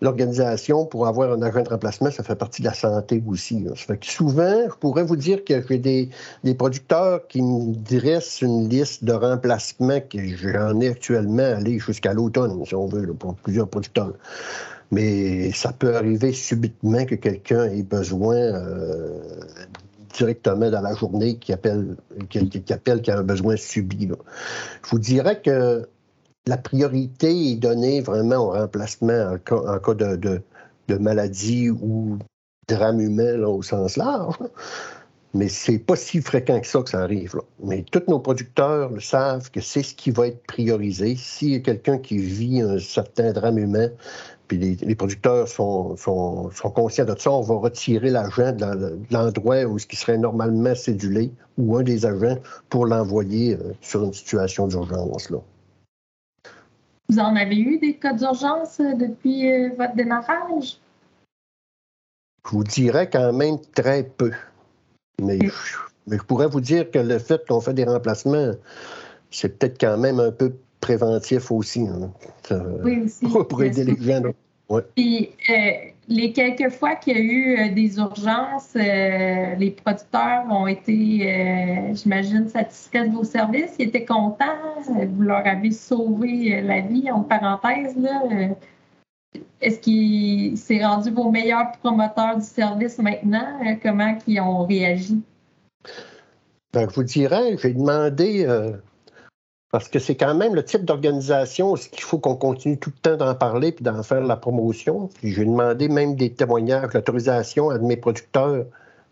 l'organisation 0.00 0.86
pour 0.86 1.06
avoir 1.06 1.32
un 1.32 1.40
agent 1.42 1.62
de 1.62 1.68
remplacement, 1.68 2.10
ça 2.10 2.24
fait 2.24 2.34
partie 2.34 2.62
de 2.62 2.66
la 2.66 2.74
santé 2.74 3.22
aussi. 3.26 3.64
Souvent, 4.02 4.64
je 4.68 4.74
pourrais 4.80 5.04
vous 5.04 5.16
dire 5.16 5.44
que 5.44 5.62
j'ai 5.68 5.78
des, 5.78 6.10
des, 6.42 6.54
producteurs 6.54 7.26
qui 7.28 7.42
me 7.42 7.74
dressent 7.74 8.42
une 8.42 8.68
liste 8.68 9.04
de 9.04 9.12
remplacements 9.12 10.00
que 10.00 10.18
j'en 10.36 10.80
ai 10.80 10.88
actuellement 10.88 11.54
aller 11.56 11.78
jusqu'à 11.78 12.12
l'automne, 12.12 12.64
si 12.66 12.74
on 12.74 12.86
veut, 12.86 13.06
pour 13.14 13.36
plusieurs 13.36 13.68
producteurs 13.68 14.14
mais 14.90 15.52
ça 15.52 15.72
peut 15.72 15.96
arriver 15.96 16.32
subitement 16.32 17.04
que 17.04 17.14
quelqu'un 17.14 17.64
ait 17.64 17.82
besoin 17.82 18.36
euh, 18.36 19.20
directement 20.14 20.70
dans 20.70 20.80
la 20.80 20.94
journée 20.94 21.36
qui 21.36 21.52
appelle, 21.52 21.96
qui, 22.28 22.72
appelle, 22.72 23.02
qui 23.02 23.10
a 23.10 23.18
un 23.18 23.22
besoin 23.22 23.56
subi. 23.56 24.08
Je 24.08 24.90
vous 24.90 24.98
dirais 24.98 25.40
que 25.40 25.86
la 26.46 26.56
priorité 26.56 27.52
est 27.52 27.56
donnée 27.56 28.00
vraiment 28.00 28.36
au 28.36 28.50
remplacement 28.50 29.34
en 29.34 29.78
cas, 29.78 29.94
de, 29.94 30.42
maladie 30.98 31.70
ou 31.70 32.18
drame 32.68 33.00
humain 33.00 33.42
au 33.42 33.62
sens 33.62 33.96
large. 33.96 34.36
Mais 35.32 35.48
c'est 35.48 35.80
pas 35.80 35.96
si 35.96 36.22
fréquent 36.22 36.60
que 36.60 36.66
ça 36.66 36.80
que 36.82 36.90
ça 36.90 37.00
arrive. 37.02 37.34
Mais 37.60 37.84
tous 37.90 38.04
nos 38.06 38.20
producteurs 38.20 38.90
le 38.90 39.00
savent 39.00 39.50
que 39.50 39.60
c'est 39.60 39.82
ce 39.82 39.92
qui 39.92 40.12
va 40.12 40.28
être 40.28 40.46
priorisé. 40.46 41.16
S'il 41.16 41.48
y 41.48 41.54
a 41.56 41.58
quelqu'un 41.58 41.98
qui 41.98 42.18
vit 42.18 42.60
un 42.60 42.78
certain 42.78 43.32
drame 43.32 43.58
humain, 43.58 43.88
puis 44.48 44.58
les, 44.58 44.94
producteurs 44.94 45.48
sont, 45.48 45.96
sont, 45.96 46.50
conscients 46.74 47.04
de 47.04 47.14
ça. 47.18 47.30
On 47.30 47.40
va 47.40 47.54
retirer 47.54 48.10
l'agent 48.10 48.52
de 48.52 48.98
l'endroit 49.10 49.62
où 49.64 49.78
ce 49.78 49.86
qui 49.86 49.96
serait 49.96 50.18
normalement 50.18 50.74
cédulé 50.74 51.32
ou 51.56 51.76
un 51.76 51.82
des 51.82 52.04
agents 52.04 52.38
pour 52.68 52.86
l'envoyer 52.86 53.54
euh, 53.54 53.72
sur 53.80 54.04
une 54.04 54.12
situation 54.12 54.66
d'urgence. 54.66 55.32
Vous 57.08 57.18
en 57.18 57.36
avez 57.36 57.58
eu 57.58 57.78
des 57.78 57.94
cas 57.96 58.12
d'urgence 58.12 58.80
euh, 58.80 58.94
depuis 58.94 59.50
euh, 59.50 59.70
votre 59.78 59.94
démarrage? 59.94 60.78
Je 62.46 62.50
vous 62.50 62.64
dirais 62.64 63.08
quand 63.08 63.32
même 63.32 63.58
très 63.74 64.04
peu. 64.04 64.32
Mais, 65.22 65.38
je, 65.40 66.16
pourrais 66.18 66.48
vous 66.48 66.60
dire 66.60 66.90
que 66.90 66.98
le 66.98 67.18
fait 67.18 67.46
qu'on 67.46 67.60
fait 67.60 67.72
des 67.72 67.84
remplacements, 67.84 68.52
c'est 69.30 69.58
peut-être 69.58 69.80
quand 69.80 69.96
même 69.96 70.20
un 70.20 70.32
peu 70.32 70.54
préventif 70.84 71.50
aussi. 71.50 71.86
Hein. 71.88 72.12
oui, 72.84 73.00
aussi. 73.04 73.26
Pour, 73.26 73.62
aider 73.62 73.84
les 73.84 73.96
gens. 73.96 74.22
Puis, 74.94 75.30
euh, 75.48 75.54
les 76.08 76.32
quelques 76.32 76.70
fois 76.70 76.94
qu'il 76.96 77.16
y 77.16 77.20
a 77.20 77.22
eu 77.22 77.58
euh, 77.58 77.74
des 77.74 77.96
urgences, 77.96 78.74
euh, 78.76 79.54
les 79.54 79.70
producteurs 79.70 80.44
ont 80.50 80.66
été, 80.66 81.90
j'imagine, 81.94 82.48
satisfaits 82.48 83.08
de 83.08 83.14
vos 83.14 83.24
services. 83.24 83.76
Ils 83.78 83.86
étaient 83.88 84.04
contents. 84.04 84.44
Vous 84.86 85.22
leur 85.22 85.46
avez 85.46 85.70
sauvé 85.70 86.60
la 86.60 86.80
vie, 86.80 87.10
en 87.10 87.22
parenthèse. 87.22 87.96
Est-ce 89.62 89.80
qu'ils 89.80 90.58
s'est 90.58 90.84
rendu 90.84 91.10
vos 91.10 91.30
meilleurs 91.30 91.72
promoteurs 91.82 92.36
du 92.36 92.44
service 92.44 92.98
maintenant? 92.98 93.58
comment 93.82 94.16
ils 94.26 94.40
ont 94.40 94.66
réagi? 94.66 95.22
Ben, 96.74 96.88
je 96.90 96.94
vous 96.94 97.04
dirais, 97.04 97.56
j'ai 97.56 97.72
demandé 97.72 98.46
parce 99.74 99.88
que 99.88 99.98
c'est 99.98 100.14
quand 100.14 100.36
même 100.36 100.54
le 100.54 100.64
type 100.64 100.84
d'organisation, 100.84 101.74
ce 101.74 101.88
qu'il 101.88 102.04
faut 102.04 102.20
qu'on 102.20 102.36
continue 102.36 102.78
tout 102.78 102.92
le 102.94 103.00
temps 103.10 103.16
d'en 103.16 103.34
parler 103.34 103.72
puis 103.72 103.84
d'en 103.84 104.04
faire 104.04 104.20
la 104.20 104.36
promotion. 104.36 105.08
Puis 105.14 105.32
j'ai 105.32 105.44
demandé 105.44 105.88
même 105.88 106.14
des 106.14 106.32
témoignages, 106.32 106.92
l'autorisation 106.94 107.70
à 107.70 107.78
mes 107.78 107.96
producteurs 107.96 108.66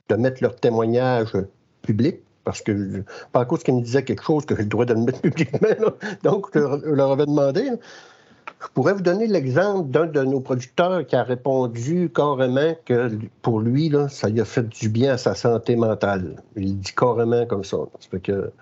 de 0.08 0.14
mettre 0.14 0.40
leurs 0.40 0.54
témoignages 0.54 1.36
publics. 1.82 2.20
Parce 2.44 2.62
que, 2.62 3.02
par 3.32 3.44
cause 3.48 3.64
qu'ils 3.64 3.74
me 3.74 3.80
disaient 3.80 4.04
quelque 4.04 4.22
chose 4.22 4.46
que 4.46 4.54
j'ai 4.54 4.62
le 4.62 4.68
droit 4.68 4.84
de 4.84 4.94
le 4.94 5.00
mettre 5.00 5.20
publiquement. 5.22 5.68
Donc, 6.22 6.46
je 6.54 6.60
leur 6.60 7.10
avais 7.10 7.26
demandé. 7.26 7.68
Je 8.60 8.68
pourrais 8.72 8.92
vous 8.92 9.02
donner 9.02 9.26
l'exemple 9.26 9.90
d'un 9.90 10.06
de 10.06 10.22
nos 10.22 10.38
producteurs 10.38 11.04
qui 11.04 11.16
a 11.16 11.24
répondu 11.24 12.08
carrément 12.14 12.76
que 12.84 13.10
pour 13.42 13.58
lui, 13.58 13.92
ça 14.10 14.28
lui 14.28 14.40
a 14.40 14.44
fait 14.44 14.68
du 14.68 14.88
bien 14.88 15.14
à 15.14 15.18
sa 15.18 15.34
santé 15.34 15.74
mentale. 15.74 16.36
Il 16.54 16.78
dit 16.78 16.94
carrément 16.94 17.46
comme 17.46 17.64
ça. 17.64 17.78
Ça 17.98 18.18
que 18.20 18.52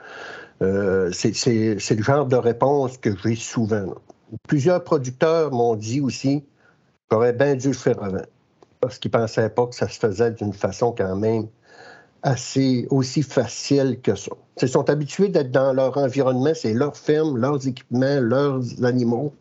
euh, 0.63 1.11
c'est 1.13 1.95
le 1.95 2.03
genre 2.03 2.27
de 2.27 2.37
réponse 2.37 2.99
que 2.99 3.11
j'ai 3.23 3.37
souvent. 3.37 3.95
Plusieurs 4.49 4.85
producteurs 4.85 5.51
m'ont 5.51 5.75
dit 5.75 6.01
aussi 6.01 6.45
j'aurais 7.11 7.33
bien 7.33 7.57
dû 7.57 7.69
le 7.69 7.75
faire 7.75 8.03
avant, 8.03 8.23
parce 8.81 8.99
qu'ils 8.99 9.11
ne 9.13 9.19
pensaient 9.19 9.51
pas 9.51 9.67
que 9.67 9.75
ça 9.75 9.89
se 9.89 9.99
faisait 9.99 10.31
d'une 10.33 10.53
façon 10.53 10.93
quand 10.93 11.17
même 11.17 11.49
assez 12.23 12.87
aussi 12.91 13.23
facile 13.23 13.99
que 14.03 14.15
ça. 14.15 14.33
Ils 14.61 14.69
sont 14.69 14.91
habitués 14.91 15.29
d'être 15.29 15.51
dans 15.51 15.73
leur 15.73 15.97
environnement, 15.97 16.53
c'est 16.55 16.75
leur 16.75 16.97
ferme, 16.97 17.39
leurs 17.39 17.67
équipements, 17.67 18.21
leurs 18.21 18.61
animaux. 18.85 19.33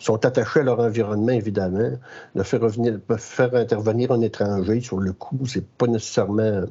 Ils 0.00 0.04
sont 0.04 0.24
attachés 0.24 0.60
à 0.60 0.62
leur 0.62 0.78
environnement, 0.78 1.32
évidemment. 1.32 1.90
De 2.36 2.42
faire, 2.44 2.60
revenir, 2.60 3.00
intervenir 3.52 4.12
un 4.12 4.20
étranger 4.20 4.80
sur 4.80 5.00
le 5.00 5.12
coup, 5.12 5.44
c'est 5.46 5.66
pas 5.66 5.88
nécessairement 5.88 6.66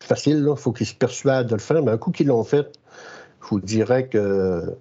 facile, 0.00 0.46
il 0.46 0.56
faut 0.56 0.72
qu'ils 0.72 0.86
se 0.86 0.94
persuadent 0.94 1.46
de 1.46 1.54
le 1.54 1.60
faire, 1.60 1.82
mais 1.82 1.92
un 1.92 1.98
coup 1.98 2.10
qu'ils 2.10 2.26
l'ont 2.26 2.44
fait, 2.44 2.70
je 3.44 3.48
vous 3.50 3.60
dirais 3.60 4.08
que 4.08 4.76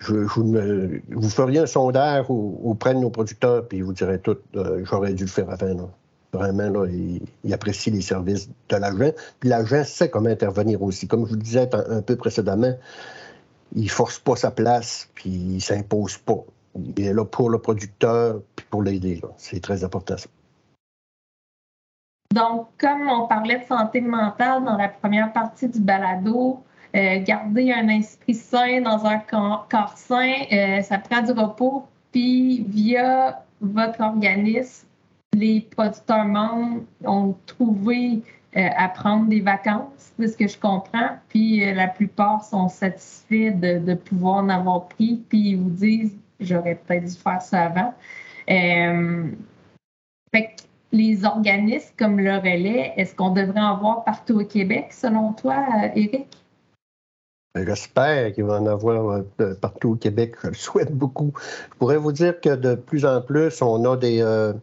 je, 0.00 0.14
vous 0.14 1.30
feriez 1.30 1.60
un 1.60 1.66
sondage 1.66 2.26
auprès 2.28 2.94
de 2.94 2.98
nos 2.98 3.10
producteurs, 3.10 3.66
puis 3.66 3.78
ils 3.78 3.84
vous 3.84 3.92
diraient 3.92 4.18
tout, 4.18 4.38
euh, 4.56 4.84
j'aurais 4.84 5.14
dû 5.14 5.24
le 5.24 5.30
faire 5.30 5.48
avant. 5.50 5.90
Vraiment, 6.32 6.68
là, 6.70 6.86
il, 6.86 7.52
apprécie 7.52 7.90
les 7.90 8.00
services 8.00 8.48
de 8.70 8.76
l'agent. 8.76 9.12
Puis 9.38 9.50
l'agent 9.50 9.84
sait 9.84 10.08
comment 10.08 10.30
intervenir 10.30 10.82
aussi. 10.82 11.06
Comme 11.06 11.24
je 11.26 11.30
vous 11.30 11.36
le 11.36 11.42
disais 11.42 11.68
un, 11.74 12.00
peu 12.00 12.16
précédemment, 12.16 12.72
il 13.74 13.84
ne 13.84 13.88
force 13.88 14.18
pas 14.18 14.34
sa 14.36 14.50
place, 14.50 15.08
puis 15.14 15.30
il 15.30 15.54
ne 15.56 15.60
s'impose 15.60 16.16
pas. 16.16 16.38
Il 16.74 17.04
est 17.04 17.12
là 17.12 17.26
pour 17.26 17.50
le 17.50 17.58
producteur, 17.58 18.40
puis 18.56 18.66
pour 18.70 18.82
l'aider. 18.82 19.20
C'est 19.36 19.60
très 19.60 19.84
important, 19.84 20.16
ça. 20.16 20.28
Donc, 22.32 22.68
comme 22.80 23.10
on 23.10 23.26
parlait 23.26 23.58
de 23.58 23.64
santé 23.66 24.00
mentale 24.00 24.64
dans 24.64 24.78
la 24.78 24.88
première 24.88 25.34
partie 25.34 25.68
du 25.68 25.80
balado, 25.80 26.64
garder 26.94 27.72
un 27.72 27.88
esprit 27.88 28.34
sain 28.34 28.82
dans 28.82 29.06
un 29.06 29.18
corps, 29.18 29.96
sain, 29.96 30.32
euh, 30.52 30.82
ça 30.82 30.98
prend 30.98 31.22
du 31.22 31.32
repos. 31.32 31.86
Puis, 32.12 32.64
via 32.68 33.42
votre 33.60 34.00
organisme, 34.00 34.86
les 35.34 35.62
producteurs 35.62 36.26
membres 36.26 36.82
ont 37.04 37.34
trouvé 37.46 38.22
euh, 38.56 38.68
à 38.76 38.88
prendre 38.88 39.26
des 39.28 39.40
vacances, 39.40 40.12
de 40.18 40.26
ce 40.26 40.36
que 40.36 40.46
je 40.46 40.58
comprends. 40.58 41.16
Puis, 41.30 41.64
la 41.72 41.88
plupart 41.88 42.44
sont 42.44 42.68
satisfaits 42.68 43.52
de, 43.52 43.94
pouvoir 43.94 44.44
en 44.44 44.50
avoir 44.50 44.88
pris. 44.88 45.22
Puis, 45.30 45.50
ils 45.50 45.56
vous 45.56 45.70
disent, 45.70 46.18
j'aurais 46.40 46.74
peut-être 46.74 47.04
dû 47.04 47.16
faire 47.16 47.40
ça 47.40 47.62
avant. 47.62 47.94
fait 48.46 50.44
que 50.44 50.62
les 50.92 51.24
organismes 51.24 51.94
comme 51.98 52.20
le 52.20 52.36
relais, 52.36 52.92
est-ce 52.98 53.14
qu'on 53.14 53.30
devrait 53.30 53.60
en 53.60 53.76
avoir 53.76 54.04
partout 54.04 54.40
au 54.40 54.44
Québec, 54.44 54.92
selon 54.92 55.32
toi, 55.32 55.64
Éric? 55.94 56.41
J'espère 57.54 58.32
qu'il 58.32 58.44
va 58.44 58.60
en 58.60 58.66
avoir 58.66 59.22
euh, 59.40 59.54
partout 59.54 59.90
au 59.90 59.96
Québec. 59.96 60.36
Je 60.42 60.48
le 60.48 60.54
souhaite 60.54 60.92
beaucoup. 60.92 61.32
Je 61.72 61.78
pourrais 61.78 61.98
vous 61.98 62.12
dire 62.12 62.40
que 62.40 62.54
de 62.54 62.74
plus 62.74 63.04
en 63.04 63.20
plus, 63.20 63.60
on 63.60 63.84
a 63.84 63.96
des. 63.98 64.22
Euh, 64.22 64.54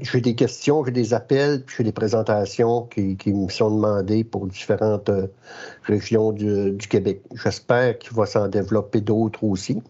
j'ai 0.00 0.22
des 0.22 0.34
questions, 0.34 0.82
j'ai 0.86 0.92
des 0.92 1.12
appels, 1.12 1.62
puis 1.62 1.76
j'ai 1.76 1.84
des 1.84 1.92
présentations 1.92 2.84
qui, 2.86 3.18
me 3.26 3.50
sont 3.50 3.70
demandées 3.70 4.24
pour 4.24 4.46
différentes 4.46 5.10
euh, 5.10 5.26
régions 5.82 6.32
du 6.32 6.88
Québec. 6.88 7.20
J'espère 7.34 7.98
qu'il 7.98 8.16
va 8.16 8.24
s'en 8.24 8.48
développer 8.48 9.02
d'autres 9.02 9.44
aussi. 9.44 9.82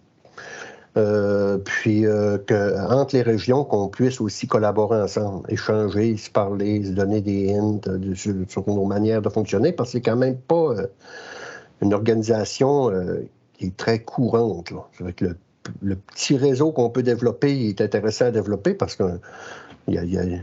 Euh, 0.98 1.56
puis 1.56 2.04
euh, 2.04 2.36
entre 2.90 3.16
les 3.16 3.22
régions, 3.22 3.64
qu'on 3.64 3.88
puisse 3.88 4.20
aussi 4.20 4.46
collaborer 4.46 5.00
ensemble, 5.00 5.50
échanger, 5.50 6.16
se 6.18 6.30
parler, 6.30 6.84
se 6.84 6.90
donner 6.90 7.22
des 7.22 7.54
hints 7.54 7.80
sur, 8.14 8.64
nos 8.66 8.84
manières 8.84 9.22
de 9.22 9.30
fonctionner, 9.30 9.72
parce 9.72 9.90
que 9.90 9.98
c'est 9.98 10.02
quand 10.02 10.16
même 10.16 10.36
pas 10.36 10.74
euh, 10.74 10.86
une 11.80 11.94
organisation 11.94 12.90
qui 13.54 13.66
est 13.66 13.76
très 13.76 14.00
courante. 14.00 14.70
Là. 14.70 14.86
Avec 15.00 15.22
le, 15.22 15.36
le 15.80 15.96
petit 15.96 16.36
réseau 16.36 16.72
qu'on 16.72 16.90
peut 16.90 17.02
développer 17.02 17.68
est 17.68 17.80
intéressant 17.80 18.26
à 18.26 18.30
développer 18.30 18.74
parce 18.74 18.94
que 18.94 19.04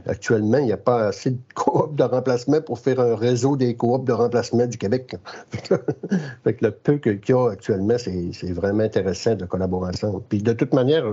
actuellement, 0.05 0.57
il 0.57 0.65
n'y 0.65 0.71
a 0.71 0.77
pas 0.77 1.07
assez 1.07 1.31
de 1.31 1.39
coop 1.55 1.95
de 1.95 2.03
remplacement 2.03 2.61
pour 2.61 2.79
faire 2.79 2.99
un 2.99 3.15
réseau 3.15 3.55
des 3.55 3.75
coops 3.75 4.05
de 4.05 4.11
remplacement 4.11 4.65
du 4.67 4.77
Québec. 4.77 5.15
fait 6.43 6.61
le 6.61 6.71
peu 6.71 6.97
qu'il 6.97 7.19
y 7.27 7.33
a 7.33 7.49
actuellement, 7.49 7.95
c'est 7.97 8.51
vraiment 8.51 8.83
intéressant 8.83 9.35
de 9.35 9.45
collaborer 9.45 9.89
ensemble. 9.89 10.21
Puis 10.27 10.41
de 10.41 10.53
toute 10.53 10.73
manière, 10.73 11.05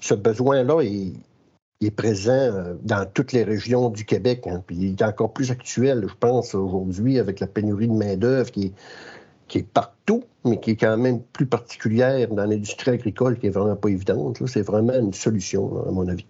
ce 0.00 0.14
besoin-là 0.14 0.82
est, 0.82 1.90
présent 1.96 2.32
euh, 2.32 2.74
dans 2.84 3.04
toutes 3.12 3.32
les 3.32 3.42
régions 3.42 3.90
du 3.90 4.04
Québec. 4.04 4.46
Hein. 4.46 4.62
Puis 4.64 4.76
il 4.76 4.90
est 4.92 5.02
encore 5.02 5.32
plus 5.32 5.50
actuel, 5.50 6.06
je 6.08 6.14
pense, 6.14 6.54
aujourd'hui, 6.54 7.18
avec 7.18 7.40
la 7.40 7.48
pénurie 7.48 7.88
de 7.88 7.92
main-d'œuvre 7.92 8.52
qui 8.52 8.66
est, 8.66 8.72
qui 9.48 9.58
est 9.58 9.66
partout, 9.66 10.22
mais 10.44 10.60
qui 10.60 10.72
est 10.72 10.76
quand 10.76 10.96
même 10.96 11.20
plus 11.20 11.46
particulière 11.46 12.28
dans 12.28 12.44
l'industrie 12.44 12.92
agricole, 12.92 13.36
qui 13.36 13.48
est 13.48 13.50
vraiment 13.50 13.74
pas 13.74 13.88
évidente. 13.88 14.40
C'est 14.46 14.62
vraiment 14.62 14.94
une 14.94 15.12
solution, 15.12 15.84
à 15.88 15.90
mon 15.90 16.06
avis. 16.06 16.26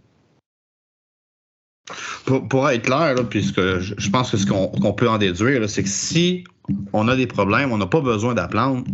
Pour, 2.24 2.70
être 2.70 2.82
clair, 2.82 3.14
puisque 3.28 3.60
je, 3.60 4.10
pense 4.10 4.30
que 4.30 4.36
ce 4.36 4.46
qu'on 4.46 4.92
peut 4.92 5.08
en 5.08 5.18
déduire, 5.18 5.68
c'est 5.68 5.82
que 5.82 5.88
si 5.88 6.44
on 6.92 7.08
a 7.08 7.16
des 7.16 7.26
problèmes, 7.26 7.72
on 7.72 7.78
n'a 7.78 7.86
pas 7.86 8.00
besoin 8.00 8.34
d'attendre, 8.34 8.84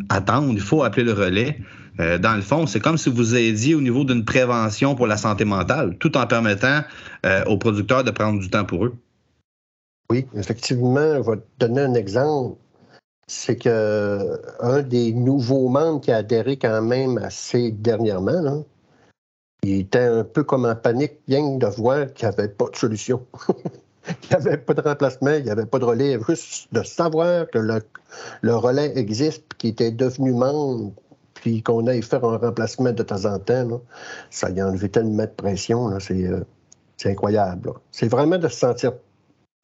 il 0.52 0.60
faut 0.60 0.82
appeler 0.82 1.04
le 1.04 1.12
relais. 1.12 1.58
Euh, 2.00 2.16
dans 2.16 2.34
le 2.34 2.42
fond, 2.42 2.66
c'est 2.66 2.80
comme 2.80 2.96
si 2.96 3.10
vous 3.10 3.34
aidiez 3.34 3.74
au 3.74 3.80
niveau 3.80 4.04
d'une 4.04 4.24
prévention 4.24 4.94
pour 4.94 5.06
la 5.06 5.16
santé 5.16 5.44
mentale, 5.44 5.96
tout 5.98 6.16
en 6.16 6.26
permettant 6.26 6.82
euh, 7.26 7.44
aux 7.46 7.58
producteurs 7.58 8.04
de 8.04 8.10
prendre 8.10 8.40
du 8.40 8.48
temps 8.48 8.64
pour 8.64 8.84
eux. 8.84 8.94
Oui, 10.10 10.26
effectivement, 10.34 11.16
je 11.16 11.30
vais 11.30 11.36
te 11.36 11.66
donner 11.66 11.82
un 11.82 11.94
exemple. 11.94 12.56
C'est 13.26 13.56
que 13.56 14.40
un 14.60 14.80
des 14.80 15.12
nouveaux 15.12 15.68
membres 15.68 16.00
qui 16.00 16.10
a 16.10 16.18
adhéré 16.18 16.56
quand 16.56 16.80
même 16.80 17.18
assez 17.18 17.72
dernièrement, 17.72 18.64
il 19.62 19.80
était 19.80 19.98
un 19.98 20.24
peu 20.24 20.44
comme 20.44 20.64
en 20.64 20.74
panique, 20.76 21.18
bien 21.26 21.56
de 21.56 21.66
voir 21.66 22.12
qu'il 22.12 22.28
n'y 22.28 22.34
avait 22.34 22.48
pas 22.48 22.68
de 22.70 22.76
solution. 22.76 23.24
il 24.08 24.28
n'y 24.30 24.36
avait 24.36 24.56
pas 24.56 24.74
de 24.74 24.80
remplacement, 24.80 25.32
il 25.32 25.44
n'y 25.44 25.50
avait 25.50 25.66
pas 25.66 25.78
de 25.78 25.84
relais. 25.84 26.18
Juste 26.28 26.72
de 26.72 26.82
savoir 26.82 27.48
que 27.50 27.58
le, 27.58 28.56
relais 28.56 28.96
existe, 28.96 29.44
qu'il 29.58 29.70
était 29.70 29.90
devenu 29.90 30.32
membre, 30.32 30.92
puis 31.34 31.62
qu'on 31.62 31.86
aille 31.86 32.02
faire 32.02 32.24
un 32.24 32.38
remplacement 32.38 32.92
de 32.92 33.02
temps 33.02 33.24
en 33.24 33.38
temps, 33.38 33.80
ça 34.30 34.50
y 34.50 34.60
a 34.60 34.68
enlevé 34.68 34.88
tellement 34.88 35.24
de 35.24 35.28
pression. 35.28 35.90
Euh, 35.90 36.40
c'est, 36.96 37.10
incroyable. 37.10 37.72
C'est 37.92 38.08
vraiment 38.08 38.38
de 38.38 38.48
se 38.48 38.58
sentir 38.58 38.92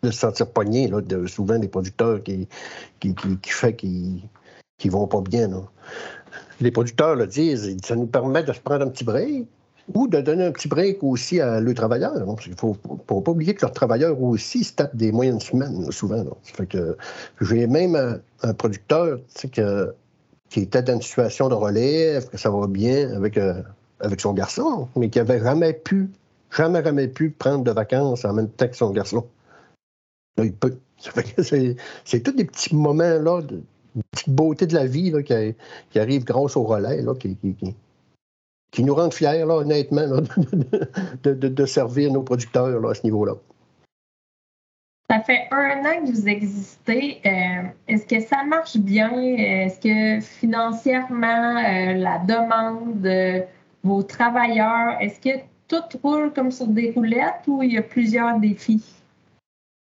de 0.03 0.11
se 0.11 0.18
sentir 0.18 0.51
pogné, 0.51 0.90
souvent 1.26 1.59
des 1.59 1.68
producteurs 1.68 2.22
qui, 2.22 2.47
qui, 3.01 3.14
qui, 3.14 3.38
qu'ils 3.78 4.20
ne 4.84 4.90
vont 4.90 5.07
pas 5.07 5.22
bien. 5.22 5.49
Les 6.61 6.70
producteurs 6.70 7.16
le 7.16 7.26
disent, 7.26 7.74
ça 7.82 7.97
nous 7.97 8.07
permet 8.07 8.42
de 8.42 8.53
se 8.53 8.61
prendre 8.61 8.84
un 8.84 8.90
petit 8.90 9.05
break, 9.05 9.47
ou 9.93 10.09
de 10.09 10.20
donner 10.20 10.45
un 10.45 10.53
petit 10.53 10.68
break 10.68 11.03
aussi 11.03 11.41
à 11.41 11.61
leurs 11.61 11.74
travailleurs. 11.74 12.14
Il 12.47 12.51
ne 12.53 12.57
faut, 12.57 12.74
pas 12.74 13.30
oublier 13.30 13.55
que 13.55 13.62
leurs 13.62 13.72
travailleurs 13.72 14.20
aussi 14.22 14.64
se 14.64 14.72
tapent 14.74 14.97
des 14.97 15.12
moyennes 15.12 15.41
semaines, 15.41 15.91
souvent. 15.93 16.24
fait 16.43 16.66
que 16.66 16.97
j'ai 17.41 17.66
même 17.66 18.20
un, 18.43 18.55
producteur 18.55 19.18
qui 19.35 20.61
était 20.61 20.82
dans 20.82 20.95
une 20.95 21.03
situation 21.03 21.49
de 21.49 21.55
relève, 21.55 22.28
que 22.28 22.39
ça 22.39 22.51
va 22.51 22.66
bien 22.66 23.11
avec, 23.14 23.37
euh, 23.37 23.61
avec 24.01 24.20
son 24.20 24.32
garçon, 24.32 24.89
mais 24.97 25.11
qui 25.11 25.18
n'avait 25.18 25.41
jamais 25.41 25.74
pu, 25.74 26.11
jamais, 26.51 26.82
jamais 26.82 27.09
pu 27.09 27.30
prendre 27.30 27.64
de 27.64 27.70
vacances 27.70 28.24
en 28.24 28.32
même 28.32 28.49
temps 28.49 28.68
que 28.68 28.76
son 28.76 28.91
garçon. 28.91 29.26
Là, 30.39 30.45
il 30.45 30.55
peut. 30.55 30.76
C'est 32.05 32.20
tous 32.22 32.32
des 32.32 32.45
petits 32.45 32.74
moments 32.74 33.18
là, 33.18 33.43
de, 33.43 33.62
petite 34.12 34.30
beauté 34.30 34.66
de 34.66 34.74
la 34.74 34.87
vie 34.87 35.11
là, 35.11 35.22
qui, 35.22 35.99
arrivent 35.99 36.24
grâce 36.24 36.57
au 36.57 36.64
relais, 36.64 37.03
là, 37.03 37.14
qui 37.14 37.37
nous 38.83 38.95
rendent 38.95 39.14
fiers, 39.14 39.45
là, 39.45 39.57
honnêtement, 39.57 40.07
de, 41.25 41.66
servir 41.66 42.12
nos 42.12 42.22
producteurs 42.22 42.81
là, 42.81 42.91
à 42.91 42.95
ce 42.95 43.05
niveau-là. 43.05 43.35
Ça 45.11 45.20
fait 45.20 45.47
un 45.51 45.81
an 45.81 46.05
que 46.05 46.11
vous 46.11 46.29
existez. 46.29 47.20
Euh, 47.27 47.62
est-ce 47.89 48.07
que 48.07 48.20
ça 48.20 48.43
marche 48.45 48.77
bien? 48.79 49.12
Est-ce 49.20 49.79
que 49.79 50.25
financièrement, 50.25 51.57
euh, 51.59 51.95
la 51.95 52.18
demande 52.18 53.01
de 53.03 53.43
vos 53.85 54.03
travailleurs, 54.03 54.97
est-ce 55.01 55.20
que 55.20 55.43
tout 55.68 55.99
roule 56.03 56.33
comme 56.33 56.51
sur 56.51 56.66
des 56.66 56.91
roulettes 56.91 57.47
ou 57.47 57.62
il 57.62 57.75
y 57.75 57.79
a 57.79 57.83
plusieurs 57.83 58.41
défis? 58.41 58.83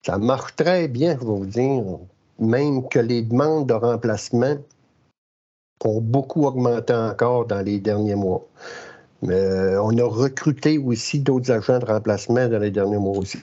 Ça 0.05 0.19
marche 0.19 0.57
très 0.57 0.89
bien, 0.89 1.13
je 1.15 1.21
vais 1.21 1.27
vous 1.27 1.47
dire. 1.47 1.85
Même 2.39 2.89
que 2.89 2.99
les 2.99 3.23
demandes 3.23 3.69
de 3.69 3.75
remplacement 3.75 4.57
ont 5.87 6.01
beaucoup 6.01 6.47
augmenté 6.47 6.95
encore 6.95 7.47
dans 7.47 7.61
les 7.61 7.81
derniers 7.81 8.15
mois. 8.15 8.47
Mais 9.23 9.35
euh, 9.35 9.83
on 9.83 9.97
a 9.99 10.05
recruté 10.05 10.79
aussi 10.79 11.21
d'autres 11.21 11.51
agents 11.53 11.79
de 11.79 11.85
remplacement 11.85 12.49
dans 12.49 12.59
les 12.59 12.71
derniers 12.71 12.99
mois 12.99 13.17
aussi. 13.17 13.39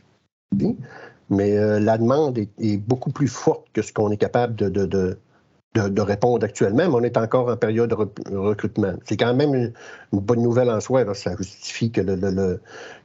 Mais 1.29 1.57
euh, 1.57 1.79
la 1.79 1.97
demande 1.97 2.37
est, 2.37 2.77
beaucoup 2.77 3.11
plus 3.11 3.27
forte 3.27 3.67
que 3.73 3.81
ce 3.81 3.93
qu'on 3.93 4.11
est 4.11 4.17
capable 4.17 4.55
de, 4.55 4.69
de, 4.69 6.01
répondre 6.01 6.43
actuellement, 6.43 6.89
mais 6.89 6.95
on 6.95 7.03
est 7.03 7.17
encore 7.17 7.49
en 7.49 7.55
période 7.55 7.89
de 7.89 8.35
recrutement. 8.35 8.93
C'est 9.05 9.15
quand 9.15 9.33
même 9.33 9.53
une, 9.53 9.73
bonne 10.11 10.41
nouvelle 10.41 10.69
en 10.69 10.81
soi. 10.81 11.05
Ça 11.13 11.35
justifie 11.37 11.91
que, 11.91 12.01
le, 12.01 12.59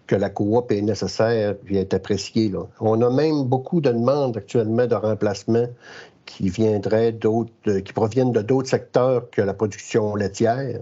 que 0.07 0.17
la 0.17 0.31
coop 0.31 0.73
est 0.73 0.81
nécessaire 0.81 1.55
et 1.69 1.77
est 1.77 1.95
appréciée. 1.95 2.53
On 2.81 3.01
a 3.03 3.11
même 3.11 3.45
beaucoup 3.45 3.81
de 3.81 3.93
demandes 3.93 4.37
actuellement 4.37 4.87
de 4.87 4.95
remplacement 4.95 5.67
qui 6.27 6.49
viendraient 6.49 7.13
d'autres, 7.13 7.53
euh, 7.69 7.81
qui 7.81 7.93
proviennent 7.93 8.33
de 8.33 8.43
d'autres 8.43 8.69
secteurs 8.69 9.31
que 9.31 9.43
la 9.43 9.55
production 9.55 10.15
laitière. 10.17 10.81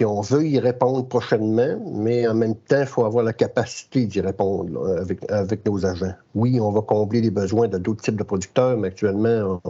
Et 0.00 0.04
on 0.06 0.22
veut 0.22 0.46
y 0.46 0.58
répondre 0.58 1.06
prochainement, 1.06 1.78
mais 1.92 2.26
en 2.26 2.34
même 2.34 2.54
temps, 2.54 2.80
il 2.80 2.86
faut 2.86 3.04
avoir 3.04 3.22
la 3.22 3.34
capacité 3.34 4.06
d'y 4.06 4.22
répondre 4.22 4.98
avec, 4.98 5.30
avec 5.30 5.66
nos 5.66 5.84
agents. 5.84 6.14
Oui, 6.34 6.58
on 6.58 6.70
va 6.70 6.80
combler 6.80 7.20
les 7.20 7.30
besoins 7.30 7.68
de 7.68 7.76
d'autres 7.76 8.02
types 8.02 8.16
de 8.16 8.22
producteurs, 8.22 8.78
mais 8.78 8.88
actuellement, 8.88 9.60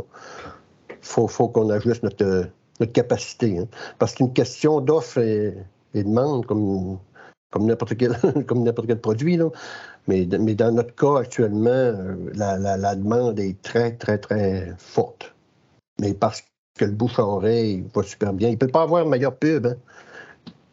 il 0.89 0.97
faut, 1.01 1.27
faut 1.27 1.49
qu'on 1.49 1.69
ajuste 1.71 2.05
notre, 2.05 2.49
notre 2.79 2.93
capacité. 2.93 3.59
Hein. 3.59 3.67
Parce 3.99 4.15
qu'une 4.15 4.33
question 4.33 4.81
d'offre 4.81 5.19
et, 5.19 5.53
et, 5.95 6.05
demande, 6.05 6.47
comme 6.47 6.99
comme 7.51 7.67
n'importe 7.67 7.97
quel, 7.97 8.17
comme 8.47 8.65
quel 8.87 9.01
produit. 9.01 9.39
Mais, 10.11 10.27
dans 10.27 10.73
notre 10.73 10.95
cas, 10.97 11.21
actuellement, 11.21 11.71
euh, 11.71 12.17
la, 12.35 12.97
demande 12.97 13.39
est 13.39 13.63
très, 13.63 13.93
très, 13.93 14.19
très 14.19 14.75
forte. 14.77 15.33
Mais 16.01 16.15
parce 16.15 16.43
que 16.77 16.85
le 16.85 16.91
bouche-oreille 16.91 17.85
va 17.95 18.03
super 18.03 18.33
bien. 18.33 18.49
Il 18.49 18.53
ne 18.53 18.57
peut 18.59 18.67
pas 18.67 18.83
avoir 18.83 19.07
meilleure 19.07 19.37
pub 19.37 19.67
hein, 19.67 19.77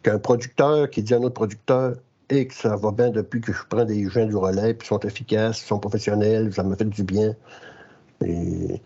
qu'un 0.02 0.18
producteur 0.18 0.90
qui 0.90 1.04
dit 1.04 1.14
à 1.14 1.18
un 1.18 1.22
autre 1.22 1.34
producteur 1.34 1.94
et 2.30 2.48
que 2.48 2.54
ça 2.54 2.74
va 2.74 2.90
bien 2.90 3.10
depuis 3.10 3.40
que 3.40 3.52
je 3.52 3.62
prends 3.68 3.84
des 3.84 4.08
gens 4.08 4.26
du 4.26 4.36
relais, 4.36 4.74
puis 4.74 4.86
ils 4.86 4.88
sont 4.88 5.00
efficaces, 5.00 5.62
ils 5.62 5.66
sont 5.66 5.78
professionnels, 5.78 6.52
ça 6.52 6.64
me 6.64 6.74
fait 6.74 6.84
du 6.84 7.04
bien. 7.04 7.34
Et 8.24 8.82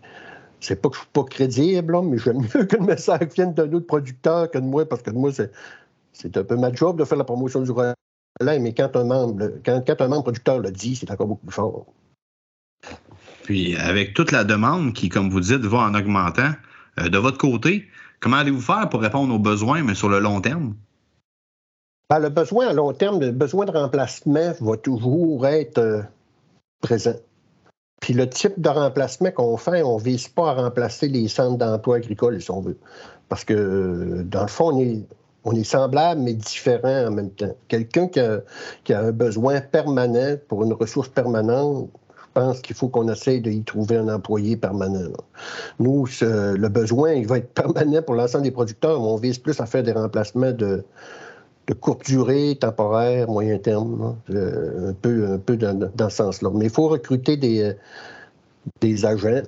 c'est 0.59 0.75
pas 0.75 0.89
que 0.89 0.95
je 0.95 1.01
suis 1.01 1.09
pas 1.11 1.23
crédible, 1.23 1.99
mais 2.03 2.19
j'aime 2.19 2.41
mieux 2.41 2.65
que 2.65 2.75
le 2.77 2.85
message 2.85 3.27
vienne 3.35 3.53
d'un 3.53 3.71
autre 3.73 3.87
producteur 3.87 4.51
que 4.51 4.59
de 4.59 4.65
moi, 4.65 4.87
parce 4.87 5.01
que 5.01 5.09
de 5.09 5.17
moi, 5.17 5.31
c'est, 5.33 6.37
un 6.37 6.43
peu 6.43 6.55
ma 6.55 6.71
job 6.71 6.99
de 6.99 7.05
faire 7.05 7.17
la 7.17 7.23
promotion 7.23 7.61
du 7.61 7.71
relais, 7.71 7.93
mais 8.43 8.73
quand 8.73 8.95
un 8.95 9.03
membre, 9.03 9.51
quand, 9.65 10.01
un 10.01 10.07
membre 10.07 10.23
producteur 10.23 10.59
le 10.59 10.71
dit, 10.71 10.95
c'est 10.95 11.09
encore 11.11 11.27
beaucoup 11.27 11.45
plus 11.45 11.55
fort. 11.55 11.85
Puis 13.43 13.75
avec 13.75 14.13
toute 14.13 14.31
la 14.31 14.43
demande 14.43 14.93
qui, 14.93 15.09
comme 15.09 15.29
vous 15.29 15.41
dites, 15.41 15.61
va 15.61 15.79
en 15.79 15.95
augmentant, 15.95 16.51
euh, 16.99 17.09
de 17.09 17.17
votre 17.17 17.37
côté, 17.37 17.87
comment 18.19 18.37
allez-vous 18.37 18.61
faire 18.61 18.87
pour 18.89 19.01
répondre 19.01 19.33
aux 19.33 19.39
besoins, 19.39 19.83
mais 19.83 19.95
sur 19.95 20.09
le 20.09 20.19
long 20.19 20.41
terme? 20.41 20.75
Ben, 22.09 22.19
le 22.19 22.29
besoin 22.29 22.67
à 22.67 22.73
long 22.73 22.93
terme, 22.93 23.19
le 23.19 23.31
besoin 23.31 23.65
de 23.65 23.71
remplacement 23.71 24.53
va 24.59 24.77
toujours 24.77 25.47
être 25.47 25.79
euh, 25.79 26.01
présent. 26.81 27.15
Puis 28.01 28.13
le 28.13 28.29
type 28.29 28.59
de 28.59 28.69
remplacement 28.69 29.31
qu'on 29.31 29.55
fait, 29.57 29.81
on 29.81 29.97
ne 29.97 30.03
vise 30.03 30.27
pas 30.27 30.51
à 30.51 30.53
remplacer 30.55 31.07
les 31.07 31.27
centres 31.29 31.57
d'emploi 31.57 31.97
agricoles, 31.97 32.41
si 32.41 32.51
on 32.51 32.61
veut. 32.61 32.77
Parce 33.29 33.45
que, 33.45 34.23
dans 34.25 34.41
le 34.41 34.47
fond, 34.47 34.73
on 34.73 34.79
est, 34.81 35.03
on 35.45 35.53
est 35.55 35.63
semblable, 35.63 36.21
mais 36.21 36.33
différent 36.33 37.07
en 37.07 37.11
même 37.11 37.29
temps. 37.31 37.55
Quelqu'un 37.67 38.07
qui 38.07 38.19
a, 38.19 38.99
un 38.99 39.11
besoin 39.11 39.61
permanent 39.61 40.37
pour 40.47 40.63
une 40.63 40.73
ressource 40.73 41.09
permanente, 41.09 41.89
je 42.15 42.41
pense 42.41 42.61
qu'il 42.61 42.75
faut 42.75 42.87
qu'on 42.87 43.07
essaye 43.09 43.41
d'y 43.41 43.63
trouver 43.63 43.97
un 43.97 44.07
employé 44.09 44.57
permanent. 44.57 45.11
Nous, 45.79 46.07
le 46.21 46.67
besoin, 46.67 47.13
il 47.13 47.27
va 47.27 47.37
être 47.37 47.53
permanent 47.53 48.01
pour 48.01 48.15
l'ensemble 48.15 48.43
des 48.43 48.51
producteurs, 48.51 49.01
on 49.01 49.17
vise 49.17 49.37
plus 49.37 49.59
à 49.59 49.65
faire 49.65 49.83
des 49.83 49.91
remplacements 49.91 50.51
de, 50.51 50.83
courte 51.79 52.05
durée, 52.05 52.57
temporaire, 52.59 53.29
moyen 53.29 53.57
terme, 53.57 54.15
euh, 54.31 54.89
un 54.89 54.93
peu, 54.93 55.57
dans, 55.57 56.09
ce 56.09 56.15
sens-là. 56.15 56.49
Mais 56.53 56.65
il 56.65 56.71
faut 56.71 56.87
recruter 56.87 57.37
des 57.37 59.05
agents. 59.05 59.43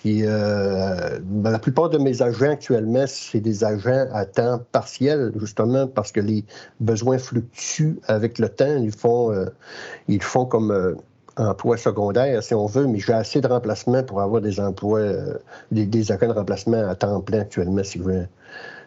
Puis 0.00 0.22
euh, 0.24 1.18
ben, 1.22 1.50
la 1.50 1.58
plupart 1.58 1.90
de 1.90 1.98
mes 1.98 2.22
agents 2.22 2.50
actuellement, 2.50 3.04
c'est 3.06 3.40
des 3.40 3.64
agents 3.64 4.06
à 4.12 4.24
temps 4.24 4.60
partiel, 4.72 5.32
justement 5.36 5.86
parce 5.86 6.10
que 6.10 6.20
les 6.20 6.44
besoins 6.80 7.18
fluctuent 7.18 7.98
avec 8.08 8.38
le 8.38 8.48
temps. 8.48 8.76
Ils 8.76 8.92
font, 8.92 9.32
ils 10.08 10.22
font 10.22 10.46
comme 10.46 10.96
emploi 11.36 11.76
secondaire, 11.76 12.42
si 12.42 12.54
on 12.54 12.66
veut, 12.66 12.86
mais 12.86 12.98
j'ai 12.98 13.12
assez 13.12 13.40
de 13.40 13.46
remplacements 13.46 14.02
pour 14.02 14.20
avoir 14.20 14.40
des 14.40 14.58
emplois, 14.58 15.02
des, 15.70 16.12
agents 16.12 16.28
de 16.28 16.32
remplacement 16.32 16.88
à 16.88 16.94
temps 16.94 17.20
plein 17.20 17.40
actuellement, 17.40 17.84
si 17.84 17.98
vous 17.98 18.04
voulez 18.04 18.24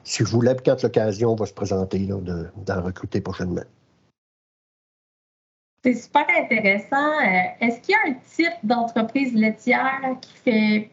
si 0.04 0.24
je 0.24 0.30
voulais, 0.30 0.56
quand 0.64 0.82
l'occasion 0.84 1.36
va 1.36 1.46
se 1.46 1.54
présenter, 1.54 2.08
d'en 2.08 2.82
recruter 2.82 3.22
prochainement. 3.22 3.64
C'est 5.84 5.96
super 5.96 6.26
intéressant. 6.38 7.20
Euh, 7.20 7.66
est-ce 7.66 7.82
qu'il 7.82 7.94
y 7.94 7.96
a 7.96 8.12
un 8.12 8.16
type 8.36 8.60
d'entreprise 8.64 9.34
laitière 9.34 10.02
qui 10.22 10.34
fait 10.34 10.90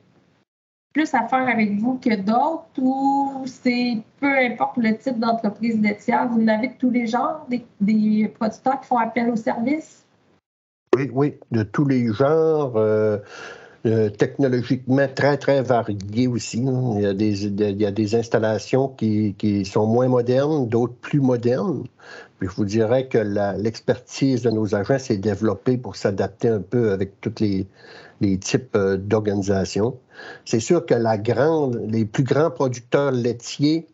plus 0.93 1.15
affaire 1.15 1.47
avec 1.49 1.79
vous 1.79 1.99
que 1.99 2.17
d'autres 2.17 2.65
ou 2.79 3.43
c'est 3.47 3.99
peu 4.21 4.37
importe 4.39 4.77
le 4.77 4.97
type 4.97 5.19
d'entreprise 5.19 5.81
laitière, 5.81 6.29
vous 6.29 6.49
avez 6.49 6.69
de 6.69 6.75
tous 6.79 6.91
les 6.91 7.07
genres, 7.07 7.47
des, 7.81 8.29
producteurs 8.29 8.81
qui 8.81 8.89
font 8.89 8.99
appel 8.99 9.31
au 9.31 9.37
service? 9.37 10.05
Oui, 10.97 11.11
oui, 11.13 11.35
de 11.53 11.63
tous 11.63 11.87
les 11.87 12.13
genres. 12.13 12.77
Euh, 12.77 13.19
euh, 13.87 14.11
technologiquement 14.11 15.09
très, 15.09 15.39
très 15.39 15.63
varié 15.63 16.27
aussi. 16.27 16.59
Il 16.59 17.01
y 17.01 17.07
a 17.07 17.15
des, 17.15 17.47
il 17.47 17.81
y 17.81 17.87
a 17.87 17.91
des 17.91 18.15
installations 18.15 18.89
qui, 18.89 19.35
qui, 19.39 19.65
sont 19.65 19.87
moins 19.87 20.09
modernes, 20.09 20.69
d'autres 20.69 20.97
plus 21.01 21.21
modernes. 21.21 21.85
Puis 22.39 22.49
je 22.51 22.55
vous 22.55 22.67
dirais 22.67 23.09
que 23.09 23.17
l'expertise 23.59 24.43
de 24.43 24.51
nos 24.51 24.75
agents 24.75 24.99
s'est 24.99 25.17
développée 25.17 25.79
pour 25.79 25.97
s'adapter 25.97 26.49
un 26.49 26.61
peu 26.61 26.93
avec 26.93 27.23
tous 27.23 27.33
les, 27.41 27.67
les 28.21 28.37
types 28.37 28.77
euh, 28.77 28.99
d'organisations. 28.99 29.97
C'est 30.45 30.61
sûr 30.61 30.85
que 30.87 30.95
les 31.87 32.05
plus 32.05 32.25
grands 32.25 32.51
producteurs 32.51 33.13
laitiers 33.13 33.87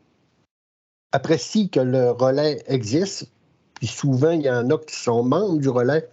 apprécient 1.12 1.68
que 1.68 1.80
le 1.80 2.10
relais 2.10 2.62
existe. 2.66 3.28
Puis 3.74 3.86
souvent, 3.86 4.30
il 4.30 4.42
y 4.42 4.50
en 4.50 4.70
a 4.70 4.78
qui 4.78 4.94
sont 4.94 5.22
membres 5.22 5.58
du 5.58 5.68
relais, 5.68 6.08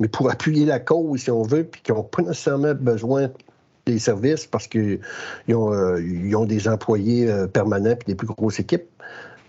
mais 0.00 0.08
pour 0.08 0.30
appuyer 0.30 0.64
la 0.64 0.80
cause, 0.80 1.20
si 1.20 1.30
on 1.30 1.42
veut, 1.42 1.64
puis 1.64 1.80
qui 1.82 1.92
n'ont 1.92 2.02
pas 2.02 2.22
nécessairement 2.22 2.74
besoin 2.74 3.30
des 3.86 3.98
services 3.98 4.46
parce 4.46 4.66
qu'ils 4.66 5.00
ont, 5.48 5.72
euh, 5.72 6.34
ont, 6.34 6.44
des 6.44 6.68
employés 6.68 7.30
euh, 7.30 7.46
permanents 7.46 7.90
et 7.90 8.04
des 8.06 8.14
plus 8.14 8.26
grosses 8.26 8.58
équipes. 8.58 8.88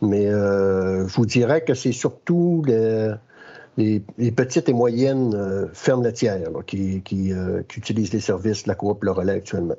Mais 0.01 0.27
euh, 0.27 1.07
je 1.07 1.15
vous 1.15 1.25
dirais 1.25 1.61
que 1.61 1.73
c'est 1.73 1.91
surtout 1.91 2.63
les, 3.77 3.99
petites 4.31 4.69
et 4.69 4.73
moyennes 4.73 5.69
fermes 5.73 6.03
laitières 6.03 6.49
qui, 6.67 7.01
utilisent 7.75 8.13
les 8.13 8.19
services 8.19 8.67
la 8.67 8.75
coop 8.75 9.03
Le 9.03 9.11
Relais 9.11 9.33
actuellement. 9.33 9.75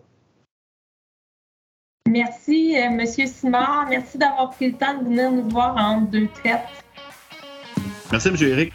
Merci, 2.09 2.75
M. 2.75 3.05
Simard. 3.07 3.87
Merci 3.91 4.17
d'avoir 4.17 4.51
pris 4.51 4.69
le 4.69 4.77
temps 4.79 4.99
de 4.99 5.05
venir 5.05 5.31
nous 5.31 5.49
voir 5.51 5.77
en 5.77 6.01
deux 6.01 6.29
traites. 6.43 6.61
Merci, 8.11 8.29
M. 8.29 8.37
Eric. 8.41 8.73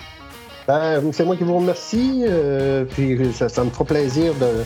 Ben, 0.68 1.02
c'est 1.12 1.26
moi 1.26 1.36
qui 1.36 1.44
vous 1.44 1.58
remercie. 1.58 2.24
Euh, 2.28 2.86
puis 2.86 3.34
ça, 3.34 3.64
me 3.64 3.72
fera 3.72 3.86
plaisir 3.86 4.34
de, 4.36 4.64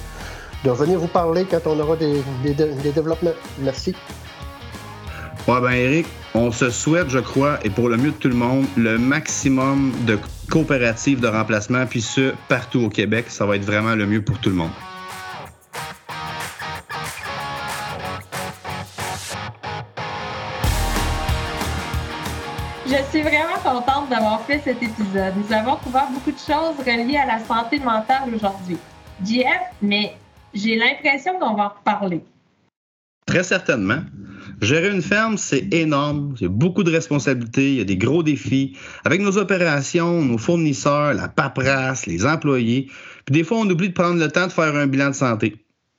de 0.66 0.72
venir 0.72 1.00
vous 1.00 1.08
parler 1.08 1.46
quand 1.50 1.66
on 1.66 1.80
aura 1.80 1.96
des, 1.96 2.22
développements. 2.94 3.32
Merci. 3.60 3.96
Ouais, 5.48 5.62
ben 5.62 5.72
Eric, 5.72 6.06
on 6.36 6.52
se 6.52 6.70
souhaite, 6.70 7.10
je 7.10 7.20
crois, 7.20 7.58
et 7.64 7.70
pour 7.70 7.88
le 7.88 7.96
mieux 7.96 8.12
de 8.12 8.18
tout 8.18 8.28
le 8.28 8.36
monde, 8.36 8.66
le 8.76 8.98
maximum 8.98 9.94
de 10.06 10.20
coopératives 10.50 11.22
de 11.22 11.28
remplacement, 11.28 11.86
puis 11.86 12.02
ce, 12.02 12.34
partout 12.50 12.82
au 12.82 12.90
Québec. 12.90 13.28
Ça 13.30 13.46
va 13.46 13.56
être 13.56 13.66
vraiment 13.66 13.96
le 13.96 14.06
mieux 14.06 14.22
pour 14.22 14.38
tout 14.40 14.50
le 14.50 14.56
monde. 14.56 14.72
Contente 23.68 24.10
d'avoir 24.10 24.42
fait 24.42 24.62
cet 24.64 24.82
épisode. 24.82 25.34
Nous 25.36 25.54
avons 25.54 25.76
couvert 25.78 26.08
beaucoup 26.12 26.32
de 26.32 26.38
choses 26.38 26.78
reliées 26.80 27.18
à 27.18 27.26
la 27.26 27.40
santé 27.40 27.80
mentale 27.80 28.34
aujourd'hui. 28.34 28.78
JF, 29.26 29.74
mais 29.82 30.14
j'ai 30.54 30.78
l'impression 30.78 31.34
qu'on 31.40 31.56
va 31.56 31.66
en 31.66 31.70
reparler. 31.70 32.24
Très 33.26 33.44
certainement. 33.44 34.00
Gérer 34.62 34.90
une 34.90 35.02
ferme, 35.02 35.38
c'est 35.38 35.74
énorme. 35.74 36.34
Il 36.40 36.44
y 36.44 36.46
a 36.46 36.50
beaucoup 36.50 36.84
de 36.84 36.92
responsabilités, 36.92 37.72
il 37.72 37.78
y 37.80 37.82
a 37.82 37.84
des 37.84 37.98
gros 37.98 38.24
défis. 38.24 38.78
Avec 39.04 39.22
nos 39.22 39.38
opérations, 39.38 40.24
nos 40.24 40.38
fournisseurs, 40.38 41.14
la 41.14 41.28
paperasse, 41.28 42.06
les 42.06 42.26
employés. 42.26 42.90
Puis 43.26 43.34
des 43.34 43.44
fois, 43.44 43.58
on 43.58 43.70
oublie 43.70 43.90
de 43.90 43.94
prendre 43.94 44.18
le 44.18 44.32
temps 44.32 44.48
de 44.48 44.52
faire 44.54 44.74
un 44.76 44.88
bilan 44.88 45.10
de 45.10 45.16
santé. 45.16 45.56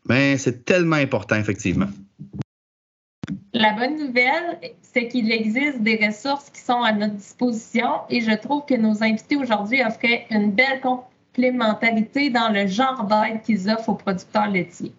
Mais 0.09 0.39
c'est 0.39 0.65
tellement 0.65 0.97
important, 0.97 1.37
effectivement. 1.37 1.89
La 3.55 3.73
bonne 3.73 3.97
nouvelle, 3.97 4.61
c'est 4.83 5.09
qu'il 5.09 5.33
existe 5.33 5.81
des 5.81 6.05
ressources 6.07 6.51
qui 6.51 6.61
sont 6.61 6.83
à 6.83 6.93
notre 6.93 7.15
disposition 7.15 7.89
et 8.11 8.21
je 8.21 8.33
trouve 8.33 8.65
que 8.67 8.75
nos 8.75 9.03
invités 9.03 9.37
aujourd'hui 9.37 9.83
offraient 9.83 10.27
une 10.31 10.51
belle 10.51 10.81
complémentarité 10.81 12.29
dans 12.29 12.51
le 12.51 12.67
genre 12.67 13.05
d'aide 13.05 13.43
qu'ils 13.43 13.71
offrent 13.71 13.89
aux 13.89 13.95
producteurs 13.95 14.49
laitiers. 14.49 14.93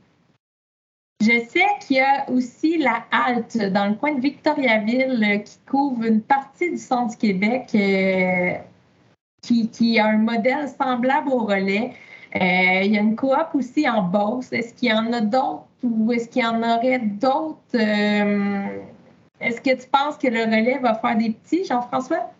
Je 1.21 1.45
sais 1.47 1.67
qu'il 1.81 1.97
y 1.97 1.99
a 1.99 2.29
aussi 2.29 2.77
la 2.77 3.03
halte 3.11 3.57
dans 3.57 3.87
le 3.87 3.95
coin 3.95 4.13
de 4.13 4.21
Victoriaville 4.21 5.43
qui 5.45 5.57
couvre 5.69 6.05
une 6.05 6.21
partie 6.21 6.71
du 6.71 6.77
centre 6.77 7.11
du 7.11 7.17
Québec 7.17 7.69
euh, 7.75 8.53
qui, 9.41 9.69
qui, 9.69 9.99
a 9.99 10.07
un 10.07 10.17
modèle 10.17 10.69
semblable 10.69 11.29
au 11.29 11.39
relais. 11.39 11.93
Euh, 12.35 12.81
il 12.83 12.93
y 12.93 12.97
a 12.97 13.01
une 13.01 13.15
coop 13.15 13.49
aussi 13.53 13.89
en 13.89 14.03
Beauce. 14.03 14.51
Est-ce 14.51 14.73
qu'il 14.73 14.89
y 14.89 14.93
en 14.93 15.11
a 15.13 15.21
d'autres 15.21 15.65
ou 15.81 16.11
est-ce 16.11 16.29
qu'il 16.29 16.43
y 16.43 16.45
en 16.45 16.61
aurait 16.61 16.99
d'autres? 16.99 17.57
Euh, 17.73 18.65
est-ce 19.41 19.61
que 19.61 19.81
tu 19.81 19.87
penses 19.91 20.17
que 20.17 20.27
le 20.27 20.43
relais 20.43 20.79
va 20.81 20.93
faire 20.95 21.17
des 21.17 21.31
petits, 21.31 21.65
Jean-François? 21.65 22.31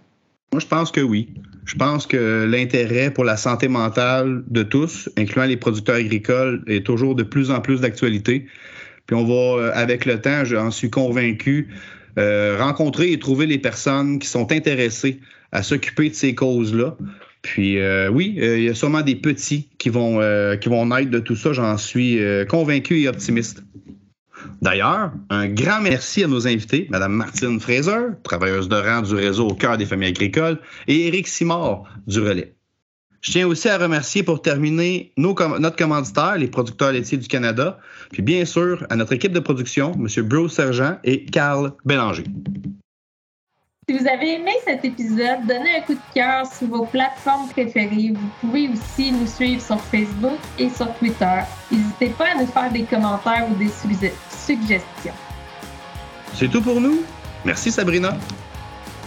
Moi, 0.52 0.60
je 0.60 0.68
pense 0.68 0.92
que 0.92 1.02
oui. 1.02 1.30
Je 1.66 1.76
pense 1.76 2.06
que 2.06 2.48
l'intérêt 2.50 3.12
pour 3.12 3.24
la 3.24 3.38
santé 3.38 3.68
mentale 3.68 4.44
de 4.48 4.64
tous, 4.64 5.10
incluant 5.18 5.46
les 5.46 5.58
producteurs 5.58 5.98
agricoles, 5.98 6.64
est 6.68 6.86
toujours 6.86 7.16
de 7.16 7.24
plus 7.24 7.52
en 7.52 7.62
plus 7.62 7.82
d'actualité. 7.82 8.46
Puis 9.06 9.16
on 9.16 9.24
va, 9.24 9.34
euh, 9.34 9.72
avec 9.74 10.06
le 10.06 10.22
temps, 10.22 10.46
j'en 10.46 10.72
suis 10.72 10.90
convaincu, 10.90 11.70
rencontrer 12.18 13.14
et 13.14 13.20
trouver 13.20 13.46
les 13.46 13.60
personnes 13.60 14.20
qui 14.20 14.28
sont 14.28 14.52
intéressées 14.52 15.22
à 15.54 15.64
s'occuper 15.64 16.10
de 16.10 16.14
ces 16.14 16.36
causes-là 16.36 16.98
puis 17.42 17.80
euh, 17.80 18.10
oui, 18.10 18.38
euh, 18.42 18.58
il 18.58 18.64
y 18.66 18.70
a 18.70 18.76
sûrement 18.76 19.02
des 19.02 19.16
petits 19.16 19.70
qui 19.78 19.90
vont, 19.90 20.20
euh, 20.22 20.56
qui 20.58 20.70
vont 20.70 20.86
naître 20.86 21.10
de 21.10 21.20
tout 21.20 21.36
ça, 21.36 21.54
j'en 21.54 21.78
suis 21.78 22.20
convaincu 22.50 23.02
et 23.02 23.08
optimiste. 23.08 23.64
D'ailleurs, 24.62 25.12
un 25.30 25.48
grand 25.48 25.82
merci 25.82 26.24
à 26.24 26.28
nos 26.28 26.48
invités, 26.48 26.88
Mme 26.90 27.14
Martine 27.14 27.60
Fraser, 27.60 28.08
travailleuse 28.24 28.68
de 28.70 28.76
rang 28.76 29.02
du 29.02 29.14
réseau 29.16 29.48
au 29.48 29.54
cœur 29.54 29.78
des 29.78 29.86
familles 29.86 30.10
agricoles, 30.10 30.60
et 30.88 31.08
Éric 31.08 31.28
Simard 31.28 31.84
du 32.08 32.20
Relais. 32.20 32.56
Je 33.22 33.34
tiens 33.34 33.48
aussi 33.48 33.68
à 33.68 33.78
remercier 33.78 34.24
pour 34.24 34.42
terminer 34.42 35.12
nos, 35.18 35.36
notre 35.60 35.76
commanditaire, 35.76 36.38
les 36.38 36.48
producteurs 36.48 36.94
laitiers 36.94 37.18
du 37.18 37.28
Canada, 37.28 37.80
puis 38.12 38.22
bien 38.22 38.46
sûr 38.46 38.86
à 38.90 38.96
notre 38.96 39.12
équipe 39.12 39.34
de 39.34 39.42
production, 39.42 39.94
M. 39.94 40.26
Bruce 40.26 40.54
Sergent 40.54 40.98
et 41.04 41.26
Carl 41.26 41.74
Bélanger. 41.84 42.24
Si 43.90 43.98
vous 43.98 44.08
avez 44.08 44.36
aimé 44.36 44.52
cet 44.68 44.86
épisode, 44.86 45.48
donnez 45.48 45.78
un 45.78 45.82
coup 45.82 45.96
de 45.96 46.14
cœur 46.14 46.46
sur 46.46 46.68
vos 46.68 46.86
plateformes 46.86 47.50
préférées. 47.50 48.14
Vous 48.14 48.30
pouvez 48.40 48.70
aussi 48.70 49.12
nous 49.12 49.26
suivre 49.26 49.60
sur 49.64 49.82
Facebook 49.82 50.38
et 50.60 50.70
sur 50.70 50.94
Twitter. 51.00 51.40
N'hésitez 51.72 52.10
pas 52.10 52.28
à 52.28 52.36
nous 52.36 52.46
faire 52.46 52.72
des 52.72 52.84
commentaires 52.84 53.48
ou 53.50 53.56
des 53.56 53.70
suggestions. 53.70 55.14
C'est 56.36 56.50
tout 56.50 56.62
pour 56.62 56.80
nous. 56.80 57.02
Merci 57.44 57.72
Sabrina. 57.72 58.16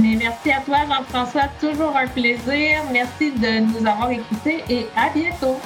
Mais 0.01 0.17
merci 0.17 0.51
à 0.51 0.61
toi 0.63 0.79
Jean-François, 0.89 1.45
toujours 1.61 1.97
un 1.97 2.09
plaisir. 2.09 2.83
Merci 2.93 3.31
de 3.31 3.61
nous 3.61 3.87
avoir 3.87 4.11
écoutés 4.11 4.65
et 4.69 4.87
à 4.97 5.11
bientôt. 5.11 5.61